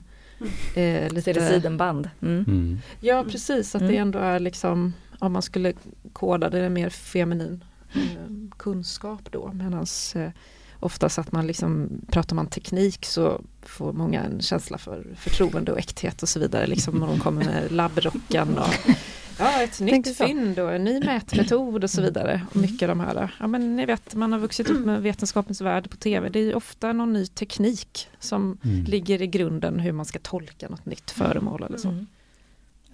eh, 0.75 1.07
Så 1.07 1.13
lite 1.15 1.29
är 1.29 1.33
det 1.33 1.47
sidenband. 1.49 2.09
Mm. 2.21 2.43
Mm. 2.47 2.79
Ja 2.99 3.25
precis, 3.31 3.75
att 3.75 3.79
det 3.81 3.85
Mm. 3.88 4.01
ändå 4.01 4.19
är 4.19 4.39
liksom, 4.39 4.93
om 5.19 5.31
man 5.33 5.41
skulle 5.41 5.73
koda 6.13 6.49
det, 6.49 6.59
är 6.59 6.69
mer 6.69 6.89
feminin 6.89 7.63
eh, 7.95 8.57
kunskap 8.57 9.21
då. 9.31 9.51
Medan 9.53 9.85
eh, 10.15 10.29
oftast 10.79 11.19
att 11.19 11.31
man 11.31 11.47
liksom, 11.47 11.89
pratar 12.11 12.35
man 12.35 12.47
teknik 12.47 13.05
så 13.05 13.41
får 13.61 13.93
många 13.93 14.23
en 14.23 14.41
känsla 14.41 14.77
för 14.77 15.05
förtroende 15.17 15.71
och 15.71 15.77
äkthet 15.79 16.23
och 16.23 16.29
så 16.29 16.39
vidare. 16.39 16.67
Liksom 16.67 16.95
när 16.99 17.07
de 17.07 17.19
kommer 17.19 17.45
med 17.45 17.71
labbrocken 17.71 18.57
och 18.57 18.73
ja, 19.39 19.61
ett 19.63 19.79
nytt 19.79 20.17
fynd 20.17 20.59
och 20.59 20.73
en 20.73 20.83
ny 20.83 20.99
mätmetod 20.99 21.83
och 21.83 21.89
så 21.89 22.01
vidare. 22.01 22.41
Och 22.49 22.55
mycket 22.55 22.89
av 22.89 22.97
de 22.97 22.99
här, 22.99 23.31
ja 23.39 23.47
men 23.47 23.75
ni 23.75 23.85
vet, 23.85 24.15
man 24.15 24.31
har 24.31 24.39
vuxit 24.39 24.69
upp 24.69 24.85
med 24.85 25.01
vetenskapens 25.01 25.61
värld 25.61 25.89
på 25.89 25.97
tv. 25.97 26.29
Det 26.29 26.39
är 26.39 26.43
ju 26.43 26.53
ofta 26.53 26.93
någon 26.93 27.13
ny 27.13 27.25
teknik 27.27 28.07
som 28.19 28.57
Mm. 28.63 28.83
ligger 28.83 29.21
i 29.21 29.27
grunden 29.27 29.79
hur 29.79 29.91
man 29.91 30.05
ska 30.05 30.19
tolka 30.19 30.69
något 30.69 30.85
nytt 30.85 31.11
föremål 31.11 31.63
eller 31.63 31.77
så. 31.77 31.88
Mm. 31.89 32.07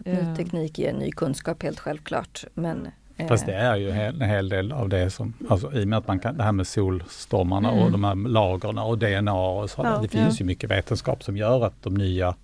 Ny 0.06 0.12
Eh, 0.12 0.36
teknik 0.36 0.80
ger 0.80 0.94
ny 0.94 1.12
kunskap 1.12 1.64
helt 1.64 1.80
självklart. 1.80 2.46
Men, 2.54 2.88
eh, 3.18 3.28
Fast 3.28 3.46
det 3.46 3.54
är 3.54 3.76
ju 3.76 3.90
en 3.92 4.22
hel 4.22 4.50
del 4.50 4.72
av 4.72 4.90
det 4.90 5.10
som, 5.10 5.34
alltså 5.50 5.74
i 5.74 5.84
och 5.84 5.88
med 5.88 6.00
att 6.00 6.08
man 6.08 6.20
kan, 6.20 6.38
det 6.38 6.44
här 6.44 6.52
med 6.52 6.68
solstormarna 6.68 7.72
Mm. 7.72 7.84
och 7.84 7.92
de 7.92 8.04
här 8.04 8.16
lagren 8.30 8.78
och 8.78 8.98
DNA 8.98 9.34
och 9.34 9.70
så, 9.70 9.82
Ja, 9.84 10.00
det 10.02 10.08
finns 10.08 10.42
ju 10.42 10.46
mycket 10.46 10.72
vetenskap 10.72 11.24
som 11.24 11.38
gör 11.38 11.66
att 11.66 11.84
de 11.84 11.94
nya 11.94 12.36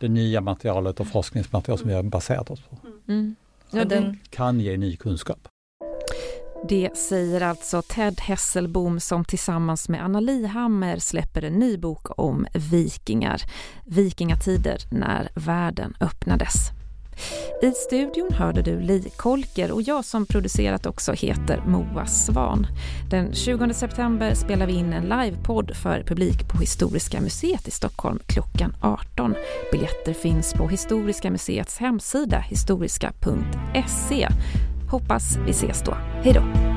det 0.00 0.08
nya 0.08 0.40
materialet 0.40 1.00
och 1.00 1.06
forskningsmaterial 1.06 1.78
som 1.78 1.88
vi 1.88 1.94
har 1.94 2.02
baserat 2.02 2.50
oss 2.50 2.60
på 2.60 2.76
Mm. 3.08 3.34
Ja, 3.70 3.84
den, 3.84 4.18
kan 4.30 4.60
ge 4.60 4.76
ny 4.76 4.96
kunskap. 4.96 5.48
det 6.68 6.96
säger 6.96 7.40
alltså 7.40 7.82
Ted 7.82 8.20
Hesselbom 8.20 9.00
som 9.00 9.24
tillsammans 9.24 9.88
med 9.88 10.04
Anna 10.04 10.20
Lihammer 10.20 10.98
släpper 10.98 11.44
en 11.44 11.52
ny 11.52 11.76
bok 11.76 12.18
om 12.18 12.46
vikingar. 12.54 13.42
Vikingatider 13.86 14.78
när 14.90 15.30
världen 15.34 15.94
öppnades. 16.00 16.79
I 17.62 17.72
studion 17.72 18.32
hörde 18.32 18.62
du 18.62 18.80
Li 18.80 19.10
Kolker 19.16 19.72
och 19.72 19.82
jag 19.82 20.04
som 20.04 20.26
producerat 20.26 20.86
också 20.86 21.12
heter 21.12 21.62
Moa 21.66 22.06
Svan. 22.06 22.66
Den 23.10 23.34
20 23.34 23.74
september 23.74 24.34
spelar 24.34 24.66
vi 24.66 24.72
in 24.72 24.92
en 24.92 25.02
livepodd 25.02 25.76
för 25.76 26.02
publik 26.02 26.48
på 26.48 26.58
Historiska 26.58 27.20
museet 27.20 27.68
i 27.68 27.70
Stockholm 27.70 28.18
klockan 28.26 28.76
18. 28.80 29.34
Biljetter 29.72 30.12
finns 30.12 30.52
på 30.52 30.68
Historiska 30.68 31.30
museets 31.30 31.78
hemsida 31.78 32.38
historiska.se. 32.38 34.28
Hoppas 34.90 35.36
vi 35.46 35.50
ses 35.50 35.82
då. 35.82 35.94
Hej 36.22 36.32
då! 36.32 36.69